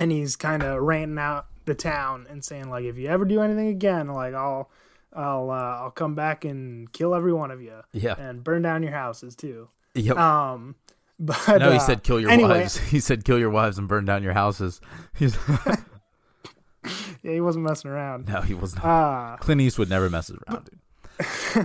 and 0.00 0.10
he's 0.10 0.36
kind 0.36 0.62
of 0.62 0.80
ranting 0.82 1.18
out 1.18 1.46
the 1.66 1.74
town 1.74 2.26
and 2.30 2.42
saying 2.42 2.70
like, 2.70 2.84
if 2.84 2.96
you 2.96 3.08
ever 3.08 3.26
do 3.26 3.42
anything 3.42 3.68
again, 3.68 4.08
like 4.08 4.32
I'll, 4.32 4.70
I'll, 5.12 5.50
uh, 5.50 5.54
I'll 5.82 5.90
come 5.90 6.14
back 6.14 6.44
and 6.44 6.92
kill 6.92 7.14
every 7.14 7.32
one 7.32 7.50
of 7.50 7.62
you 7.62 7.80
Yeah. 7.92 8.14
and 8.18 8.44
burn 8.44 8.62
down 8.62 8.82
your 8.82 8.92
houses 8.92 9.34
too. 9.34 9.68
Yep. 9.94 10.16
Um, 10.16 10.74
but 11.18 11.58
no, 11.58 11.70
he 11.72 11.76
uh, 11.76 11.80
said 11.80 12.02
kill 12.02 12.20
your 12.20 12.30
anyway, 12.30 12.60
wives. 12.60 12.76
He 12.90 13.00
said 13.00 13.24
kill 13.24 13.38
your 13.38 13.50
wives 13.50 13.78
and 13.78 13.88
burn 13.88 14.04
down 14.04 14.22
your 14.22 14.34
houses. 14.34 14.80
He's, 15.16 15.36
Yeah, 17.22 17.32
he 17.32 17.40
wasn't 17.40 17.64
messing 17.64 17.90
around. 17.90 18.28
no, 18.28 18.40
he 18.40 18.54
was 18.54 18.74
not. 18.76 18.84
Uh, 18.84 19.36
Clint 19.38 19.60
Eastwood 19.60 19.90
never 19.90 20.08
messes 20.08 20.38
around, 20.48 20.70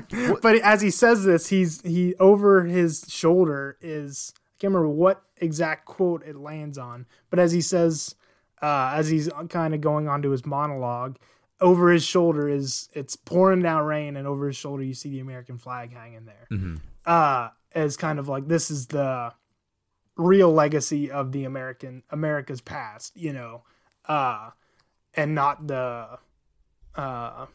dude. 0.09 0.41
but 0.41 0.55
as 0.57 0.81
he 0.81 0.89
says 0.89 1.23
this, 1.23 1.47
he's 1.47 1.81
he 1.81 2.15
over 2.19 2.63
his 2.63 3.05
shoulder 3.07 3.77
is 3.79 4.33
I 4.35 4.39
can't 4.59 4.73
remember 4.73 4.89
what 4.89 5.21
exact 5.37 5.85
quote 5.85 6.23
it 6.25 6.35
lands 6.35 6.77
on, 6.79 7.05
but 7.29 7.37
as 7.39 7.51
he 7.51 7.61
says, 7.61 8.15
uh, 8.63 8.93
as 8.95 9.09
he's 9.09 9.29
kind 9.49 9.75
of 9.75 9.81
going 9.81 10.07
on 10.07 10.23
to 10.23 10.31
his 10.31 10.45
monologue, 10.45 11.17
over 11.63 11.89
his 11.89 12.03
shoulder 12.03 12.49
is 12.49 12.89
it's 12.93 13.15
pouring 13.15 13.61
down 13.61 13.85
rain, 13.85 14.17
and 14.17 14.27
over 14.27 14.47
his 14.47 14.57
shoulder 14.57 14.83
you 14.83 14.93
see 14.93 15.09
the 15.09 15.21
American 15.21 15.57
flag 15.57 15.93
hanging 15.93 16.25
there, 16.25 16.47
uh, 17.05 17.49
as 17.73 17.97
kind 17.97 18.19
of 18.19 18.27
like 18.27 18.47
this 18.47 18.69
is 18.69 18.87
the 18.87 19.33
real 20.17 20.51
legacy 20.53 21.09
of 21.09 21.31
the 21.31 21.45
American 21.45 22.03
America's 22.09 22.61
past, 22.61 23.15
you 23.15 23.31
know, 23.31 23.63
uh, 24.07 24.49
and 25.15 25.33
not 25.33 25.65
the 25.65 26.19
uh, 26.95 27.45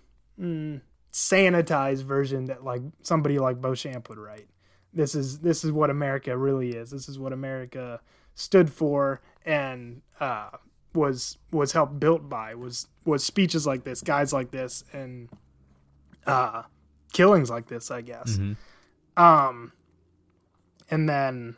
mm, 0.41 0.81
sanitized 1.13 2.03
version 2.03 2.47
that 2.47 2.65
like 2.65 2.83
somebody 3.03 3.39
like 3.39 3.61
Beauchamp 3.61 4.09
would 4.09 4.19
write. 4.19 4.49
This 4.95 5.15
is 5.15 5.41
this 5.41 5.65
is 5.65 5.71
what 5.71 5.91
America 5.91 6.37
really 6.37 6.71
is. 6.71 6.91
This 6.91 7.11
is 7.11 7.19
what 7.19 7.35
America 7.35 8.01
stood 8.35 8.71
for 8.71 9.21
and 9.45 10.01
uh, 10.19 10.49
was 10.95 11.39
was 11.51 11.73
helped 11.73 12.01
built 12.01 12.29
by 12.29 12.55
was 12.55 12.89
was 13.05 13.25
speeches 13.25 13.67
like 13.67 13.85
this, 13.85 14.01
guys 14.01 14.33
like 14.33 14.51
this, 14.51 14.85
and 14.93 15.29
uh, 16.27 16.63
killings 17.13 17.51
like 17.51 17.67
this. 17.67 17.91
I 17.91 18.01
guess. 18.01 18.39
Um, 19.17 19.73
and 20.91 21.09
then 21.09 21.57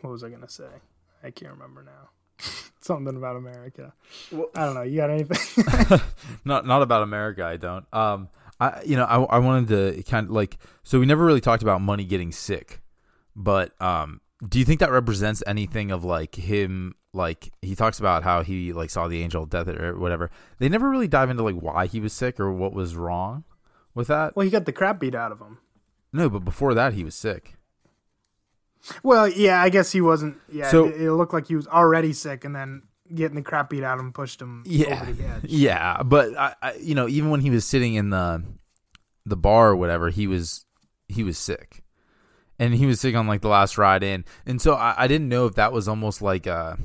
what 0.00 0.10
was 0.10 0.24
I 0.24 0.28
gonna 0.28 0.48
say? 0.48 0.68
I 1.22 1.30
can't 1.30 1.52
remember 1.52 1.82
now. 1.84 2.10
Something 2.80 3.16
about 3.16 3.36
America. 3.36 3.92
I 4.32 4.64
don't 4.64 4.74
know. 4.74 4.82
You 4.82 4.96
got 4.96 5.10
anything? 5.10 5.64
not 6.44 6.66
not 6.66 6.82
about 6.82 7.02
America. 7.02 7.44
I 7.44 7.56
don't. 7.56 7.86
Um, 7.92 8.28
I 8.60 8.82
you 8.82 8.96
know 8.96 9.04
I 9.04 9.36
I 9.36 9.38
wanted 9.38 9.68
to 9.68 10.02
kind 10.04 10.26
of 10.26 10.32
like 10.32 10.58
so 10.82 10.98
we 10.98 11.06
never 11.06 11.24
really 11.24 11.40
talked 11.40 11.62
about 11.62 11.80
Munny 11.80 12.04
getting 12.04 12.32
sick, 12.32 12.80
but 13.34 13.80
um, 13.80 14.20
do 14.46 14.58
you 14.58 14.64
think 14.64 14.80
that 14.80 14.90
represents 14.90 15.42
anything 15.46 15.90
of 15.90 16.04
like 16.04 16.34
him 16.34 16.94
like 17.18 17.52
he 17.60 17.74
talks 17.74 17.98
about 17.98 18.22
how 18.22 18.42
he 18.42 18.72
like 18.72 18.88
saw 18.88 19.06
the 19.08 19.22
angel 19.22 19.42
of 19.42 19.50
death 19.50 19.68
or 19.68 19.98
whatever. 19.98 20.30
They 20.58 20.70
never 20.70 20.88
really 20.88 21.08
dive 21.08 21.28
into 21.28 21.42
like 21.42 21.56
why 21.56 21.86
he 21.86 22.00
was 22.00 22.14
sick 22.14 22.40
or 22.40 22.50
what 22.50 22.72
was 22.72 22.96
wrong 22.96 23.44
with 23.94 24.06
that. 24.08 24.34
Well, 24.34 24.44
he 24.44 24.50
got 24.50 24.64
the 24.64 24.72
crap 24.72 24.98
beat 25.00 25.14
out 25.14 25.32
of 25.32 25.40
him. 25.40 25.58
No, 26.12 26.30
but 26.30 26.44
before 26.46 26.72
that 26.72 26.94
he 26.94 27.04
was 27.04 27.14
sick. 27.14 27.56
Well, 29.02 29.28
yeah, 29.28 29.60
I 29.60 29.68
guess 29.68 29.92
he 29.92 30.00
wasn't. 30.00 30.36
Yeah, 30.50 30.70
So- 30.70 30.86
it, 30.86 31.00
it 31.02 31.12
looked 31.12 31.32
like 31.34 31.46
he 31.48 31.56
was 31.56 31.66
already 31.66 32.12
sick, 32.12 32.44
and 32.44 32.54
then 32.54 32.82
getting 33.14 33.34
the 33.34 33.42
crap 33.42 33.70
beat 33.70 33.82
out 33.82 33.98
of 33.98 34.04
him 34.04 34.12
pushed 34.12 34.40
him 34.40 34.62
Yeah, 34.66 35.02
over 35.02 35.12
the 35.12 35.24
edge. 35.26 35.44
yeah. 35.48 36.02
But 36.02 36.36
I, 36.38 36.54
I, 36.62 36.74
you 36.74 36.94
know, 36.94 37.08
even 37.08 37.30
when 37.30 37.40
he 37.40 37.50
was 37.50 37.64
sitting 37.66 37.94
in 37.94 38.10
the 38.10 38.42
the 39.26 39.36
bar 39.36 39.70
or 39.70 39.76
whatever, 39.76 40.08
he 40.10 40.26
was 40.26 40.64
he 41.08 41.22
was 41.24 41.36
sick, 41.36 41.82
and 42.58 42.72
he 42.74 42.86
was 42.86 43.00
sick 43.00 43.14
on 43.14 43.26
like 43.26 43.40
the 43.42 43.48
last 43.48 43.76
ride 43.78 44.02
in, 44.02 44.24
and 44.46 44.60
so 44.62 44.74
I, 44.74 44.94
I 44.96 45.06
didn't 45.08 45.28
know 45.28 45.46
if 45.46 45.54
that 45.56 45.72
was 45.72 45.88
almost 45.88 46.22
like 46.22 46.46
uh, 46.46 46.76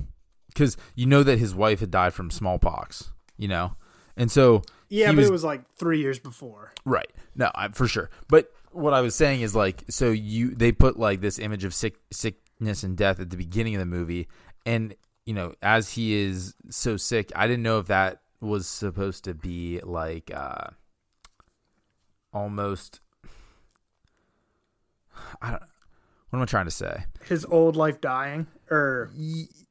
because 0.54 0.78
you 0.96 1.06
know 1.06 1.24
that 1.24 1.40
his 1.40 1.54
wife 1.56 1.80
had 1.80 1.92
died 1.92 2.14
from 2.14 2.30
smallpox, 2.32 3.12
you 3.38 3.48
know, 3.48 3.76
and 4.16 4.32
so 4.32 4.62
Yeah, 4.90 5.08
but 5.08 5.18
was- 5.18 5.28
it 5.28 5.32
was 5.32 5.44
like 5.44 5.70
three 5.76 6.00
years 6.00 6.20
before. 6.20 6.72
Right. 6.86 7.12
No, 7.36 7.50
I, 7.56 7.70
for 7.70 7.88
sure. 7.88 8.10
But 8.28 8.52
what 8.72 8.94
I 8.94 9.02
was 9.02 9.16
saying 9.16 9.42
is 9.42 9.56
like, 9.56 9.84
so 9.90 10.12
you 10.12 10.52
they 10.56 10.72
put 10.72 10.98
like 11.00 11.22
this 11.22 11.40
image 11.40 11.64
of 11.64 11.74
sick 11.74 11.96
sickness 12.12 12.84
and 12.84 12.96
death 12.98 13.20
at 13.20 13.30
the 13.30 13.38
beginning 13.38 13.76
of 13.76 13.80
the 13.80 13.86
movie, 13.86 14.28
and 14.66 14.96
you 15.26 15.34
know, 15.34 15.54
as 15.62 15.92
he 15.94 16.14
is 16.14 16.54
so 16.70 16.98
sick, 16.98 17.32
I 17.36 17.48
didn't 17.48 17.64
know 17.64 17.80
if 17.80 17.88
that 17.88 18.22
was 18.42 18.68
supposed 18.68 19.24
to 19.24 19.34
be 19.34 19.80
like 19.84 20.32
uh 20.36 20.68
almost. 22.34 23.00
I 25.42 25.52
don't. 25.52 25.64
What 26.30 26.38
am 26.40 26.44
I 26.44 26.46
trying 26.46 26.66
to 26.66 26.72
say? 26.72 27.04
His 27.28 27.46
old 27.46 27.76
life 27.76 28.02
dying, 28.02 28.48
or 28.74 29.12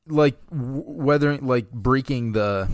Like 0.07 0.37
whether 0.51 1.37
like 1.39 1.71
breaking 1.71 2.33
the. 2.33 2.69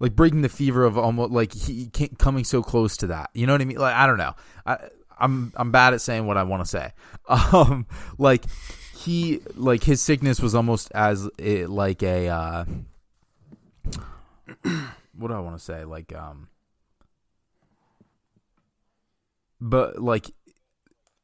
Like 0.00 0.16
breaking 0.16 0.42
the 0.42 0.48
fever 0.48 0.84
of 0.84 0.98
almost 0.98 1.30
like 1.30 1.54
he 1.54 1.86
can't, 1.86 2.18
coming 2.18 2.44
so 2.44 2.62
close 2.62 2.96
to 2.98 3.06
that, 3.06 3.30
you 3.32 3.46
know 3.46 3.54
what 3.54 3.62
I 3.62 3.64
mean? 3.64 3.78
Like 3.78 3.94
I 3.94 4.06
don't 4.06 4.18
know, 4.18 4.34
I 4.66 4.76
I'm 5.18 5.52
I'm 5.56 5.70
bad 5.70 5.94
at 5.94 6.00
saying 6.00 6.26
what 6.26 6.36
I 6.36 6.42
want 6.42 6.62
to 6.62 6.68
say. 6.68 6.92
Um, 7.26 7.86
like 8.18 8.44
he 8.94 9.40
like 9.54 9.82
his 9.82 10.02
sickness 10.02 10.42
was 10.42 10.54
almost 10.54 10.92
as 10.94 11.26
it, 11.38 11.70
like 11.70 12.02
a 12.02 12.28
uh, 12.28 12.64
what 15.14 15.28
do 15.28 15.32
I 15.32 15.40
want 15.40 15.56
to 15.56 15.64
say? 15.64 15.84
Like 15.84 16.14
um, 16.14 16.48
but 19.58 20.02
like 20.02 20.30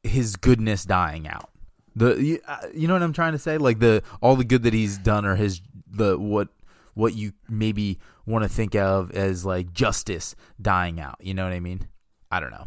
his 0.01 0.37
goodness 0.37 0.85
dying 0.85 1.27
out. 1.27 1.50
The 1.95 2.15
you, 2.23 2.39
uh, 2.47 2.57
you 2.73 2.87
know 2.87 2.93
what 2.93 3.03
I'm 3.03 3.13
trying 3.13 3.33
to 3.33 3.39
say? 3.39 3.57
Like 3.57 3.79
the 3.79 4.01
all 4.21 4.35
the 4.35 4.45
good 4.45 4.63
that 4.63 4.73
he's 4.73 4.97
done 4.97 5.25
or 5.25 5.35
his 5.35 5.61
the 5.89 6.17
what 6.17 6.49
what 6.93 7.13
you 7.15 7.33
maybe 7.49 7.99
want 8.25 8.43
to 8.43 8.49
think 8.49 8.75
of 8.75 9.11
as 9.11 9.45
like 9.45 9.73
justice 9.73 10.35
dying 10.61 10.99
out. 10.99 11.15
You 11.19 11.33
know 11.33 11.43
what 11.43 11.53
I 11.53 11.59
mean? 11.59 11.87
I 12.31 12.39
don't 12.39 12.51
know. 12.51 12.65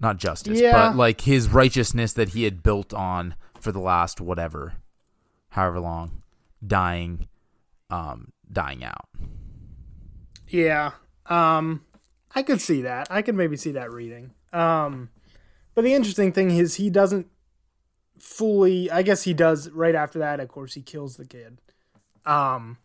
Not 0.00 0.18
justice, 0.18 0.60
Yeah. 0.60 0.72
but 0.90 0.96
like 0.96 1.22
his 1.22 1.48
righteousness 1.48 2.12
that 2.12 2.30
he 2.30 2.44
had 2.44 2.62
built 2.62 2.94
on 2.94 3.34
for 3.60 3.72
the 3.72 3.80
last 3.80 4.20
whatever, 4.20 4.74
however 5.48 5.80
long, 5.80 6.22
dying, 6.64 7.26
um, 7.90 8.32
dying 8.52 8.84
out. 8.84 9.06
yeah, 10.48 10.92
um, 11.26 11.84
I 12.34 12.42
could 12.42 12.60
see 12.60 12.82
that. 12.82 13.08
I 13.10 13.22
could 13.22 13.34
maybe 13.34 13.56
see 13.56 13.72
that 13.72 13.92
reading. 13.92 14.32
Um, 14.52 15.10
but 15.74 15.82
the 15.84 15.94
interesting 15.94 16.32
thing 16.32 16.50
is 16.52 16.76
he 16.76 16.90
doesn't 16.90 17.26
fully. 18.20 18.90
I 18.90 19.02
guess 19.02 19.22
he 19.22 19.34
does 19.34 19.70
right 19.70 19.94
after 19.94 20.18
that. 20.18 20.40
Of 20.40 20.48
course, 20.48 20.74
he 20.74 20.82
kills 20.82 21.16
the 21.16 21.26
kid. 21.26 21.60
Um, 22.26 22.78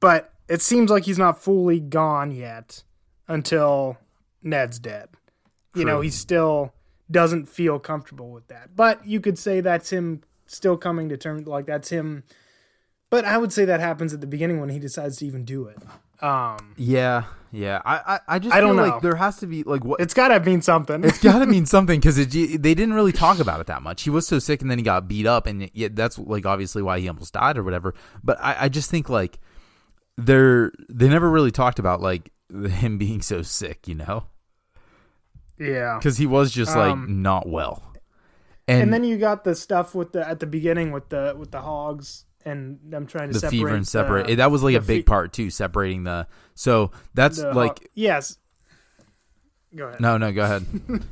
but 0.00 0.32
it 0.48 0.62
seems 0.62 0.90
like 0.90 1.04
he's 1.04 1.18
not 1.18 1.42
fully 1.42 1.80
gone 1.80 2.30
yet 2.30 2.82
until 3.26 3.98
Ned's 4.42 4.78
dead. 4.78 5.10
You 5.74 5.84
know, 5.84 6.00
he 6.00 6.10
still 6.10 6.72
doesn't 7.10 7.46
feel 7.46 7.78
comfortable 7.78 8.30
with 8.30 8.48
that. 8.48 8.74
But 8.74 9.06
you 9.06 9.20
could 9.20 9.38
say 9.38 9.60
that's 9.60 9.90
him 9.90 10.22
still 10.46 10.76
coming 10.76 11.08
to 11.10 11.16
terms. 11.16 11.46
Like 11.46 11.66
that's 11.66 11.90
him. 11.90 12.24
But 13.10 13.24
I 13.24 13.38
would 13.38 13.52
say 13.52 13.64
that 13.64 13.80
happens 13.80 14.12
at 14.12 14.20
the 14.20 14.26
beginning 14.26 14.60
when 14.60 14.70
he 14.70 14.78
decides 14.78 15.18
to 15.18 15.26
even 15.26 15.44
do 15.44 15.66
it. 15.66 15.78
Um, 16.20 16.74
Yeah, 16.76 17.24
yeah. 17.52 17.80
I 17.84 17.96
I, 17.96 18.20
I 18.28 18.38
just 18.38 18.54
I 18.54 18.60
don't 18.60 18.76
know. 18.76 18.82
like 18.82 19.02
there 19.02 19.14
has 19.16 19.36
to 19.38 19.46
be 19.46 19.62
like 19.62 19.84
what 19.84 20.00
it's 20.00 20.14
got 20.14 20.28
to 20.28 20.40
mean 20.40 20.62
something. 20.62 21.04
It's 21.04 21.22
got 21.22 21.38
to 21.38 21.46
mean 21.46 21.66
something 21.74 22.00
because 22.00 22.16
they 22.16 22.24
didn't 22.56 22.94
really 22.94 23.12
talk 23.12 23.38
about 23.38 23.60
it 23.60 23.66
that 23.68 23.82
much. 23.82 24.02
He 24.02 24.10
was 24.10 24.26
so 24.26 24.38
sick, 24.38 24.60
and 24.62 24.70
then 24.70 24.78
he 24.78 24.84
got 24.84 25.08
beat 25.08 25.26
up, 25.26 25.46
and 25.46 25.70
yet 25.74 25.94
that's 25.96 26.18
like 26.18 26.46
obviously 26.46 26.82
why 26.82 27.00
he 27.00 27.08
almost 27.08 27.34
died 27.34 27.56
or 27.56 27.62
whatever. 27.62 27.94
But 28.22 28.38
I, 28.40 28.64
I 28.64 28.68
just 28.68 28.90
think 28.90 29.08
like 29.08 29.38
they're 30.16 30.72
they 30.88 31.08
never 31.08 31.30
really 31.30 31.52
talked 31.52 31.78
about 31.78 32.00
like 32.00 32.30
him 32.68 32.98
being 32.98 33.22
so 33.22 33.42
sick, 33.42 33.86
you 33.86 33.94
know, 33.94 34.24
yeah. 35.58 35.98
because 35.98 36.18
he 36.18 36.26
was 36.26 36.50
just 36.52 36.76
like 36.76 36.92
Um, 36.92 37.22
not 37.22 37.48
well. 37.48 37.82
And, 38.66 38.82
And 38.82 38.92
then 38.92 39.04
you 39.04 39.16
got 39.16 39.44
the 39.44 39.54
stuff 39.54 39.94
with 39.94 40.12
the 40.12 40.28
at 40.28 40.40
the 40.40 40.46
beginning 40.46 40.92
with 40.92 41.08
the 41.08 41.34
with 41.38 41.50
the 41.52 41.60
hogs 41.62 42.24
and 42.44 42.78
I'm 42.94 43.06
trying 43.06 43.28
to 43.28 43.32
the 43.34 43.40
separate 43.40 43.50
fever 43.50 43.68
and 43.68 43.82
the- 43.84 43.90
separate 43.90 44.36
that 44.36 44.50
was 44.50 44.62
like 44.62 44.74
a 44.76 44.80
big 44.80 45.00
fe- 45.00 45.02
part 45.02 45.32
too, 45.32 45.50
separating 45.50 46.04
the. 46.04 46.26
So 46.54 46.90
that's 47.14 47.38
the 47.40 47.52
like 47.52 47.78
hog- 47.80 47.88
yes. 47.94 48.38
Go 49.76 49.88
ahead. 49.88 50.00
no, 50.00 50.16
no, 50.18 50.32
go 50.32 50.44
ahead. 50.44 50.64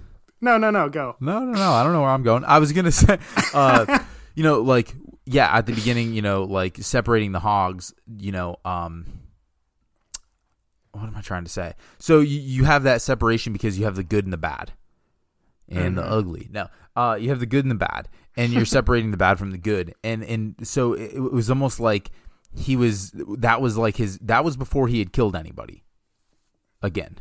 no, 0.40 0.56
no, 0.58 0.70
no. 0.70 0.88
Go. 0.88 1.16
No, 1.20 1.40
no, 1.40 1.52
no. 1.52 1.72
I 1.72 1.82
don't 1.82 1.92
know 1.92 2.00
where 2.00 2.10
I'm 2.10 2.22
going. 2.22 2.44
I 2.44 2.58
was 2.58 2.72
gonna 2.72 2.92
say, 2.92 3.18
uh, 3.52 3.98
you 4.34 4.42
know, 4.42 4.60
like 4.62 4.94
yeah, 5.26 5.54
at 5.54 5.66
the 5.66 5.72
beginning, 5.72 6.14
you 6.14 6.22
know, 6.22 6.44
like 6.44 6.78
separating 6.78 7.32
the 7.32 7.40
hogs. 7.40 7.92
You 8.18 8.32
know, 8.32 8.56
um, 8.64 9.04
what 10.92 11.04
am 11.04 11.14
I 11.16 11.20
trying 11.20 11.44
to 11.44 11.50
say? 11.50 11.74
So 11.98 12.20
you 12.20 12.40
you 12.40 12.64
have 12.64 12.84
that 12.84 13.02
separation 13.02 13.52
because 13.52 13.78
you 13.78 13.84
have 13.84 13.96
the 13.96 14.04
good 14.04 14.24
and 14.24 14.32
the 14.32 14.36
bad, 14.38 14.72
and 15.68 15.96
the 15.98 16.02
Mhm. 16.02 16.10
ugly. 16.10 16.48
No, 16.50 16.68
uh, 16.94 17.18
you 17.20 17.28
have 17.28 17.40
the 17.40 17.46
good 17.46 17.64
and 17.64 17.70
the 17.70 17.74
bad, 17.74 18.08
and 18.36 18.52
you're 18.52 18.64
separating 18.64 19.10
the 19.10 19.16
bad 19.16 19.38
from 19.38 19.50
the 19.50 19.58
good, 19.58 19.94
and 20.04 20.22
and 20.22 20.54
so 20.62 20.92
it, 20.94 21.14
it 21.14 21.32
was 21.32 21.50
almost 21.50 21.80
like 21.80 22.10
he 22.54 22.76
was 22.76 23.12
that 23.38 23.60
was 23.60 23.76
like 23.76 23.96
his 23.96 24.18
that 24.18 24.44
was 24.44 24.56
before 24.56 24.88
he 24.88 24.98
had 24.98 25.12
killed 25.12 25.36
anybody. 25.36 25.84
Again. 26.82 27.18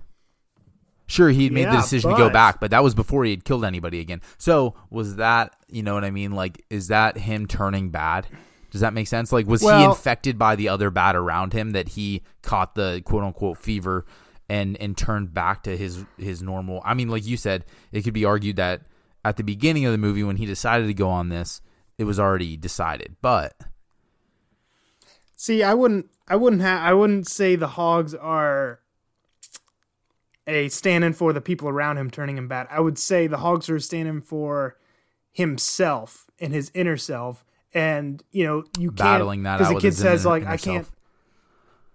Sure, 1.08 1.30
he 1.30 1.44
had 1.44 1.54
made 1.54 1.66
the 1.68 1.74
Yeah, 1.74 1.82
decision 1.82 2.10
to 2.10 2.16
go 2.18 2.30
back, 2.32 2.60
but 2.60 2.72
that 2.72 2.84
was 2.84 2.96
before 2.96 3.24
he 3.26 3.32
had 3.32 3.46
killed 3.46 3.64
anybody 3.64 4.00
again. 4.00 4.22
So 4.40 4.76
was 4.90 5.18
that, 5.18 5.56
you 5.68 5.84
know 5.84 5.94
what 5.94 6.04
I 6.04 6.10
mean? 6.10 6.32
Like, 6.32 6.66
is 6.72 6.88
that 6.88 7.16
him 7.16 7.46
turning 7.46 7.90
bad? 7.92 8.28
Does 8.72 8.82
that 8.82 8.92
make 8.94 9.08
sense? 9.08 9.32
Like, 9.32 9.46
was 9.48 9.62
he 9.62 9.84
infected 9.84 10.40
by 10.40 10.56
the 10.56 10.68
other 10.70 10.90
bad 10.90 11.16
around 11.16 11.54
him 11.54 11.72
that 11.72 11.90
he 11.90 12.24
caught 12.42 12.74
the 12.76 13.02
quote 13.06 13.24
unquote 13.24 13.58
fever 13.60 14.06
and 14.50 14.76
and 14.78 14.98
turned 14.98 15.32
back 15.34 15.64
to 15.64 15.78
his 15.78 16.06
his 16.18 16.42
normal? 16.42 16.82
I 16.84 16.96
mean, 16.96 17.08
like 17.08 17.26
you 17.26 17.38
said, 17.38 17.66
it 17.92 18.02
could 18.02 18.14
be 18.16 18.26
argued 18.26 18.56
that 18.56 18.82
at 19.26 19.38
the 19.38 19.44
beginning 19.44 19.86
of 19.86 19.92
the 19.92 19.98
movie 19.98 20.24
when 20.24 20.38
he 20.38 20.46
decided 20.46 20.86
to 20.86 20.94
go 20.94 21.10
on 21.10 21.30
this, 21.30 21.60
it 21.98 22.04
was 22.04 22.20
already 22.20 22.56
decided. 22.56 23.16
But 23.22 23.56
See, 25.36 25.64
I 25.64 25.74
wouldn't. 25.74 26.10
I 26.28 26.36
wouldn't 26.36 26.62
have. 26.62 26.82
I 26.82 26.94
wouldn't 26.94 27.28
say 27.28 27.56
the 27.56 27.68
hogs 27.68 28.14
are 28.14 28.80
a 30.48 30.70
stand-in 30.70 31.14
for 31.14 31.34
the 31.34 31.42
people 31.42 31.68
around 31.68 31.98
him 31.98 32.10
turning 32.12 32.38
him 32.38 32.48
bad. 32.48 32.68
I 32.70 32.80
would 32.80 33.00
say 33.00 33.26
the 33.28 33.38
hogs 33.38 33.70
are 33.70 33.80
standing 33.80 34.22
for 34.22 34.78
himself 35.32 36.30
and 36.40 36.54
his 36.54 36.72
inner 36.76 36.96
self, 36.96 37.44
and 37.74 38.24
you 38.32 38.46
know 38.46 38.64
you 38.78 38.90
can't 38.90 38.98
Battling 38.98 39.44
that 39.44 39.58
because 39.58 39.74
the 39.74 39.80
kid 39.80 39.94
says 39.96 40.24
inner- 40.24 40.30
like 40.30 40.44
inner 40.44 40.52
I 40.52 40.58
can't. 40.58 40.88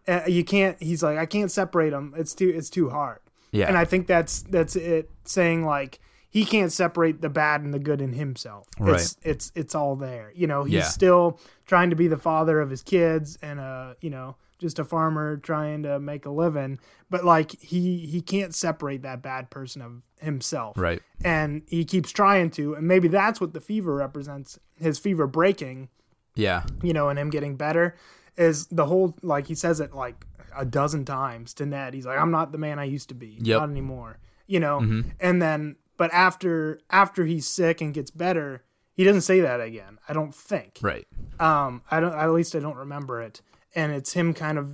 Uh, 0.09 0.22
you 0.26 0.45
can't. 0.45 0.83
He's 0.83 1.03
like 1.03 1.16
I 1.16 1.26
can't 1.26 1.51
separate 1.51 1.91
them. 1.91 2.12
It's 2.16 2.35
too. 2.35 2.53
It's 2.55 2.70
too 2.70 2.91
hard. 2.91 3.20
yeah, 3.53 3.68
And 3.68 3.78
I 3.78 3.85
think 3.85 4.09
that's 4.09 4.43
that's 4.43 4.74
it 4.74 5.11
saying 5.24 5.64
like 5.64 6.01
he 6.31 6.45
can't 6.45 6.72
separate 6.72 7.20
the 7.20 7.28
bad 7.28 7.62
and 7.62 7.74
the 7.74 7.78
good 7.78 8.01
in 8.01 8.12
himself. 8.12 8.66
Right. 8.78 9.01
It's 9.01 9.16
it's 9.22 9.53
it's 9.55 9.74
all 9.74 9.97
there. 9.97 10.33
You 10.35 10.47
know, 10.47 10.64
he's 10.64 10.74
Yeah. 10.74 10.85
still 10.85 11.39
trying 11.66 11.91
to 11.91 11.97
be 11.97 12.09
the 12.09 12.16
father 12.16 12.61
of 12.61 12.70
his 12.70 12.83
kids 12.83 13.37
and 13.43 13.59
uh, 13.61 13.95
you 14.01 14.11
know, 14.11 14.37
just 14.59 14.78
a 14.78 14.85
farmer 14.85 15.37
trying 15.39 15.83
to 15.85 15.99
make 15.99 16.24
a 16.26 16.31
living, 16.31 16.78
but 17.11 17.24
like 17.24 17.53
he 17.61 17.99
he 18.07 18.20
can't 18.20 18.55
separate 18.55 19.03
that 19.03 19.22
bad 19.22 19.51
person 19.51 19.83
of 19.83 20.03
himself. 20.20 20.76
right, 20.78 21.01
And 21.24 21.62
he 21.66 21.85
keeps 21.85 22.11
trying 22.11 22.51
to, 22.51 22.74
and 22.74 22.87
maybe 22.87 23.09
that's 23.09 23.41
what 23.41 23.55
the 23.55 23.61
fever 23.61 23.95
represents. 23.95 24.59
His 24.78 24.99
fever 24.99 25.26
breaking 25.26 25.89
yeah, 26.37 26.62
you 26.83 26.93
know, 26.93 27.09
and 27.09 27.18
him 27.18 27.28
getting 27.31 27.57
better 27.57 27.97
is 28.37 28.66
the 28.68 28.87
whole 28.87 29.16
like 29.22 29.47
he 29.49 29.55
says 29.55 29.81
it 29.81 29.93
like 29.95 30.24
a 30.57 30.64
dozen 30.64 31.05
times 31.05 31.55
to 31.55 31.66
Ned. 31.66 31.93
He's 31.95 32.07
like, 32.07 32.18
I'm 32.18 32.31
not 32.31 32.53
the 32.53 32.59
man 32.59 32.78
I 32.78 32.85
used 32.85 33.09
to 33.09 33.14
be. 33.14 33.39
Yep. 33.41 33.61
Not 33.61 33.70
anymore. 33.70 34.18
You 34.47 34.61
know? 34.61 34.81
Mhm. 34.81 35.12
And 35.20 35.41
then 35.43 35.76
but 36.01 36.11
after 36.14 36.80
after 36.88 37.26
he's 37.26 37.46
sick 37.46 37.80
and 37.82 37.92
gets 37.92 38.11
better, 38.11 38.64
he 38.94 39.05
doesn't 39.05 39.20
say 39.30 39.40
that 39.40 39.61
again. 39.61 39.98
I 40.09 40.12
don't 40.14 40.34
think. 40.34 40.78
right, 40.80 41.07
Um 41.38 41.82
I 41.90 42.01
don't 42.01 42.14
at 42.14 42.30
least 42.32 42.57
I 42.57 42.61
don't 42.61 42.76
remember 42.86 43.20
it. 43.20 43.42
And 43.74 43.92
it's 43.92 44.12
him 44.14 44.32
kind 44.34 44.57
of 44.59 44.66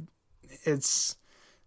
it's 0.64 1.16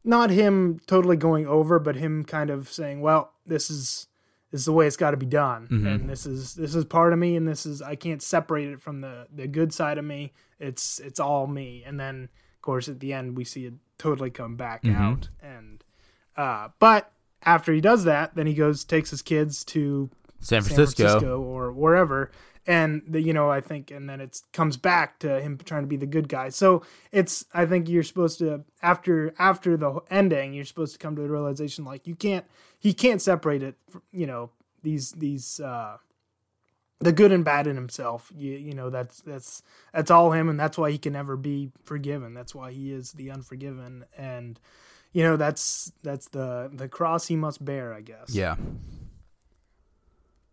not 0.04 0.30
him 0.30 0.80
totally 0.88 1.18
going 1.18 1.46
over, 1.46 1.78
but 1.78 1.96
him 1.96 2.24
kind 2.24 2.50
of 2.50 2.70
saying, 2.70 3.02
Well, 3.02 3.34
this 3.46 3.70
is 3.70 4.08
this 4.52 4.62
is 4.62 4.66
the 4.66 4.74
way 4.74 4.88
it's 4.88 4.98
got 4.98 5.12
to 5.12 5.18
be 5.18 5.28
done, 5.28 5.68
Mhm. 5.70 5.86
and 5.96 6.10
this 6.10 6.26
is 6.26 6.56
this 6.56 6.74
is 6.74 6.84
part 6.86 7.14
of 7.14 7.20
me, 7.20 7.36
and 7.36 7.46
this 7.48 7.66
is 7.66 7.82
I 7.82 7.96
can't 7.96 8.22
separate 8.22 8.70
it 8.70 8.82
from 8.82 9.02
the 9.02 9.28
the 9.36 9.48
good 9.48 9.72
side 9.74 9.98
of 10.00 10.06
me. 10.06 10.32
It's 10.58 11.00
it's 11.00 11.20
all 11.20 11.46
me, 11.48 11.84
and 11.86 12.00
then 12.00 12.30
of 12.56 12.62
course 12.62 12.88
at 12.90 13.00
the 13.00 13.12
end 13.14 13.38
we 13.38 13.44
see 13.44 13.66
it 13.66 13.74
totally 13.98 14.32
come 14.32 14.56
back 14.56 14.84
Mhm. 14.84 14.96
out, 14.96 15.30
and 15.42 15.84
uh, 16.38 16.70
but 16.80 17.12
after 17.44 17.74
he 17.74 17.82
does 17.82 18.04
that, 18.04 18.36
then 18.36 18.48
he 18.48 18.54
goes 18.54 18.84
takes 18.84 19.10
his 19.10 19.22
kids 19.22 19.64
to 19.66 20.10
San 20.40 20.62
San 20.62 20.64
Francisco. 20.64 21.04
Francisco 21.04 21.42
or 21.42 21.72
wherever. 21.72 22.32
And 22.68 23.02
the, 23.08 23.20
you 23.20 23.34
know, 23.34 23.50
I 23.50 23.62
think, 23.62 23.90
and 23.90 24.08
then 24.08 24.22
it 24.22 24.42
comes 24.54 24.78
back 24.78 25.18
to 25.20 25.42
him 25.42 25.58
trying 25.58 25.82
to 25.82 25.88
be 25.88 25.96
the 25.96 26.06
good 26.06 26.30
guy. 26.30 26.50
So 26.50 26.84
it's, 27.12 27.46
I 27.52 27.66
think 27.66 27.90
you're 27.90 28.04
supposed 28.04 28.38
to 28.40 28.64
after 28.84 29.34
after 29.40 29.76
the 29.76 30.02
ending, 30.12 30.54
you're 30.54 30.66
supposed 30.66 30.94
to 30.94 31.00
come 31.00 31.16
to 31.16 31.22
the 31.22 31.30
realization 31.30 31.84
like 31.84 32.06
you 32.06 32.16
can't, 32.16 32.46
he 32.78 32.94
can't 32.94 33.22
separate 33.22 33.64
it. 33.64 33.76
fr- 33.90 34.00
You 34.12 34.28
know, 34.28 34.52
these 34.84 35.14
these 35.14 35.60
uh, 35.60 35.98
the 37.00 37.12
good 37.12 37.32
and 37.32 37.44
bad 37.44 37.66
in 37.66 37.76
himself. 37.76 38.32
You 38.36 38.52
you 38.52 38.74
know 38.76 38.90
that's 38.92 39.22
that's 39.22 39.64
that's 39.92 40.12
all 40.12 40.32
him, 40.32 40.48
and 40.48 40.60
that's 40.60 40.78
why 40.78 40.92
he 40.92 40.98
can 41.00 41.14
never 41.14 41.38
be 41.38 41.72
forgiven. 41.86 42.34
That's 42.36 42.54
why 42.54 42.72
he 42.72 42.92
is 42.92 43.14
the 43.14 43.32
unforgiven, 43.32 44.06
and 44.16 44.60
you 45.14 45.24
know 45.24 45.38
that's 45.38 45.92
that's 46.04 46.28
the 46.30 46.70
the 46.74 46.88
cross 46.88 47.28
he 47.28 47.36
must 47.36 47.64
bear. 47.64 47.94
I 47.94 48.02
guess. 48.02 48.30
Yeah. 48.30 48.56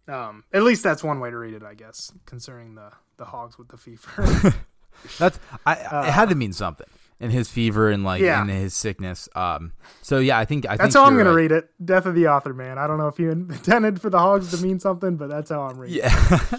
Um, 0.09 0.45
at 0.53 0.63
least 0.63 0.83
that's 0.85 1.03
one 1.03 1.19
way 1.19 1.31
to 1.31 1.37
read 1.37 1.55
it, 1.55 1.65
I 1.65 1.75
guess, 1.75 2.13
concerning 2.27 2.75
the 2.77 2.91
the 3.17 3.25
hogs 3.25 3.59
with 3.59 3.69
the 3.69 3.77
fever. 3.77 4.55
That's 5.19 5.39
I, 5.67 5.75
I 5.75 6.07
it 6.09 6.13
had 6.13 6.29
to 6.31 6.35
mean 6.35 6.53
something 6.55 6.87
in 7.21 7.31
his 7.31 7.51
fever 7.51 7.91
and 7.91 8.03
like 8.05 8.23
Uh, 8.23 8.27
Yeah. 8.27 8.43
in 8.43 8.49
his 8.49 8.73
sickness. 8.73 9.29
Um. 9.35 9.73
So 10.03 10.19
yeah, 10.19 10.39
I 10.39 10.45
think 10.47 10.65
I 10.67 10.77
that's 10.77 10.95
think 10.95 11.03
how 11.03 11.05
I'm 11.11 11.17
gonna 11.19 11.31
right. 11.31 11.37
read 11.37 11.53
it. 11.53 11.69
Death 11.85 12.07
of 12.07 12.15
the 12.15 12.29
author, 12.29 12.55
man. 12.55 12.79
I 12.79 12.87
don't 12.87 12.97
know 12.99 13.09
if 13.09 13.19
you 13.19 13.31
intended 13.33 14.01
for 14.01 14.09
the 14.09 14.19
hogs 14.19 14.57
to 14.57 14.65
mean 14.65 14.79
something, 14.81 15.17
but 15.17 15.29
that's 15.29 15.51
how 15.51 15.63
I'm 15.63 15.79
reading. 15.79 15.99
it. 16.05 16.05
Yeah. 16.05 16.59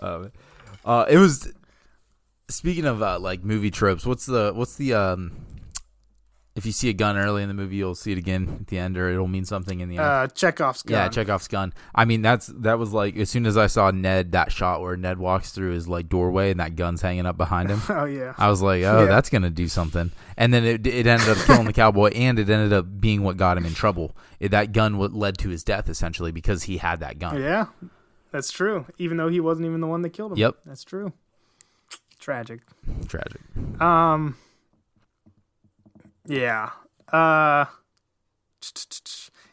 um, 0.00 0.32
uh, 0.84 1.04
it 1.08 1.18
was. 1.18 1.52
Speaking 2.48 2.86
of 2.86 3.02
uh, 3.02 3.18
like 3.18 3.44
movie 3.44 3.70
tropes, 3.70 4.06
what's 4.06 4.24
the 4.26 4.52
what's 4.54 4.76
the 4.76 4.94
um? 4.94 5.32
If 6.56 6.64
you 6.64 6.72
see 6.72 6.88
a 6.88 6.94
gun 6.94 7.16
early 7.18 7.42
in 7.42 7.48
the 7.48 7.54
movie, 7.54 7.76
you'll 7.76 7.94
see 7.94 8.12
it 8.12 8.18
again 8.18 8.56
at 8.62 8.66
the 8.68 8.78
end, 8.78 8.96
or 8.96 9.10
it'll 9.10 9.28
mean 9.28 9.44
something 9.44 9.78
in 9.80 9.90
the 9.90 9.98
end. 9.98 10.04
Uh, 10.06 10.26
Chekhov's 10.28 10.82
gun. 10.82 10.96
Yeah, 10.96 11.08
Chekhov's 11.10 11.48
gun. 11.48 11.74
I 11.94 12.06
mean, 12.06 12.22
that's 12.22 12.46
that 12.46 12.78
was 12.78 12.92
like 12.94 13.16
as 13.18 13.28
soon 13.28 13.44
as 13.44 13.56
I 13.58 13.66
saw 13.66 13.90
Ned 13.90 14.32
that 14.32 14.50
shot 14.52 14.80
where 14.80 14.96
Ned 14.96 15.18
walks 15.18 15.52
through 15.52 15.72
his 15.72 15.86
like 15.86 16.08
doorway 16.08 16.50
and 16.50 16.58
that 16.60 16.74
gun's 16.74 17.02
hanging 17.02 17.26
up 17.26 17.36
behind 17.36 17.68
him. 17.70 17.80
Oh 17.90 18.04
yeah. 18.06 18.32
I 18.38 18.48
was 18.48 18.62
like, 18.62 18.82
oh, 18.84 19.00
Yeah. 19.00 19.04
that's 19.06 19.28
gonna 19.30 19.50
do 19.50 19.68
something. 19.68 20.10
And 20.36 20.52
then 20.52 20.64
it 20.64 20.86
it 20.86 21.06
ended 21.06 21.28
up 21.28 21.36
killing 21.44 21.66
the 21.66 21.72
cowboy, 21.84 22.08
and 22.10 22.38
it 22.38 22.48
ended 22.48 22.72
up 22.72 23.00
being 23.00 23.22
what 23.22 23.36
got 23.36 23.56
him 23.58 23.66
in 23.66 23.74
trouble. 23.74 24.16
It, 24.40 24.50
that 24.50 24.72
gun 24.72 24.96
what 24.98 25.12
led 25.12 25.36
to 25.38 25.50
his 25.50 25.62
death 25.62 25.88
essentially 25.90 26.32
because 26.32 26.62
he 26.64 26.78
had 26.78 27.00
that 27.00 27.18
gun. 27.18 27.40
Yeah, 27.40 27.66
that's 28.30 28.50
true. 28.50 28.86
Even 28.98 29.18
though 29.18 29.28
he 29.28 29.40
wasn't 29.40 29.66
even 29.66 29.80
the 29.82 29.86
one 29.86 30.02
that 30.02 30.10
killed 30.10 30.32
him. 30.32 30.38
Yep. 30.38 30.56
that's 30.64 30.84
true. 30.84 31.12
Tragic. 32.18 32.60
Tragic. 33.08 33.40
Um. 33.80 34.36
Yeah. 36.26 36.70
Uh. 37.12 37.66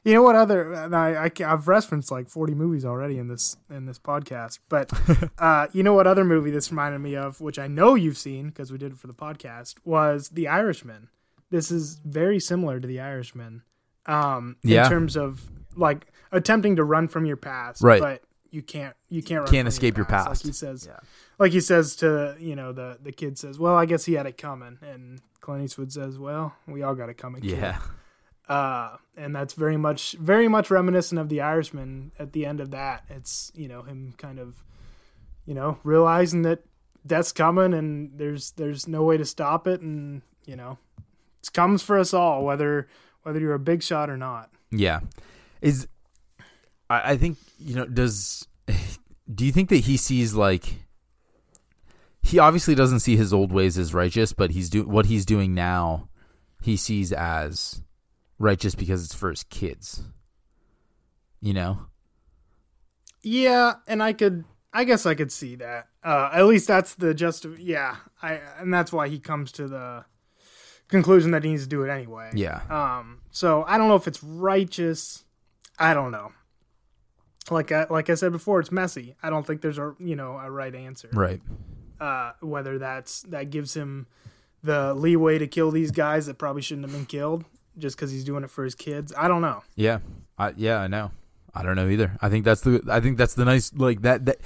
You 0.05 0.13
know 0.13 0.21
what 0.23 0.35
other? 0.35 0.73
I, 0.75 1.25
I 1.25 1.31
I've 1.45 1.67
referenced 1.67 2.11
like 2.11 2.27
forty 2.27 2.53
movies 2.53 2.83
already 2.83 3.17
in 3.17 3.27
this 3.29 3.55
in 3.69 3.85
this 3.85 3.99
podcast, 3.99 4.59
but 4.67 4.91
uh, 5.37 5.67
you 5.71 5.81
know 5.83 5.93
what 5.93 6.07
other 6.07 6.25
movie 6.25 6.51
this 6.51 6.71
reminded 6.71 6.99
me 6.99 7.15
of, 7.15 7.39
which 7.39 7.57
I 7.57 7.67
know 7.67 7.95
you've 7.95 8.17
seen 8.17 8.47
because 8.47 8.71
we 8.71 8.77
did 8.77 8.91
it 8.93 8.97
for 8.97 9.07
the 9.07 9.13
podcast, 9.13 9.75
was 9.85 10.29
The 10.29 10.47
Irishman. 10.49 11.07
This 11.51 11.71
is 11.71 12.01
very 12.03 12.39
similar 12.39 12.79
to 12.81 12.87
The 12.87 12.99
Irishman, 12.99 13.61
um, 14.05 14.57
Yeah. 14.63 14.83
in 14.85 14.89
terms 14.89 15.15
of 15.15 15.41
like 15.77 16.07
attempting 16.33 16.75
to 16.77 16.83
run 16.83 17.07
from 17.07 17.25
your 17.25 17.37
past, 17.37 17.81
Right. 17.81 18.01
But 18.01 18.23
you 18.53 18.61
can't. 18.61 18.95
You 19.09 19.21
can't. 19.23 19.41
Run 19.41 19.51
Can't 19.51 19.67
escape 19.67 19.97
your 19.97 20.05
Like 20.05 20.25
past. 20.25 20.43
he 20.43 20.51
says 20.51 20.85
Yeah. 20.87 20.99
like 21.39 21.51
he 21.51 21.59
says 21.59 21.95
to 21.97 22.35
you 22.39 22.55
know 22.55 22.71
the 22.71 22.97
the 23.01 23.11
kid 23.11 23.37
says, 23.37 23.57
"Well, 23.59 23.75
I 23.75 23.85
guess 23.85 24.05
he 24.05 24.13
had 24.13 24.25
it 24.25 24.37
coming," 24.37 24.77
and 24.81 25.19
Clint 25.41 25.63
Eastwood 25.65 25.91
says, 25.91 26.17
"Well, 26.19 26.53
we 26.67 26.83
all 26.83 26.95
got 26.95 27.09
it 27.09 27.17
coming." 27.17 27.41
kid." 27.41 27.57
Yeah. 27.57 27.79
uh, 28.47 28.97
and 29.17 29.35
that's 29.35 29.53
very 29.53 29.77
much 29.77 30.13
very 30.19 30.47
much 30.47 30.69
reminiscent 30.69 31.19
of 31.19 31.29
the 31.29 31.41
Irishman. 31.41 32.11
At 32.19 32.33
the 32.33 32.45
end 32.45 32.59
of 32.59 32.71
that, 32.71 33.03
it's 33.09 33.51
you 33.55 33.67
know 33.67 33.81
him 33.81 34.13
kind 34.17 34.37
of 34.39 34.63
you 35.45 35.53
know 35.53 35.79
realizing 35.83 36.43
that 36.43 36.63
death's 37.05 37.31
coming 37.33 37.73
and 37.73 38.11
there's 38.17 38.51
there's 38.51 38.87
no 38.87 39.03
way 39.03 39.17
to 39.17 39.25
stop 39.25 39.67
it, 39.67 39.81
and 39.81 40.21
you 40.45 40.55
know 40.55 40.77
it 41.41 41.51
comes 41.53 41.81
for 41.81 41.97
us 41.97 42.13
all, 42.13 42.45
whether 42.45 42.87
whether 43.23 43.39
you're 43.39 43.53
a 43.55 43.59
big 43.59 43.81
shot 43.81 44.09
or 44.09 44.17
not. 44.17 44.51
Yeah. 44.71 44.99
Is 45.61 45.87
I, 46.89 47.11
I 47.11 47.17
think 47.17 47.37
you 47.59 47.75
know 47.75 47.85
does 47.85 48.47
do 49.33 49.45
you 49.45 49.51
think 49.51 49.69
that 49.69 49.77
he 49.77 49.97
sees 49.97 50.33
like 50.33 50.65
he 52.21 52.39
obviously 52.39 52.73
doesn't 52.73 53.01
see 53.01 53.17
his 53.17 53.33
old 53.33 53.51
ways 53.51 53.77
as 53.77 53.93
righteous, 53.93 54.33
but 54.33 54.51
he's 54.51 54.69
do 54.69 54.83
what 54.87 55.05
he's 55.05 55.25
doing 55.25 55.53
now 55.53 56.07
he 56.63 56.77
sees 56.77 57.11
as 57.11 57.81
righteous 58.39 58.73
because 58.73 59.03
it's 59.03 59.13
for 59.13 59.29
his 59.29 59.43
kids. 59.43 60.01
You 61.41 61.53
know? 61.53 61.79
Yeah, 63.21 63.73
and 63.87 64.01
I 64.01 64.13
could 64.13 64.45
I 64.71 64.85
guess 64.85 65.05
I 65.05 65.13
could 65.13 65.31
see 65.31 65.55
that. 65.57 65.87
Uh 66.03 66.29
at 66.33 66.45
least 66.45 66.67
that's 66.67 66.95
the 66.95 67.13
just 67.13 67.45
yeah, 67.59 67.97
I 68.21 68.39
and 68.59 68.73
that's 68.73 68.93
why 68.93 69.09
he 69.09 69.19
comes 69.19 69.51
to 69.53 69.67
the 69.67 70.05
conclusion 70.87 71.31
that 71.31 71.43
he 71.43 71.51
needs 71.51 71.63
to 71.63 71.69
do 71.69 71.83
it 71.83 71.89
anyway. 71.89 72.31
Yeah. 72.33 72.61
Um 72.69 73.21
so 73.31 73.65
I 73.67 73.77
don't 73.77 73.89
know 73.89 73.95
if 73.95 74.07
it's 74.07 74.23
righteous. 74.23 75.25
I 75.77 75.93
don't 75.93 76.11
know. 76.11 76.31
Like 77.51 77.71
I 77.71 77.85
like 77.89 78.09
I 78.09 78.15
said 78.15 78.31
before, 78.31 78.59
it's 78.59 78.71
messy. 78.71 79.15
I 79.21 79.29
don't 79.29 79.45
think 79.45 79.61
there's 79.61 79.77
a 79.77 79.95
you 79.99 80.15
know 80.15 80.37
a 80.37 80.49
right 80.49 80.73
answer. 80.73 81.09
Right. 81.11 81.41
Uh 81.99 82.31
whether 82.41 82.77
that's 82.79 83.23
that 83.23 83.49
gives 83.49 83.73
him 83.73 84.07
the 84.63 84.93
leeway 84.93 85.37
to 85.37 85.47
kill 85.47 85.71
these 85.71 85.91
guys 85.91 86.25
that 86.27 86.37
probably 86.37 86.61
shouldn't 86.61 86.85
have 86.87 86.95
been 86.95 87.05
killed 87.05 87.43
just 87.77 87.97
cuz 87.97 88.11
he's 88.11 88.23
doing 88.23 88.43
it 88.43 88.49
for 88.49 88.63
his 88.63 88.75
kids. 88.75 89.13
I 89.17 89.27
don't 89.27 89.41
know. 89.41 89.63
Yeah. 89.75 89.99
I 90.37 90.53
yeah, 90.55 90.79
I 90.79 90.87
know. 90.87 91.11
I 91.53 91.63
don't 91.63 91.75
know 91.75 91.89
either. 91.89 92.17
I 92.21 92.29
think 92.29 92.45
that's 92.45 92.61
the 92.61 92.81
I 92.89 92.99
think 92.99 93.17
that's 93.17 93.33
the 93.35 93.45
nice 93.45 93.73
like 93.73 94.01
that 94.03 94.25
that 94.25 94.37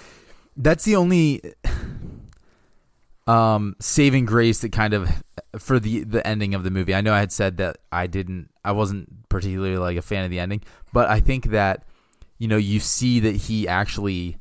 that's 0.55 0.83
the 0.83 0.95
only 0.95 1.41
um 3.27 3.75
saving 3.79 4.25
grace 4.25 4.59
that 4.61 4.71
kind 4.71 4.93
of 4.93 5.09
for 5.59 5.79
the 5.79 6.03
the 6.03 6.25
ending 6.25 6.55
of 6.55 6.63
the 6.63 6.71
movie. 6.71 6.95
I 6.95 7.01
know 7.01 7.13
I 7.13 7.19
had 7.19 7.31
said 7.31 7.57
that 7.57 7.77
I 7.91 8.07
didn't 8.07 8.49
I 8.65 8.71
wasn't 8.71 9.29
particularly 9.29 9.77
like 9.77 9.97
a 9.97 10.01
fan 10.01 10.25
of 10.25 10.31
the 10.31 10.39
ending, 10.39 10.61
but 10.93 11.09
I 11.09 11.19
think 11.19 11.47
that 11.51 11.83
you 12.37 12.47
know, 12.47 12.57
you 12.57 12.79
see 12.79 13.19
that 13.21 13.35
he 13.35 13.67
actually 13.67 14.37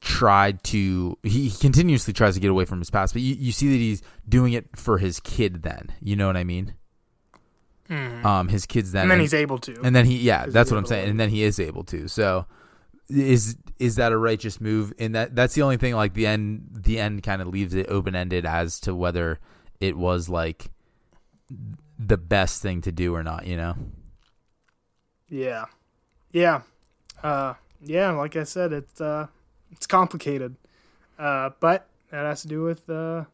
tried 0.00 0.62
to 0.62 1.18
he, 1.24 1.50
continuously 1.50 2.12
tries 2.12 2.34
to 2.34 2.40
get 2.40 2.50
away 2.50 2.64
from 2.64 2.78
his 2.78 2.88
past, 2.90 3.12
but 3.14 3.22
you, 3.22 3.34
you 3.34 3.50
see 3.52 3.68
that 3.68 3.76
he's 3.78 4.00
doing 4.28 4.52
it 4.52 4.66
for 4.76 4.98
his 4.98 5.18
kid 5.20 5.62
then. 5.62 5.88
You 6.00 6.14
know 6.16 6.26
what 6.26 6.36
I 6.36 6.44
mean? 6.44 6.74
Um 7.90 8.48
his 8.48 8.66
kids 8.66 8.92
then 8.92 9.02
And 9.02 9.10
then 9.10 9.16
and- 9.16 9.22
he's 9.22 9.34
able 9.34 9.58
to. 9.58 9.80
and 9.82 9.96
then 9.96 10.04
he, 10.04 10.18
yeah, 10.18 10.44
that's 10.46 10.70
what 10.70 10.76
I'm 10.76 10.84
saying. 10.86 11.06
to. 11.06 11.10
And 11.10 11.18
then 11.18 11.30
he 11.30 11.42
is 11.42 11.58
able 11.58 11.84
to. 11.84 12.06
So, 12.06 12.44
is 13.08 13.56
is 13.78 13.96
that 13.96 14.12
a 14.12 14.18
righteous 14.18 14.60
move? 14.60 14.92
And 14.98 15.14
that 15.14 15.34
that's 15.34 15.54
the 15.54 15.62
only 15.62 15.78
thing. 15.78 15.94
Like 15.94 16.12
the 16.12 16.26
end, 16.26 16.68
the 16.70 16.98
end 17.00 17.22
kind 17.22 17.40
of 17.40 17.48
leaves 17.48 17.74
it 17.74 17.86
open 17.88 18.14
ended 18.14 18.44
as 18.44 18.78
to 18.80 18.94
whether 18.94 19.38
it 19.80 19.96
was 19.96 20.28
like 20.28 20.70
the 21.98 22.18
best 22.18 22.60
thing 22.60 22.82
to 22.82 22.92
do 22.92 23.14
or 23.14 23.22
not. 23.22 23.46
You 23.46 23.56
know? 23.56 23.74
Yeah. 25.30 25.64
Yeah. 26.32 26.62
Uh 27.22 27.54
yeah, 27.82 28.10
like 28.10 28.36
I 28.36 28.44
said, 28.44 28.72
it's 28.72 29.00
uh 29.00 29.26
it's 29.72 29.86
complicated. 29.86 30.56
Uh 31.18 31.50
but 31.60 31.86
that 32.10 32.24
has 32.24 32.42
to 32.42 32.48
do 32.48 32.62
with 32.62 32.88
uh 32.88 33.24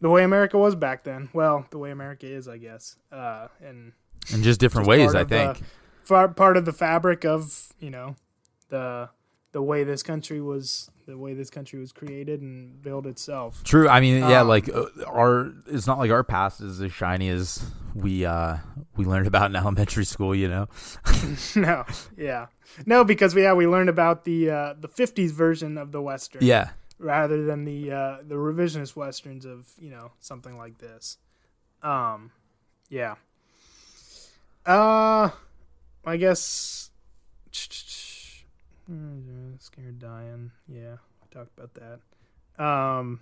the 0.00 0.08
way 0.10 0.24
America 0.24 0.56
was 0.58 0.74
back 0.74 1.04
then. 1.04 1.28
Well, 1.32 1.66
the 1.70 1.78
way 1.78 1.90
America 1.90 2.26
is, 2.26 2.48
I 2.48 2.58
guess. 2.58 2.96
Uh 3.12 3.48
and 3.62 3.92
In 4.32 4.42
just 4.42 4.60
different 4.60 4.86
Just 4.88 4.98
ways, 4.98 5.14
I 5.14 5.24
the- 5.24 5.28
think. 5.54 5.62
far, 6.04 6.28
part 6.28 6.56
of 6.56 6.64
the 6.64 6.72
fabric 6.72 7.24
of, 7.24 7.72
you 7.78 7.90
know, 7.90 8.16
the 8.68 9.08
the 9.52 9.62
way 9.62 9.84
this 9.84 10.02
country 10.02 10.40
was 10.40 10.90
the 11.06 11.18
way 11.18 11.34
this 11.34 11.50
country 11.50 11.80
was 11.80 11.90
created 11.92 12.40
and 12.40 12.80
built 12.82 13.04
itself. 13.06 13.64
True. 13.64 13.88
I 13.88 14.00
mean, 14.00 14.18
yeah, 14.18 14.42
Um, 14.42 14.48
like 14.48 14.68
uh, 14.68 14.86
our 15.06 15.52
it's 15.66 15.86
not 15.86 15.98
like 15.98 16.10
our 16.10 16.22
past 16.22 16.60
is 16.60 16.80
as 16.80 16.92
shiny 16.92 17.28
as 17.28 17.64
we 17.94 18.24
uh 18.24 18.58
we 18.96 19.04
learned 19.04 19.26
about 19.26 19.50
in 19.50 19.56
elementary 19.64 20.04
school. 20.04 20.34
You 20.34 20.48
know? 20.48 20.68
no. 21.56 21.84
Yeah. 22.16 22.46
No, 22.86 23.02
because 23.04 23.34
we 23.34 23.42
yeah, 23.42 23.54
we 23.54 23.66
learned 23.66 23.88
about 23.88 24.24
the 24.24 24.50
uh 24.50 24.74
the 24.78 24.88
50s 24.88 25.32
version 25.32 25.78
of 25.78 25.90
the 25.92 26.00
western. 26.00 26.42
Yeah. 26.44 26.70
rather 26.98 27.44
than 27.44 27.64
the 27.64 27.90
uh, 27.90 28.16
the 28.28 28.34
revisionist 28.36 28.94
westerns 28.94 29.44
of 29.46 29.72
you 29.80 29.90
know 29.90 30.12
something 30.20 30.56
like 30.58 30.78
this. 30.78 31.16
Um, 31.82 32.30
yeah. 32.88 33.14
Uh, 34.66 35.30
I 36.04 36.16
guess. 36.18 36.90
Scared 39.58 39.98
dying. 39.98 40.50
Yeah, 40.68 40.96
we 41.22 41.28
talked 41.30 41.50
about 41.58 41.74
that. 41.74 42.64
Um, 42.64 43.20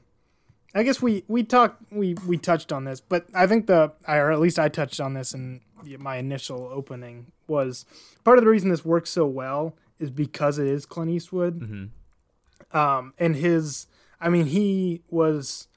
I 0.74 0.82
guess 0.82 1.02
we 1.02 1.24
we 1.28 1.42
talked 1.42 1.82
we 1.92 2.14
we 2.26 2.36
touched 2.36 2.72
on 2.72 2.84
this, 2.84 3.00
but 3.00 3.26
I 3.34 3.46
think 3.46 3.66
the 3.66 3.92
or 4.06 4.32
at 4.32 4.40
least 4.40 4.58
I 4.58 4.68
touched 4.68 5.00
on 5.00 5.14
this 5.14 5.34
in 5.34 5.60
my 5.98 6.16
initial 6.16 6.68
opening 6.72 7.32
was 7.46 7.84
part 8.24 8.38
of 8.38 8.44
the 8.44 8.50
reason 8.50 8.68
this 8.68 8.84
works 8.84 9.10
so 9.10 9.26
well 9.26 9.74
is 9.98 10.10
because 10.10 10.58
it 10.58 10.66
is 10.66 10.86
Clint 10.86 11.10
Eastwood. 11.10 11.60
Mm-hmm. 11.60 12.76
Um, 12.76 13.14
and 13.18 13.34
his, 13.34 13.86
I 14.20 14.28
mean, 14.28 14.46
he 14.46 15.02
was 15.08 15.68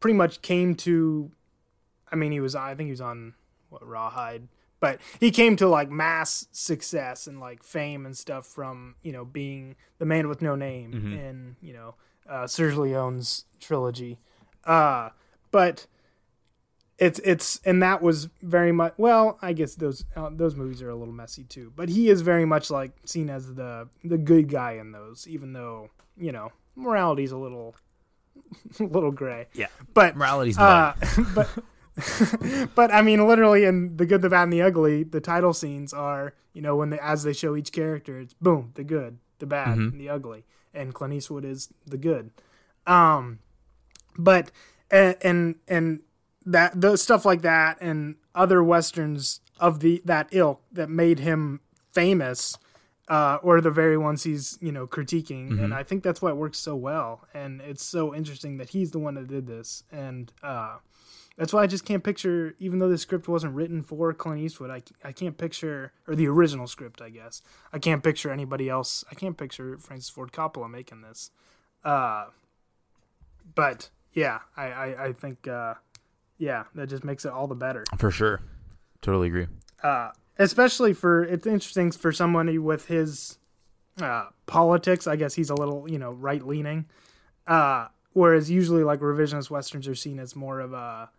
pretty 0.00 0.16
much 0.16 0.42
came 0.42 0.74
to, 0.76 1.30
I 2.10 2.16
mean, 2.16 2.32
he 2.32 2.40
was, 2.40 2.54
I 2.54 2.74
think 2.74 2.86
he 2.88 2.92
was 2.92 3.00
on 3.00 3.34
what 3.68 3.86
Rawhide, 3.86 4.48
but 4.82 5.00
he 5.18 5.30
came 5.30 5.56
to 5.56 5.66
like 5.66 5.90
mass 5.90 6.46
success 6.52 7.26
and 7.26 7.40
like 7.40 7.62
fame 7.62 8.04
and 8.04 8.14
stuff 8.14 8.44
from 8.46 8.96
you 9.02 9.12
know 9.12 9.24
being 9.24 9.76
the 9.98 10.04
man 10.04 10.28
with 10.28 10.42
no 10.42 10.54
name 10.54 10.92
Mhm. 10.92 11.12
in 11.18 11.56
you 11.62 11.72
know 11.72 11.94
uh, 12.28 12.44
Sergio 12.44 12.78
Leone's 12.78 13.46
trilogy. 13.60 14.18
Uh, 14.64 15.08
but 15.50 15.86
it's 16.98 17.18
it's 17.24 17.58
and 17.64 17.82
that 17.82 18.00
was 18.02 18.28
very 18.42 18.70
much 18.72 18.94
well. 18.96 19.38
I 19.42 19.52
guess 19.54 19.74
those 19.74 20.04
uh, 20.14 20.30
those 20.32 20.54
movies 20.54 20.82
are 20.82 20.90
a 20.90 20.94
little 20.94 21.14
messy 21.14 21.44
too. 21.44 21.72
But 21.74 21.88
he 21.88 22.08
is 22.08 22.20
very 22.20 22.44
much 22.44 22.70
like 22.70 22.92
seen 23.04 23.28
as 23.30 23.54
the 23.54 23.88
the 24.04 24.18
good 24.18 24.48
guy 24.48 24.72
in 24.72 24.92
those, 24.92 25.26
even 25.26 25.52
though 25.52 25.90
you 26.16 26.30
know 26.32 26.52
morality's 26.76 27.32
a 27.32 27.36
little 27.36 27.74
a 28.78 28.84
little 28.96 29.10
gray. 29.10 29.46
Yeah. 29.54 29.66
but 29.94 30.16
Morality's 30.16 30.58
uh, 30.58 30.94
but 31.34 31.48
but 32.74 32.92
I 32.92 33.02
mean, 33.02 33.26
literally 33.26 33.64
in 33.64 33.96
the 33.96 34.06
good, 34.06 34.22
the 34.22 34.30
bad, 34.30 34.44
and 34.44 34.52
the 34.52 34.62
ugly, 34.62 35.02
the 35.02 35.20
title 35.20 35.52
scenes 35.52 35.92
are 35.92 36.34
you 36.54 36.62
know 36.62 36.76
when 36.76 36.90
they 36.90 36.98
as 36.98 37.22
they 37.22 37.32
show 37.32 37.56
each 37.56 37.72
character, 37.72 38.18
it's 38.18 38.34
boom, 38.34 38.72
the 38.74 38.84
good, 38.84 39.18
the 39.38 39.46
bad, 39.46 39.78
Mhm. 39.78 39.92
and 39.92 40.00
the 40.00 40.08
ugly, 40.08 40.44
and 40.72 40.94
Clint 40.94 41.14
Eastwood 41.14 41.44
is 41.44 41.68
the 41.86 41.98
good. 41.98 42.30
Um, 42.86 43.38
but 44.16 44.50
and 44.90 45.16
and, 45.22 45.54
and 45.68 46.00
that 46.46 46.80
those 46.80 47.02
stuff 47.02 47.24
like 47.24 47.42
that 47.42 47.78
and 47.80 48.16
other 48.34 48.62
westerns 48.62 49.40
of 49.60 49.80
the 49.80 50.02
that 50.04 50.28
ilk 50.32 50.60
that 50.72 50.88
made 50.90 51.18
him 51.20 51.60
famous 51.92 52.56
uh, 53.08 53.38
or 53.42 53.60
the 53.60 53.70
very 53.70 53.96
ones 53.98 54.24
he's 54.24 54.58
you 54.60 54.72
know 54.72 54.86
critiquing. 54.86 55.62
And 55.62 55.72
i 55.74 55.82
think 55.82 56.02
that's 56.02 56.20
why 56.22 56.30
it 56.30 56.36
works 56.36 56.58
so 56.58 56.74
well. 56.74 57.20
And 57.34 57.60
it's 57.60 57.84
so 57.84 58.14
interesting 58.14 58.56
that 58.56 58.70
he's 58.70 58.90
the 58.90 58.98
one 58.98 59.14
that 59.14 59.28
did 59.28 59.46
this. 59.46 59.84
And 59.92 60.32
uh, 60.42 60.78
that's 61.36 61.52
why 61.52 61.62
i 61.62 61.66
just 61.66 61.84
can't 61.84 62.04
picture 62.04 62.54
even 62.58 62.78
though 62.78 62.88
the 62.88 62.98
script 62.98 63.28
wasn't 63.28 63.54
written 63.54 63.82
for 63.82 64.12
clint 64.12 64.40
eastwood 64.40 64.70
I, 64.70 64.82
I 65.06 65.12
can't 65.12 65.36
picture 65.38 65.92
or 66.06 66.14
the 66.14 66.26
original 66.28 66.66
script 66.66 67.00
i 67.00 67.08
guess 67.10 67.42
i 67.72 67.78
can't 67.78 68.02
picture 68.02 68.30
anybody 68.30 68.68
else 68.68 69.04
i 69.10 69.14
can't 69.14 69.36
picture 69.36 69.78
francis 69.78 70.10
ford 70.10 70.32
coppola 70.32 70.70
making 70.70 71.02
this 71.02 71.30
uh, 71.84 72.26
but 73.54 73.90
yeah 74.12 74.40
i 74.56 74.66
i, 74.66 75.04
I 75.06 75.12
think 75.12 75.48
uh, 75.48 75.74
yeah 76.38 76.64
that 76.74 76.88
just 76.88 77.04
makes 77.04 77.24
it 77.24 77.32
all 77.32 77.46
the 77.46 77.54
better 77.54 77.84
For 77.98 78.10
sure. 78.10 78.40
Totally 79.00 79.28
agree. 79.28 79.46
uh, 79.82 80.10
especially 80.38 80.92
for 80.92 81.24
it's 81.24 81.46
interesting 81.46 81.90
for 81.90 82.12
somebody 82.12 82.56
with 82.58 82.86
his 82.86 83.38
uh, 84.00 84.26
politics. 84.46 85.06
I 85.06 85.16
guess 85.16 85.34
he's 85.34 85.50
a 85.50 85.54
little 85.54 85.90
you 85.90 85.98
know 85.98 86.12
right 86.12 86.46
leaning, 86.46 86.86
uh, 87.46 87.88
whereas 88.12 88.48
usually 88.50 88.84
like 88.84 89.00
revisionist 89.00 89.50
westerns 89.50 89.88
are 89.88 89.94
seen 89.96 90.18
as 90.20 90.36
more 90.36 90.60
of 90.60 90.72
a 90.72 91.10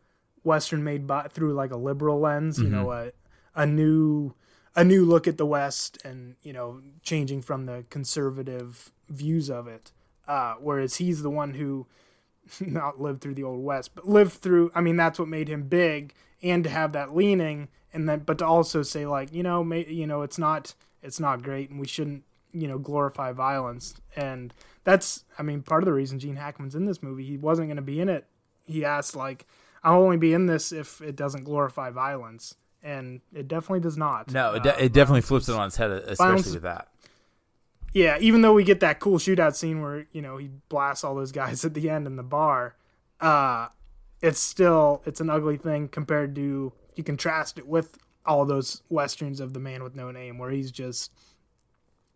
western 0.43 0.83
made 0.83 1.07
by 1.07 1.27
through 1.27 1.53
like 1.53 1.71
a 1.71 1.77
liberal 1.77 2.19
lens. 2.19 2.59
You 2.59 2.69
know, 2.69 2.91
a 2.91 3.11
a 3.55 3.65
new 3.65 4.33
a 4.75 4.83
new 4.83 5.05
look 5.05 5.27
at 5.27 5.37
the 5.37 5.45
West 5.45 5.99
and 6.03 6.35
you 6.43 6.53
know 6.53 6.81
changing 7.01 7.41
from 7.41 7.65
the 7.65 7.85
conservative 7.89 8.91
views 9.09 9.49
of 9.49 9.67
it. 9.67 9.91
Uh, 10.27 10.55
whereas 10.59 10.95
he's 10.95 11.21
the 11.21 11.29
one 11.29 11.53
who 11.53 11.85
not 12.59 12.99
lived 12.99 13.21
through 13.21 13.35
the 13.35 13.43
old 13.43 13.63
west, 13.63 13.91
but 13.95 14.07
lived 14.07 14.33
through. 14.33 14.71
I 14.73 14.81
mean, 14.81 14.95
that's 14.95 15.19
what 15.19 15.27
made 15.27 15.47
him 15.47 15.63
big, 15.63 16.13
and 16.41 16.63
to 16.63 16.69
have 16.69 16.93
that 16.93 17.15
leaning, 17.15 17.69
and 17.93 18.07
then 18.07 18.19
but 18.19 18.37
to 18.39 18.45
also 18.45 18.83
say 18.83 19.05
like, 19.05 19.33
you 19.33 19.43
know, 19.43 19.63
may, 19.63 19.85
you 19.85 20.07
know, 20.07 20.21
it's 20.21 20.37
not 20.37 20.73
it's 21.01 21.19
not 21.19 21.43
great, 21.43 21.69
and 21.69 21.79
we 21.79 21.87
shouldn't 21.87 22.23
you 22.53 22.67
know 22.67 22.77
glorify 22.77 23.31
violence, 23.31 23.95
and 24.15 24.53
that's 24.83 25.25
I 25.37 25.43
mean 25.43 25.61
part 25.61 25.83
of 25.83 25.85
the 25.85 25.93
reason 25.93 26.19
Gene 26.19 26.35
Hackman's 26.35 26.75
in 26.75 26.85
this 26.85 27.03
movie. 27.03 27.23
He 27.23 27.37
wasn't 27.37 27.67
going 27.67 27.77
to 27.77 27.81
be 27.81 27.99
in 27.99 28.09
it. 28.09 28.25
He 28.65 28.85
asked 28.85 29.15
like, 29.15 29.45
I'll 29.83 30.01
only 30.01 30.17
be 30.17 30.33
in 30.33 30.45
this 30.45 30.71
if 30.71 31.01
it 31.01 31.15
doesn't 31.15 31.43
glorify 31.43 31.89
violence, 31.89 32.55
and 32.81 33.21
it 33.33 33.47
definitely 33.47 33.81
does 33.81 33.97
not. 33.97 34.31
No, 34.31 34.53
it, 34.55 34.65
Uh, 34.65 34.75
it 34.79 34.93
definitely 34.93 35.21
flips 35.21 35.49
it 35.49 35.55
on 35.55 35.67
its 35.67 35.75
head, 35.77 35.91
especially 35.91 36.15
violence- 36.17 36.53
with 36.53 36.63
that. 36.63 36.87
yeah, 37.93 38.17
even 38.19 38.41
though 38.41 38.53
we 38.53 38.63
get 38.63 38.79
that 38.79 38.99
cool 38.99 39.17
shootout 39.17 39.55
scene 39.55 39.81
where 39.81 40.05
you 40.11 40.21
know 40.21 40.37
he 40.37 40.49
blasts 40.69 41.03
all 41.03 41.15
those 41.15 41.31
guys 41.31 41.63
at 41.65 41.73
the 41.73 41.89
end 41.89 42.07
in 42.07 42.15
the 42.15 42.23
bar, 42.23 42.75
uh, 43.19 43.67
it's 44.21 44.39
still 44.39 45.01
it's 45.05 45.19
an 45.21 45.29
ugly 45.29 45.57
thing 45.57 45.87
compared 45.89 46.33
to 46.35 46.71
you 46.95 47.03
contrast 47.03 47.57
it 47.57 47.67
with 47.67 47.97
all 48.25 48.45
those 48.45 48.83
westerns 48.89 49.39
of 49.41 49.51
the 49.53 49.59
man 49.59 49.83
with 49.83 49.95
no 49.95 50.09
name 50.11 50.37
where 50.37 50.49
he's 50.49 50.71
just, 50.71 51.11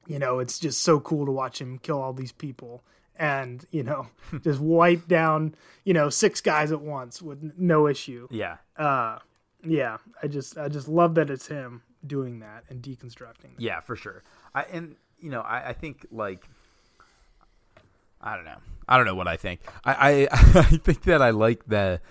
you 0.05 0.17
know, 0.17 0.39
it's 0.39 0.57
just 0.57 0.81
so 0.81 1.01
cool 1.01 1.25
to 1.25 1.31
watch 1.33 1.59
him 1.59 1.77
kill 1.79 2.01
all 2.01 2.13
these 2.13 2.31
people 2.31 2.81
and 3.19 3.65
you 3.71 3.83
know 3.83 4.07
just 4.43 4.59
wipe 4.59 5.07
down 5.07 5.55
you 5.83 5.93
know 5.93 6.09
six 6.09 6.41
guys 6.41 6.71
at 6.71 6.81
once 6.81 7.21
with 7.21 7.53
no 7.57 7.87
issue. 7.87 8.27
Yeah. 8.31 8.57
Uh, 8.77 9.19
yeah, 9.63 9.97
I 10.21 10.27
just 10.27 10.57
I 10.57 10.69
just 10.69 10.87
love 10.87 11.15
that 11.15 11.29
it's 11.29 11.47
him 11.47 11.81
doing 12.05 12.39
that 12.39 12.63
and 12.69 12.81
deconstructing. 12.81 13.55
That. 13.55 13.61
Yeah, 13.61 13.79
for 13.81 13.95
sure. 13.95 14.23
I 14.53 14.63
and 14.63 14.95
you 15.19 15.29
know, 15.29 15.41
I, 15.41 15.69
I 15.69 15.73
think 15.73 16.05
like 16.11 16.47
I 18.21 18.35
don't 18.35 18.45
know. 18.45 18.57
I 18.87 18.97
don't 18.97 19.05
know 19.05 19.15
what 19.15 19.27
I 19.27 19.37
think. 19.37 19.61
I 19.83 19.93
I, 19.93 20.27
I 20.31 20.63
think 20.63 21.03
that 21.03 21.21
I 21.21 21.31
like 21.31 21.65
the. 21.67 22.01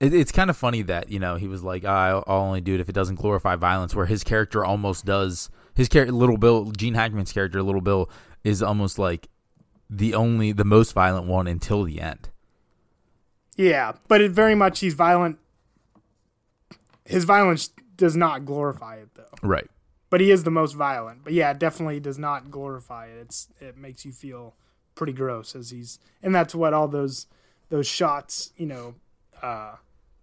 It, 0.00 0.14
it's 0.14 0.32
kind 0.32 0.50
of 0.50 0.56
funny 0.56 0.82
that 0.82 1.10
you 1.10 1.18
know 1.18 1.36
he 1.36 1.48
was 1.48 1.62
like, 1.62 1.84
"Ah, 1.86 2.06
I'll, 2.06 2.24
I'll 2.26 2.40
only 2.40 2.60
do 2.60 2.74
it 2.74 2.80
if 2.80 2.88
it 2.88 2.94
doesn't 2.94 3.16
glorify 3.16 3.56
violence," 3.56 3.94
where 3.94 4.06
his 4.06 4.24
character 4.24 4.64
almost 4.64 5.04
does. 5.04 5.50
His 5.74 5.88
character, 5.88 6.12
Little 6.12 6.36
Bill, 6.36 6.70
Gene 6.72 6.92
Hackman's 6.92 7.32
character, 7.32 7.62
Little 7.62 7.80
Bill, 7.80 8.10
is 8.44 8.62
almost 8.62 8.98
like 8.98 9.28
the 9.88 10.14
only, 10.14 10.52
the 10.52 10.64
most 10.64 10.92
violent 10.92 11.26
one 11.26 11.46
until 11.46 11.84
the 11.84 12.00
end. 12.00 12.30
Yeah, 13.56 13.92
but 14.08 14.20
it 14.20 14.30
very 14.30 14.54
much 14.54 14.80
he's 14.80 14.94
violent. 14.94 15.38
His 17.04 17.24
violence 17.24 17.70
does 17.96 18.16
not 18.16 18.44
glorify 18.44 18.96
it 18.96 19.08
though. 19.14 19.24
Right. 19.42 19.68
But 20.10 20.20
he 20.20 20.30
is 20.30 20.44
the 20.44 20.50
most 20.50 20.72
violent. 20.74 21.24
But 21.24 21.32
yeah, 21.32 21.50
it 21.50 21.58
definitely 21.58 22.00
does 22.00 22.18
not 22.18 22.50
glorify 22.50 23.06
it. 23.06 23.18
It's 23.20 23.48
it 23.60 23.76
makes 23.76 24.04
you 24.04 24.12
feel 24.12 24.54
pretty 24.94 25.12
gross 25.12 25.54
as 25.54 25.70
he's 25.70 25.98
and 26.22 26.34
that's 26.34 26.54
what 26.54 26.74
all 26.74 26.88
those 26.88 27.26
those 27.68 27.86
shots, 27.86 28.52
you 28.56 28.66
know, 28.66 28.94
uh 29.42 29.76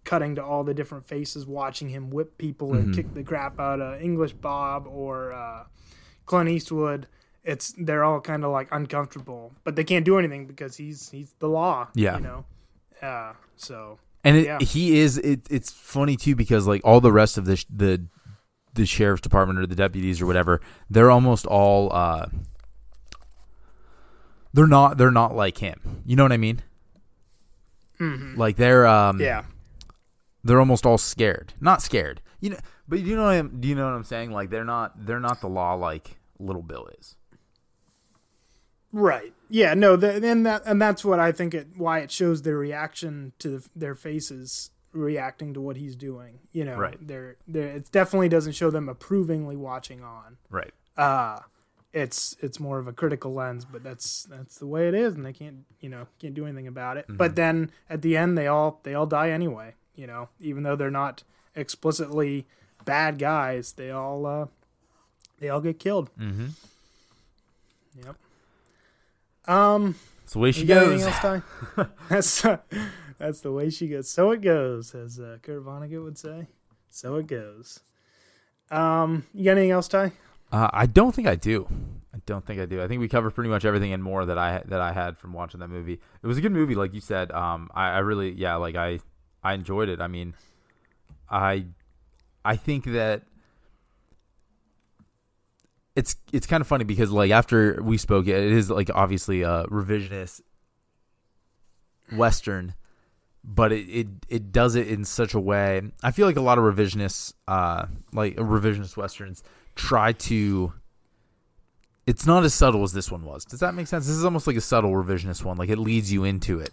cutting 0.04 0.34
to 0.34 0.44
all 0.44 0.64
the 0.64 0.74
different 0.74 1.06
faces 1.06 1.46
watching 1.46 1.90
him 1.90 2.10
whip 2.10 2.38
people 2.38 2.74
or 2.74 2.92
kick 2.92 3.12
the 3.14 3.22
crap 3.22 3.60
out 3.60 3.80
of 3.80 4.00
English 4.00 4.32
Bob 4.32 4.86
or 4.86 5.32
uh 5.32 5.64
Clint 6.26 6.48
Eastwood. 6.48 7.06
It's 7.50 7.74
they're 7.76 8.04
all 8.04 8.20
kind 8.20 8.44
of 8.44 8.52
like 8.52 8.68
uncomfortable, 8.70 9.52
but 9.64 9.74
they 9.76 9.84
can't 9.84 10.04
do 10.04 10.18
anything 10.18 10.46
because 10.46 10.76
he's 10.76 11.10
he's 11.10 11.34
the 11.40 11.48
law. 11.48 11.88
Yeah. 11.94 12.16
you 12.18 12.22
know. 12.22 12.44
Uh, 13.02 13.32
so 13.56 13.98
And 14.24 14.36
it, 14.36 14.44
Yeah. 14.46 14.58
he 14.60 14.98
is. 15.00 15.18
It, 15.18 15.40
it's 15.50 15.70
funny 15.72 16.16
too 16.16 16.34
because 16.36 16.66
like 16.66 16.82
all 16.84 17.00
the 17.00 17.12
rest 17.12 17.38
of 17.38 17.44
the 17.46 17.56
the 17.74 18.06
the 18.74 18.86
sheriff's 18.86 19.22
department 19.22 19.58
or 19.58 19.66
the 19.66 19.74
deputies 19.74 20.22
or 20.22 20.26
whatever, 20.26 20.60
they're 20.88 21.10
almost 21.10 21.44
all. 21.46 21.92
uh 21.92 22.26
They're 24.52 24.66
not. 24.66 24.96
They're 24.98 25.10
not 25.10 25.34
like 25.34 25.58
him. 25.58 26.02
You 26.06 26.16
know 26.16 26.24
what 26.24 26.32
I 26.32 26.36
mean? 26.36 26.62
Like 28.36 28.56
they're. 28.56 28.86
um 28.86 29.20
yeah, 29.20 29.44
They're 30.44 30.58
almost 30.60 30.86
all 30.86 30.98
scared. 30.98 31.52
Not 31.60 31.82
scared. 31.82 32.22
You 32.40 32.50
know. 32.50 32.58
But 32.88 33.00
you 33.00 33.14
know. 33.16 33.24
What 33.24 33.34
I'm, 33.34 33.60
do 33.60 33.68
you 33.68 33.74
know 33.74 33.84
what 33.84 33.94
I'm 33.94 34.04
saying? 34.04 34.30
Like 34.30 34.50
they're 34.50 34.64
not. 34.64 35.04
They're 35.06 35.20
not 35.20 35.40
the 35.40 35.48
law 35.48 35.74
like 35.74 36.16
Little 36.38 36.62
Bill 36.62 36.88
is. 36.98 37.16
Right. 38.92 39.32
Yeah, 39.48 39.74
no, 39.74 39.96
the, 39.96 40.24
and 40.24 40.46
that 40.46 40.62
and 40.64 40.80
that's 40.80 41.04
what 41.04 41.18
I 41.18 41.32
think 41.32 41.54
it 41.54 41.68
why 41.76 42.00
it 42.00 42.10
shows 42.10 42.42
their 42.42 42.56
reaction 42.56 43.32
to 43.40 43.58
the, 43.58 43.68
their 43.74 43.94
faces 43.94 44.70
reacting 44.92 45.54
to 45.54 45.60
what 45.60 45.76
he's 45.76 45.96
doing. 45.96 46.38
You 46.52 46.64
know, 46.64 46.76
Right. 46.76 46.96
They're, 47.00 47.36
they're 47.48 47.68
it 47.68 47.90
definitely 47.92 48.28
doesn't 48.28 48.52
show 48.52 48.70
them 48.70 48.88
approvingly 48.88 49.56
watching 49.56 50.02
on. 50.02 50.36
Right. 50.50 50.72
Uh 50.96 51.40
it's 51.92 52.36
it's 52.40 52.60
more 52.60 52.78
of 52.78 52.86
a 52.86 52.92
critical 52.92 53.34
lens, 53.34 53.64
but 53.64 53.82
that's 53.82 54.22
that's 54.24 54.58
the 54.58 54.66
way 54.66 54.86
it 54.86 54.94
is, 54.94 55.14
and 55.14 55.26
they 55.26 55.32
can't 55.32 55.64
you 55.80 55.88
know 55.88 56.06
can't 56.20 56.34
do 56.34 56.46
anything 56.46 56.68
about 56.68 56.96
it. 56.96 57.06
But 57.08 57.34
then 57.34 57.70
at 57.88 58.02
the 58.02 58.16
end, 58.16 58.38
they 58.38 58.46
all 58.46 58.80
they 58.84 58.94
all 58.94 59.06
die 59.06 59.30
anyway. 59.30 59.74
You 59.96 60.06
know, 60.06 60.28
even 60.40 60.62
though 60.62 60.76
they're 60.76 60.90
not 60.90 61.24
explicitly 61.56 62.46
bad 62.84 63.18
guys, 63.18 63.72
they 63.72 63.90
all 63.90 64.24
uh, 64.26 64.46
they 65.40 65.48
all 65.48 65.60
get 65.60 65.80
killed. 65.80 66.10
Mm-hmm. 66.16 66.46
Yep. 68.04 68.16
Um. 69.50 69.96
It's 70.24 70.34
the 70.34 70.38
way 70.38 70.52
she 70.52 70.64
goes. 70.64 71.02
else, 71.02 71.42
that's 72.08 72.44
uh, 72.44 72.58
that's 73.18 73.40
the 73.40 73.50
way 73.50 73.68
she 73.68 73.88
goes. 73.88 74.08
So 74.08 74.30
it 74.30 74.42
goes, 74.42 74.94
as 74.94 75.18
uh, 75.18 75.38
Kurt 75.42 75.64
Vonnegut 75.64 76.04
would 76.04 76.16
say. 76.16 76.46
So 76.88 77.16
it 77.16 77.26
goes. 77.26 77.80
Um, 78.70 79.26
you 79.34 79.44
got 79.44 79.52
anything 79.52 79.72
else, 79.72 79.88
Ty? 79.88 80.12
Uh, 80.52 80.68
I 80.72 80.86
don't 80.86 81.12
think 81.12 81.26
I 81.26 81.34
do. 81.34 81.66
I 82.14 82.18
don't 82.26 82.46
think 82.46 82.60
I 82.60 82.66
do. 82.66 82.80
I 82.82 82.86
think 82.86 83.00
we 83.00 83.08
covered 83.08 83.32
pretty 83.32 83.50
much 83.50 83.64
everything 83.64 83.92
and 83.92 84.02
more 84.02 84.24
that 84.24 84.38
I 84.38 84.62
that 84.66 84.80
I 84.80 84.92
had 84.92 85.18
from 85.18 85.32
watching 85.32 85.58
that 85.60 85.68
movie. 85.68 86.00
It 86.22 86.26
was 86.26 86.38
a 86.38 86.40
good 86.40 86.52
movie, 86.52 86.74
like 86.76 86.94
you 86.94 87.00
said. 87.00 87.32
Um, 87.32 87.70
I, 87.74 87.88
I 87.90 87.98
really, 87.98 88.30
yeah, 88.30 88.54
like 88.56 88.76
I, 88.76 89.00
I 89.42 89.54
enjoyed 89.54 89.88
it. 89.88 90.00
I 90.00 90.06
mean, 90.06 90.34
I 91.28 91.66
I 92.44 92.56
think 92.56 92.84
that 92.84 93.22
it's 96.00 96.16
it's 96.32 96.46
kind 96.46 96.62
of 96.62 96.66
funny 96.66 96.84
because 96.84 97.12
like 97.12 97.30
after 97.30 97.80
we 97.82 97.98
spoke, 97.98 98.26
it 98.26 98.34
is 98.34 98.70
like 98.70 98.88
obviously 98.94 99.42
a 99.42 99.64
revisionist 99.66 100.40
western, 102.10 102.74
but 103.44 103.70
it 103.70 103.86
it, 103.88 104.06
it 104.28 104.50
does 104.50 104.76
it 104.76 104.88
in 104.88 105.04
such 105.04 105.34
a 105.34 105.40
way. 105.40 105.82
I 106.02 106.10
feel 106.10 106.26
like 106.26 106.36
a 106.36 106.40
lot 106.40 106.56
of 106.56 106.64
revisionists, 106.64 107.34
uh, 107.46 107.84
like 108.14 108.34
revisionist 108.36 108.96
westerns, 108.96 109.44
try 109.74 110.12
to. 110.12 110.72
It's 112.06 112.26
not 112.26 112.44
as 112.44 112.54
subtle 112.54 112.82
as 112.82 112.92
this 112.92 113.10
one 113.10 113.24
was. 113.26 113.44
Does 113.44 113.60
that 113.60 113.74
make 113.74 113.86
sense? 113.86 114.06
This 114.06 114.16
is 114.16 114.24
almost 114.24 114.46
like 114.46 114.56
a 114.56 114.62
subtle 114.62 114.92
revisionist 114.92 115.44
one. 115.44 115.58
Like 115.58 115.68
it 115.68 115.78
leads 115.78 116.10
you 116.10 116.24
into 116.24 116.58
it. 116.58 116.72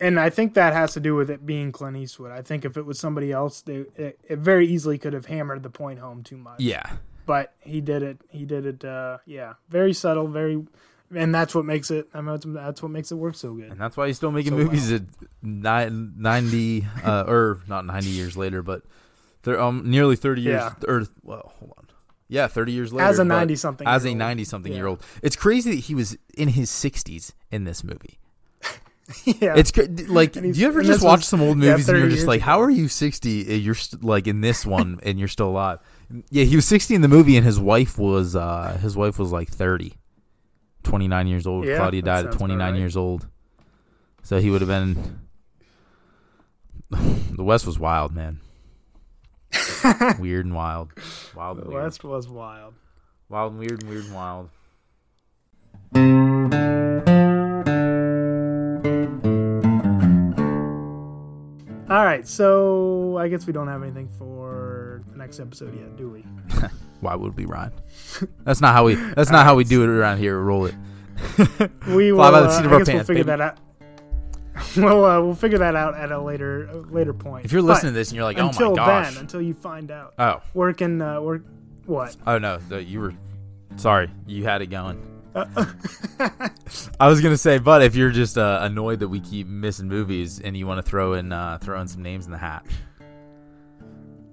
And 0.00 0.20
I 0.20 0.28
think 0.28 0.54
that 0.54 0.74
has 0.74 0.92
to 0.94 1.00
do 1.00 1.14
with 1.14 1.30
it 1.30 1.46
being 1.46 1.72
Clint 1.72 1.96
Eastwood. 1.96 2.32
I 2.32 2.42
think 2.42 2.66
if 2.66 2.76
it 2.76 2.84
was 2.84 2.98
somebody 2.98 3.32
else, 3.32 3.62
they, 3.62 3.86
it, 3.96 4.18
it 4.28 4.38
very 4.38 4.66
easily 4.66 4.98
could 4.98 5.14
have 5.14 5.26
hammered 5.26 5.62
the 5.62 5.70
point 5.70 6.00
home 6.00 6.22
too 6.22 6.36
much. 6.36 6.60
Yeah, 6.60 6.96
but 7.30 7.52
he 7.60 7.80
did 7.80 8.02
it. 8.02 8.18
He 8.30 8.44
did 8.44 8.66
it. 8.66 8.84
Uh, 8.84 9.18
yeah, 9.24 9.52
very 9.68 9.92
subtle, 9.92 10.26
very, 10.26 10.60
and 11.14 11.32
that's 11.32 11.54
what 11.54 11.64
makes 11.64 11.92
it. 11.92 12.08
I 12.12 12.20
mean, 12.20 12.54
that's- 12.54 12.82
what 12.82 12.90
makes 12.90 13.12
it 13.12 13.14
work 13.14 13.36
so 13.36 13.54
good. 13.54 13.70
and 13.70 13.80
that's 13.80 13.96
why 13.96 14.08
he's 14.08 14.16
still 14.16 14.32
making 14.32 14.50
So 14.52 14.56
movies 14.64 14.90
at 14.90 15.02
nine, 15.40 16.14
90, 16.16 16.86
uh, 17.04 17.24
or 17.28 17.60
not 17.68 17.86
ninety 17.86 18.08
years 18.10 18.36
later, 18.36 18.62
but 18.62 18.82
they're 19.44 19.60
um 19.60 19.82
nearly 19.88 20.16
thirty 20.16 20.42
years. 20.42 20.60
Yeah. 20.60 20.88
Or 20.90 21.04
well, 21.22 21.52
hold 21.58 21.72
on. 21.78 21.86
Yeah, 22.26 22.48
thirty 22.48 22.72
years 22.72 22.92
later. 22.92 23.06
As 23.08 23.18
a 23.20 23.24
ninety-something, 23.24 23.86
as 23.86 24.04
a. 24.04 24.12
90 24.14 24.44
something 24.44 24.72
Yeah. 24.72 24.78
year 24.78 24.86
old. 24.88 25.02
It's 25.22 25.36
crazy 25.36 25.70
that 25.70 25.80
he 25.88 25.94
was 25.94 26.16
in 26.34 26.48
his 26.48 26.68
60s 26.70 27.32
in 27.52 27.62
this 27.64 27.84
movie. 27.84 28.18
yeah, 29.24 29.54
It's 29.56 29.70
cra- 29.72 29.88
like, 30.08 30.32
do 30.34 30.48
you 30.48 30.66
ever 30.68 30.82
just 30.82 31.04
watch 31.04 31.24
some 31.24 31.40
old 31.42 31.58
yeah, 31.58 31.72
movies 31.72 31.88
and 31.88 31.98
you're 31.98 32.08
just 32.08 32.26
like, 32.28 32.40
ago. 32.40 32.46
how 32.46 32.60
are 32.60 32.70
you 32.70 32.86
60? 32.88 33.28
You're 33.30 33.74
st- 33.74 34.04
like 34.04 34.26
in 34.28 34.40
this 34.40 34.64
one 34.64 35.00
and 35.04 35.18
you're 35.18 35.26
still 35.28 35.48
alive. 35.48 35.78
Yeah, 36.30 36.44
he 36.44 36.56
was 36.56 36.66
60 36.66 36.94
in 36.94 37.02
the 37.02 37.08
movie 37.08 37.36
and 37.36 37.46
his 37.46 37.60
wife 37.60 37.98
was 37.98 38.34
uh 38.34 38.78
his 38.80 38.96
wife 38.96 39.18
was 39.18 39.32
like 39.32 39.48
30. 39.48 39.94
29 40.82 41.26
years 41.26 41.46
old. 41.46 41.66
Yeah, 41.66 41.76
Claudia 41.76 42.02
died 42.02 42.26
at 42.26 42.32
29 42.32 42.58
right. 42.58 42.78
years 42.78 42.96
old. 42.96 43.28
So 44.22 44.40
he 44.40 44.50
would 44.50 44.60
have 44.60 44.68
been 44.68 45.20
The 46.90 47.44
West 47.44 47.66
was 47.66 47.78
wild, 47.78 48.14
man. 48.14 48.40
weird 50.18 50.46
and 50.46 50.54
wild. 50.54 50.92
Wild 51.34 51.58
and 51.58 51.66
the 51.66 51.70
weird. 51.70 51.84
West 51.84 52.04
was 52.04 52.28
wild. 52.28 52.74
Wild 53.28 53.52
and 53.52 53.60
weird 53.60 53.82
and 53.82 53.90
weird 53.90 54.04
and 54.04 54.14
wild. 54.14 54.50
All 61.90 62.04
right, 62.04 62.26
so 62.26 63.16
I 63.18 63.28
guess 63.28 63.46
we 63.46 63.52
don't 63.52 63.66
have 63.66 63.82
anything 63.82 64.08
for 64.16 64.79
the 65.08 65.16
next 65.16 65.40
episode 65.40 65.74
yet, 65.78 65.96
do 65.96 66.10
we? 66.10 66.20
Why 67.00 67.14
would 67.14 67.36
we, 67.36 67.46
Ryan? 67.46 67.72
That's 68.44 68.60
not 68.60 68.74
how 68.74 68.84
we. 68.84 68.94
That's 68.94 69.30
not 69.30 69.44
how 69.46 69.54
we 69.56 69.64
do 69.64 69.82
it 69.82 69.88
around 69.88 70.18
here. 70.18 70.38
Roll 70.38 70.66
it. 70.66 70.74
We 71.86 72.12
will. 72.12 72.20
Uh, 72.22 72.30
I 72.30 72.62
guess 72.62 72.66
we'll 72.70 72.84
pants, 72.84 73.06
figure 73.06 73.24
baby. 73.24 73.36
that 73.36 73.40
out. 73.40 73.58
we'll 74.76 75.04
uh, 75.04 75.20
we'll 75.20 75.34
figure 75.34 75.58
that 75.58 75.76
out 75.76 75.94
at 75.94 76.12
a 76.12 76.20
later 76.20 76.70
later 76.90 77.12
point. 77.14 77.44
If 77.44 77.52
you're 77.52 77.62
But 77.62 77.68
listening 77.68 77.92
to 77.92 77.98
this 77.98 78.08
and 78.08 78.16
you're 78.16 78.24
like, 78.24 78.38
"Oh 78.38 78.46
my 78.46 78.52
gosh," 78.52 78.60
until 78.60 78.74
then, 78.76 79.16
until 79.18 79.42
you 79.42 79.54
find 79.54 79.90
out, 79.90 80.14
oh, 80.18 80.72
can 80.72 81.00
uh, 81.00 81.20
where 81.20 81.42
what? 81.86 82.16
oh 82.26 82.38
no, 82.38 82.58
the- 82.58 82.82
you 82.82 83.00
were 83.00 83.14
sorry. 83.76 84.10
You 84.26 84.44
had 84.44 84.62
it 84.62 84.66
going. 84.66 85.06
Uh, 85.34 85.46
I 86.98 87.08
was 87.08 87.20
gonna 87.20 87.36
say, 87.36 87.58
but 87.58 87.82
if 87.82 87.94
you're 87.94 88.10
just 88.10 88.36
uh, 88.36 88.58
annoyed 88.62 89.00
that 89.00 89.08
we 89.08 89.20
keep 89.20 89.46
missing 89.46 89.88
movies 89.88 90.40
and 90.40 90.56
you 90.56 90.66
want 90.66 90.84
to 90.84 90.88
throw 90.88 91.14
in 91.14 91.32
uh, 91.32 91.58
throw 91.60 91.80
in 91.80 91.86
some 91.88 92.02
names 92.02 92.26
in 92.26 92.32
the 92.32 92.38
hat, 92.38 92.66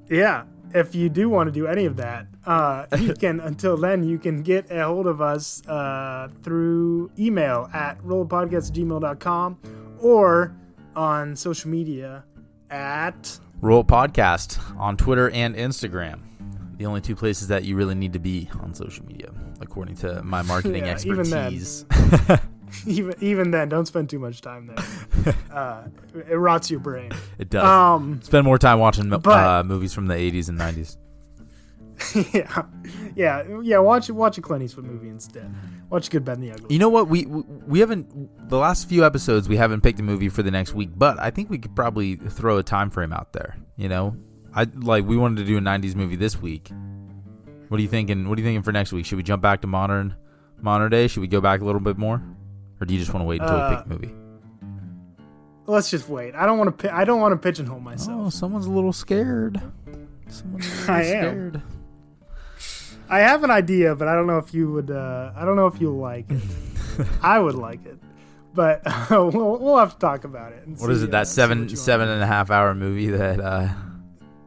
yeah, 0.09 0.43
if 0.73 0.93
you 0.95 1.09
do 1.09 1.29
want 1.29 1.47
to 1.47 1.51
do 1.51 1.67
any 1.67 1.85
of 1.85 1.95
that, 1.97 2.27
uh, 2.45 2.85
you 2.99 3.13
can. 3.19 3.39
until 3.39 3.77
then, 3.77 4.03
you 4.03 4.17
can 4.19 4.41
get 4.41 4.69
a 4.71 4.85
hold 4.85 5.07
of 5.07 5.21
us 5.21 5.65
uh, 5.67 6.29
through 6.43 7.11
email 7.17 7.69
at 7.73 7.99
rollpodcast@gmail.com 8.03 9.57
or 9.99 10.55
on 10.95 11.35
social 11.35 11.69
media 11.69 12.23
at 12.69 13.39
Roll 13.61 13.83
Podcast 13.83 14.59
on 14.79 14.97
Twitter 14.97 15.29
and 15.31 15.55
Instagram. 15.55 16.19
The 16.77 16.85
only 16.85 17.01
two 17.01 17.15
places 17.15 17.47
that 17.47 17.63
you 17.63 17.75
really 17.75 17.95
need 17.95 18.13
to 18.13 18.19
be 18.19 18.49
on 18.61 18.73
social 18.73 19.03
media, 19.05 19.31
according 19.61 19.95
to 19.97 20.21
my 20.23 20.41
marketing 20.43 20.85
Yeah, 20.85 20.91
expertise. 20.91 21.85
even 22.85 23.15
even 23.21 23.51
then, 23.51 23.69
don't 23.69 23.85
spend 23.85 24.09
too 24.09 24.19
much 24.19 24.41
time 24.41 24.67
there. 24.67 25.35
uh, 25.51 25.83
it 26.29 26.35
rots 26.35 26.69
your 26.69 26.79
brain. 26.79 27.11
it 27.37 27.49
does. 27.49 27.63
Um, 27.63 28.21
Spend 28.23 28.45
more 28.45 28.57
time 28.57 28.79
watching 28.79 29.09
but- 29.09 29.27
uh, 29.27 29.63
movies 29.63 29.93
from 29.93 30.07
the 30.07 30.15
80s 30.15 30.49
and 30.49 30.59
90s. 30.59 30.97
yeah, 32.33 32.63
yeah, 33.15 33.59
yeah. 33.63 33.79
Watch 33.79 34.09
watch 34.11 34.37
a 34.37 34.41
Clint 34.41 34.63
Eastwood 34.63 34.85
movie 34.85 35.09
instead. 35.09 35.51
Watch 35.89 36.11
Good, 36.11 36.23
Bad, 36.23 36.37
and 36.37 36.43
the 36.43 36.51
Ugly. 36.51 36.67
You 36.69 36.77
know 36.77 36.89
what? 36.89 37.07
We 37.07 37.25
we 37.25 37.41
we 37.65 37.79
haven't 37.79 38.49
the 38.49 38.57
last 38.57 38.87
few 38.87 39.03
episodes 39.03 39.49
we 39.49 39.57
haven't 39.57 39.81
picked 39.81 39.99
a 39.99 40.03
movie 40.03 40.29
for 40.29 40.43
the 40.43 40.51
next 40.51 40.75
week, 40.75 40.91
but 40.95 41.17
I 41.19 41.31
think 41.31 41.49
we 41.49 41.57
could 41.57 41.75
probably 41.75 42.17
throw 42.17 42.57
a 42.59 42.63
time 42.63 42.91
frame 42.91 43.11
out 43.11 43.33
there. 43.33 43.57
You 43.77 43.89
know, 43.89 44.15
I 44.53 44.67
like 44.75 45.05
we 45.05 45.17
wanted 45.17 45.37
to 45.37 45.45
do 45.45 45.57
a 45.57 45.61
'90s 45.61 45.95
movie 45.95 46.15
this 46.15 46.39
week. 46.39 46.69
What 47.69 47.79
are 47.79 47.81
you 47.81 47.89
thinking? 47.89 48.29
What 48.29 48.37
are 48.37 48.41
you 48.41 48.45
thinking 48.47 48.61
for 48.63 48.71
next 48.71 48.93
week? 48.93 49.05
Should 49.07 49.17
we 49.17 49.23
jump 49.23 49.41
back 49.41 49.61
to 49.61 49.67
modern 49.67 50.15
modern 50.61 50.91
day? 50.91 51.07
Should 51.07 51.21
we 51.21 51.27
go 51.27 51.41
back 51.41 51.61
a 51.61 51.65
little 51.65 51.81
bit 51.81 51.97
more, 51.97 52.21
or 52.79 52.85
do 52.85 52.93
you 52.93 52.99
just 52.99 53.13
want 53.13 53.23
to 53.23 53.27
wait 53.27 53.41
until 53.41 53.55
we 53.55 53.61
Uh, 53.61 53.75
pick 53.77 53.85
a 53.85 53.89
movie? 53.89 54.13
Let's 55.65 55.89
just 55.89 56.07
wait. 56.07 56.33
I 56.35 56.45
don't 56.45 56.57
want 56.57 56.79
to. 56.79 56.95
I 56.95 57.03
don't 57.03 57.19
want 57.19 57.33
to 57.33 57.37
pigeonhole 57.37 57.81
myself. 57.81 58.17
Oh, 58.25 58.29
someone's 58.29 58.67
a 58.67 58.71
little 58.71 58.93
scared. 58.93 59.61
Someone's 60.29 60.65
a 60.65 60.69
little 60.81 60.95
I 60.95 61.01
am. 61.03 61.63
I 63.09 63.19
have 63.19 63.43
an 63.43 63.51
idea, 63.51 63.95
but 63.95 64.07
I 64.07 64.15
don't 64.15 64.27
know 64.27 64.37
if 64.37 64.53
you 64.53 64.71
would. 64.71 64.91
Uh, 64.91 65.31
I 65.35 65.43
don't 65.45 65.55
know 65.57 65.67
if 65.67 65.79
you'll 65.81 65.97
like 65.97 66.29
it. 66.29 66.41
I 67.21 67.39
would 67.39 67.55
like 67.55 67.85
it, 67.85 67.97
but 68.53 68.81
we'll 69.09 69.57
we'll 69.59 69.77
have 69.77 69.93
to 69.93 69.99
talk 69.99 70.23
about 70.23 70.53
it. 70.53 70.65
and 70.65 70.77
What 70.79 70.89
is 70.89 70.99
see, 70.99 71.05
it? 71.05 71.09
uh, 71.09 71.11
That 71.11 71.27
see 71.27 71.33
seven 71.35 71.69
seven 71.75 72.07
and 72.09 72.21
a 72.23 72.27
half 72.27 72.49
hour 72.49 72.73
movie 72.73 73.07
that 73.07 73.39
uh, 73.41 73.67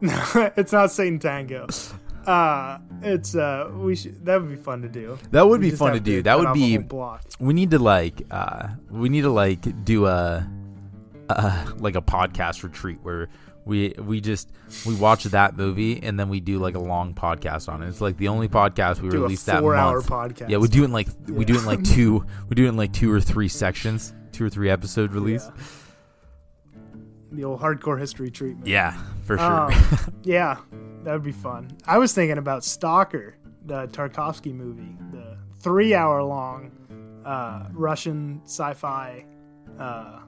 want. 0.01 0.53
it's 0.57 0.71
not 0.71 0.91
Satan 0.91 1.19
Tango. 1.19 1.67
Uh, 2.27 2.77
it's 3.01 3.35
uh, 3.35 3.69
we 3.73 3.95
should. 3.95 4.23
That 4.25 4.41
would 4.41 4.49
be 4.49 4.55
fun 4.55 4.81
to 4.83 4.89
do. 4.89 5.17
that 5.31 5.47
would 5.47 5.61
We 5.61 5.71
be 5.71 5.75
fun 5.75 5.93
to 5.93 5.99
do. 5.99 6.21
That 6.21 6.37
would 6.39 6.53
be 6.53 6.77
block. 6.77 7.23
we 7.39 7.53
need 7.53 7.71
to 7.71 7.79
like 7.79 8.21
uh 8.31 8.69
we 8.89 9.09
need 9.09 9.21
to 9.21 9.31
like 9.31 9.83
do 9.85 10.05
a 10.05 10.47
uh 11.29 11.65
like 11.77 11.95
a 11.95 12.01
podcast 12.01 12.63
retreat 12.63 12.99
where 13.03 13.29
we 13.65 13.93
we 13.99 14.19
just 14.21 14.49
we 14.85 14.95
watch 14.95 15.23
that 15.25 15.55
movie 15.55 16.01
and 16.01 16.19
then 16.19 16.29
we 16.29 16.39
do 16.39 16.57
like 16.59 16.75
a 16.75 16.79
long 16.79 17.13
podcast 17.13 17.69
on 17.69 17.81
it. 17.83 17.87
It's 17.87 18.01
like 18.01 18.17
the 18.17 18.27
only 18.27 18.47
podcast 18.49 19.01
we 19.01 19.09
do 19.09 19.21
release 19.21 19.43
that 19.43 19.63
month. 19.63 20.07
podcast. 20.07 20.49
Yeah, 20.49 20.57
we 20.57 20.67
do 20.67 20.81
it 20.81 20.85
in 20.85 20.91
like 20.91 21.07
we 21.27 21.45
do 21.45 21.55
it 21.55 21.59
in 21.59 21.65
like 21.65 21.83
two 21.83 22.25
we 22.49 22.55
do 22.55 22.65
it 22.65 22.69
in 22.69 22.77
like 22.77 22.91
two 22.93 23.11
or 23.11 23.21
three 23.21 23.47
sections, 23.47 24.13
two 24.31 24.45
or 24.45 24.49
three 24.49 24.69
episode 24.69 25.13
release. 25.13 25.45
Yeah. 25.47 25.63
The 27.31 27.43
old 27.43 27.61
hardcore 27.61 27.99
history 27.99 28.29
treatment. 28.29 28.67
Yeah, 28.67 28.97
for 29.23 29.37
sure. 29.37 29.71
Um, 29.71 30.13
yeah, 30.23 30.57
that 31.03 31.13
would 31.13 31.23
be 31.23 31.31
fun. 31.31 31.77
I 31.85 31.97
was 31.97 32.13
thinking 32.13 32.37
about 32.37 32.63
Stalker, 32.63 33.35
the 33.65 33.87
Tarkovsky 33.87 34.53
movie, 34.53 34.97
the 35.11 35.37
three-hour-long 35.59 36.71
uh, 37.25 37.67
Russian 37.71 38.41
sci-fi, 38.45 39.25
uh, 39.79 40.19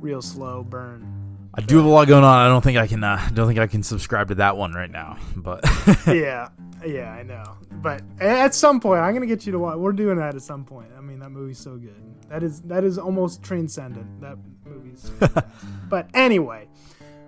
real 0.00 0.22
slow 0.22 0.64
burn. 0.64 1.24
I 1.56 1.60
do 1.60 1.76
have 1.76 1.86
a 1.86 1.88
lot 1.88 2.08
going 2.08 2.24
on. 2.24 2.38
I 2.38 2.48
don't 2.48 2.62
think 2.62 2.78
I 2.78 2.88
can 2.88 3.04
uh, 3.04 3.28
don't 3.32 3.46
think 3.46 3.60
I 3.60 3.68
can 3.68 3.84
subscribe 3.84 4.28
to 4.28 4.34
that 4.36 4.56
one 4.56 4.72
right 4.72 4.90
now. 4.90 5.18
But 5.36 5.64
yeah, 6.06 6.48
yeah, 6.86 7.12
I 7.12 7.22
know. 7.22 7.44
But 7.82 8.02
at 8.20 8.54
some 8.54 8.80
point, 8.80 9.00
I'm 9.00 9.14
gonna 9.14 9.26
get 9.26 9.46
you 9.46 9.52
to 9.52 9.58
watch. 9.58 9.76
We're 9.76 9.92
doing 9.92 10.18
that 10.18 10.34
at 10.34 10.42
some 10.42 10.64
point. 10.64 10.88
I 10.96 11.00
mean, 11.00 11.18
that 11.20 11.30
movie's 11.30 11.58
so 11.58 11.76
good. 11.76 12.02
That 12.28 12.42
is 12.42 12.60
that 12.62 12.84
is 12.84 12.98
almost 12.98 13.42
transcendent. 13.42 14.20
That 14.20 14.38
movie's. 14.64 15.10
but 15.88 16.08
anyway, 16.14 16.68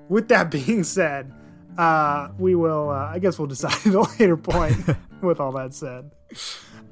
with 0.09 0.28
that 0.28 0.50
being 0.50 0.84
said, 0.84 1.32
uh, 1.78 2.28
we 2.38 2.54
will. 2.54 2.90
Uh, 2.90 3.11
I 3.12 3.18
guess 3.18 3.38
we'll 3.38 3.48
decide 3.48 3.72
at 3.86 3.94
a 3.94 4.02
later 4.18 4.36
point. 4.36 4.76
with 5.22 5.40
all 5.40 5.52
that 5.52 5.72
said, 5.72 6.11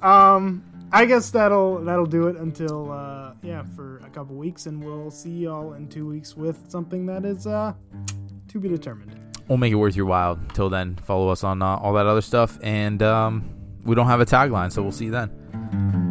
um, 0.03 0.65
I 0.93 1.05
guess 1.05 1.31
that'll 1.31 1.85
that'll 1.85 2.07
do 2.07 2.29
it 2.29 2.37
until 2.37 2.91
uh, 2.93 3.35
yeah 3.43 3.65
for 3.75 3.99
a 3.99 4.11
couple 4.11 4.37
weeks, 4.37 4.67
and 4.67 4.83
we'll 4.83 5.11
see 5.11 5.31
y'all 5.31 5.73
in 5.75 5.89
two 5.89 6.07
weeks 6.07 6.37
with 6.37 6.71
something 6.71 7.07
that 7.07 7.25
is 7.25 7.47
uh, 7.47 7.73
to 8.49 8.61
be 8.61 8.69
determined. 8.69 9.24
We'll 9.49 9.59
make 9.59 9.73
it 9.73 9.77
worth 9.77 9.97
your 9.97 10.07
while. 10.07 10.39
Till 10.53 10.71
then, 10.71 10.97
follow 10.97 11.29
us 11.29 11.45
on 11.45 11.63
uh, 11.63 11.77
all 11.77 11.93
that 11.95 12.07
other 12.07 12.23
stuff, 12.23 12.59
and 12.63 13.03
um, 13.03 13.51
we 13.85 13.95
don't 13.95 14.07
have 14.07 14.21
a 14.21 14.27
tagline, 14.27 14.73
so 14.73 14.83
we'll 14.83 14.93
see 14.93 15.07
you 15.07 15.11
then. 15.11 16.04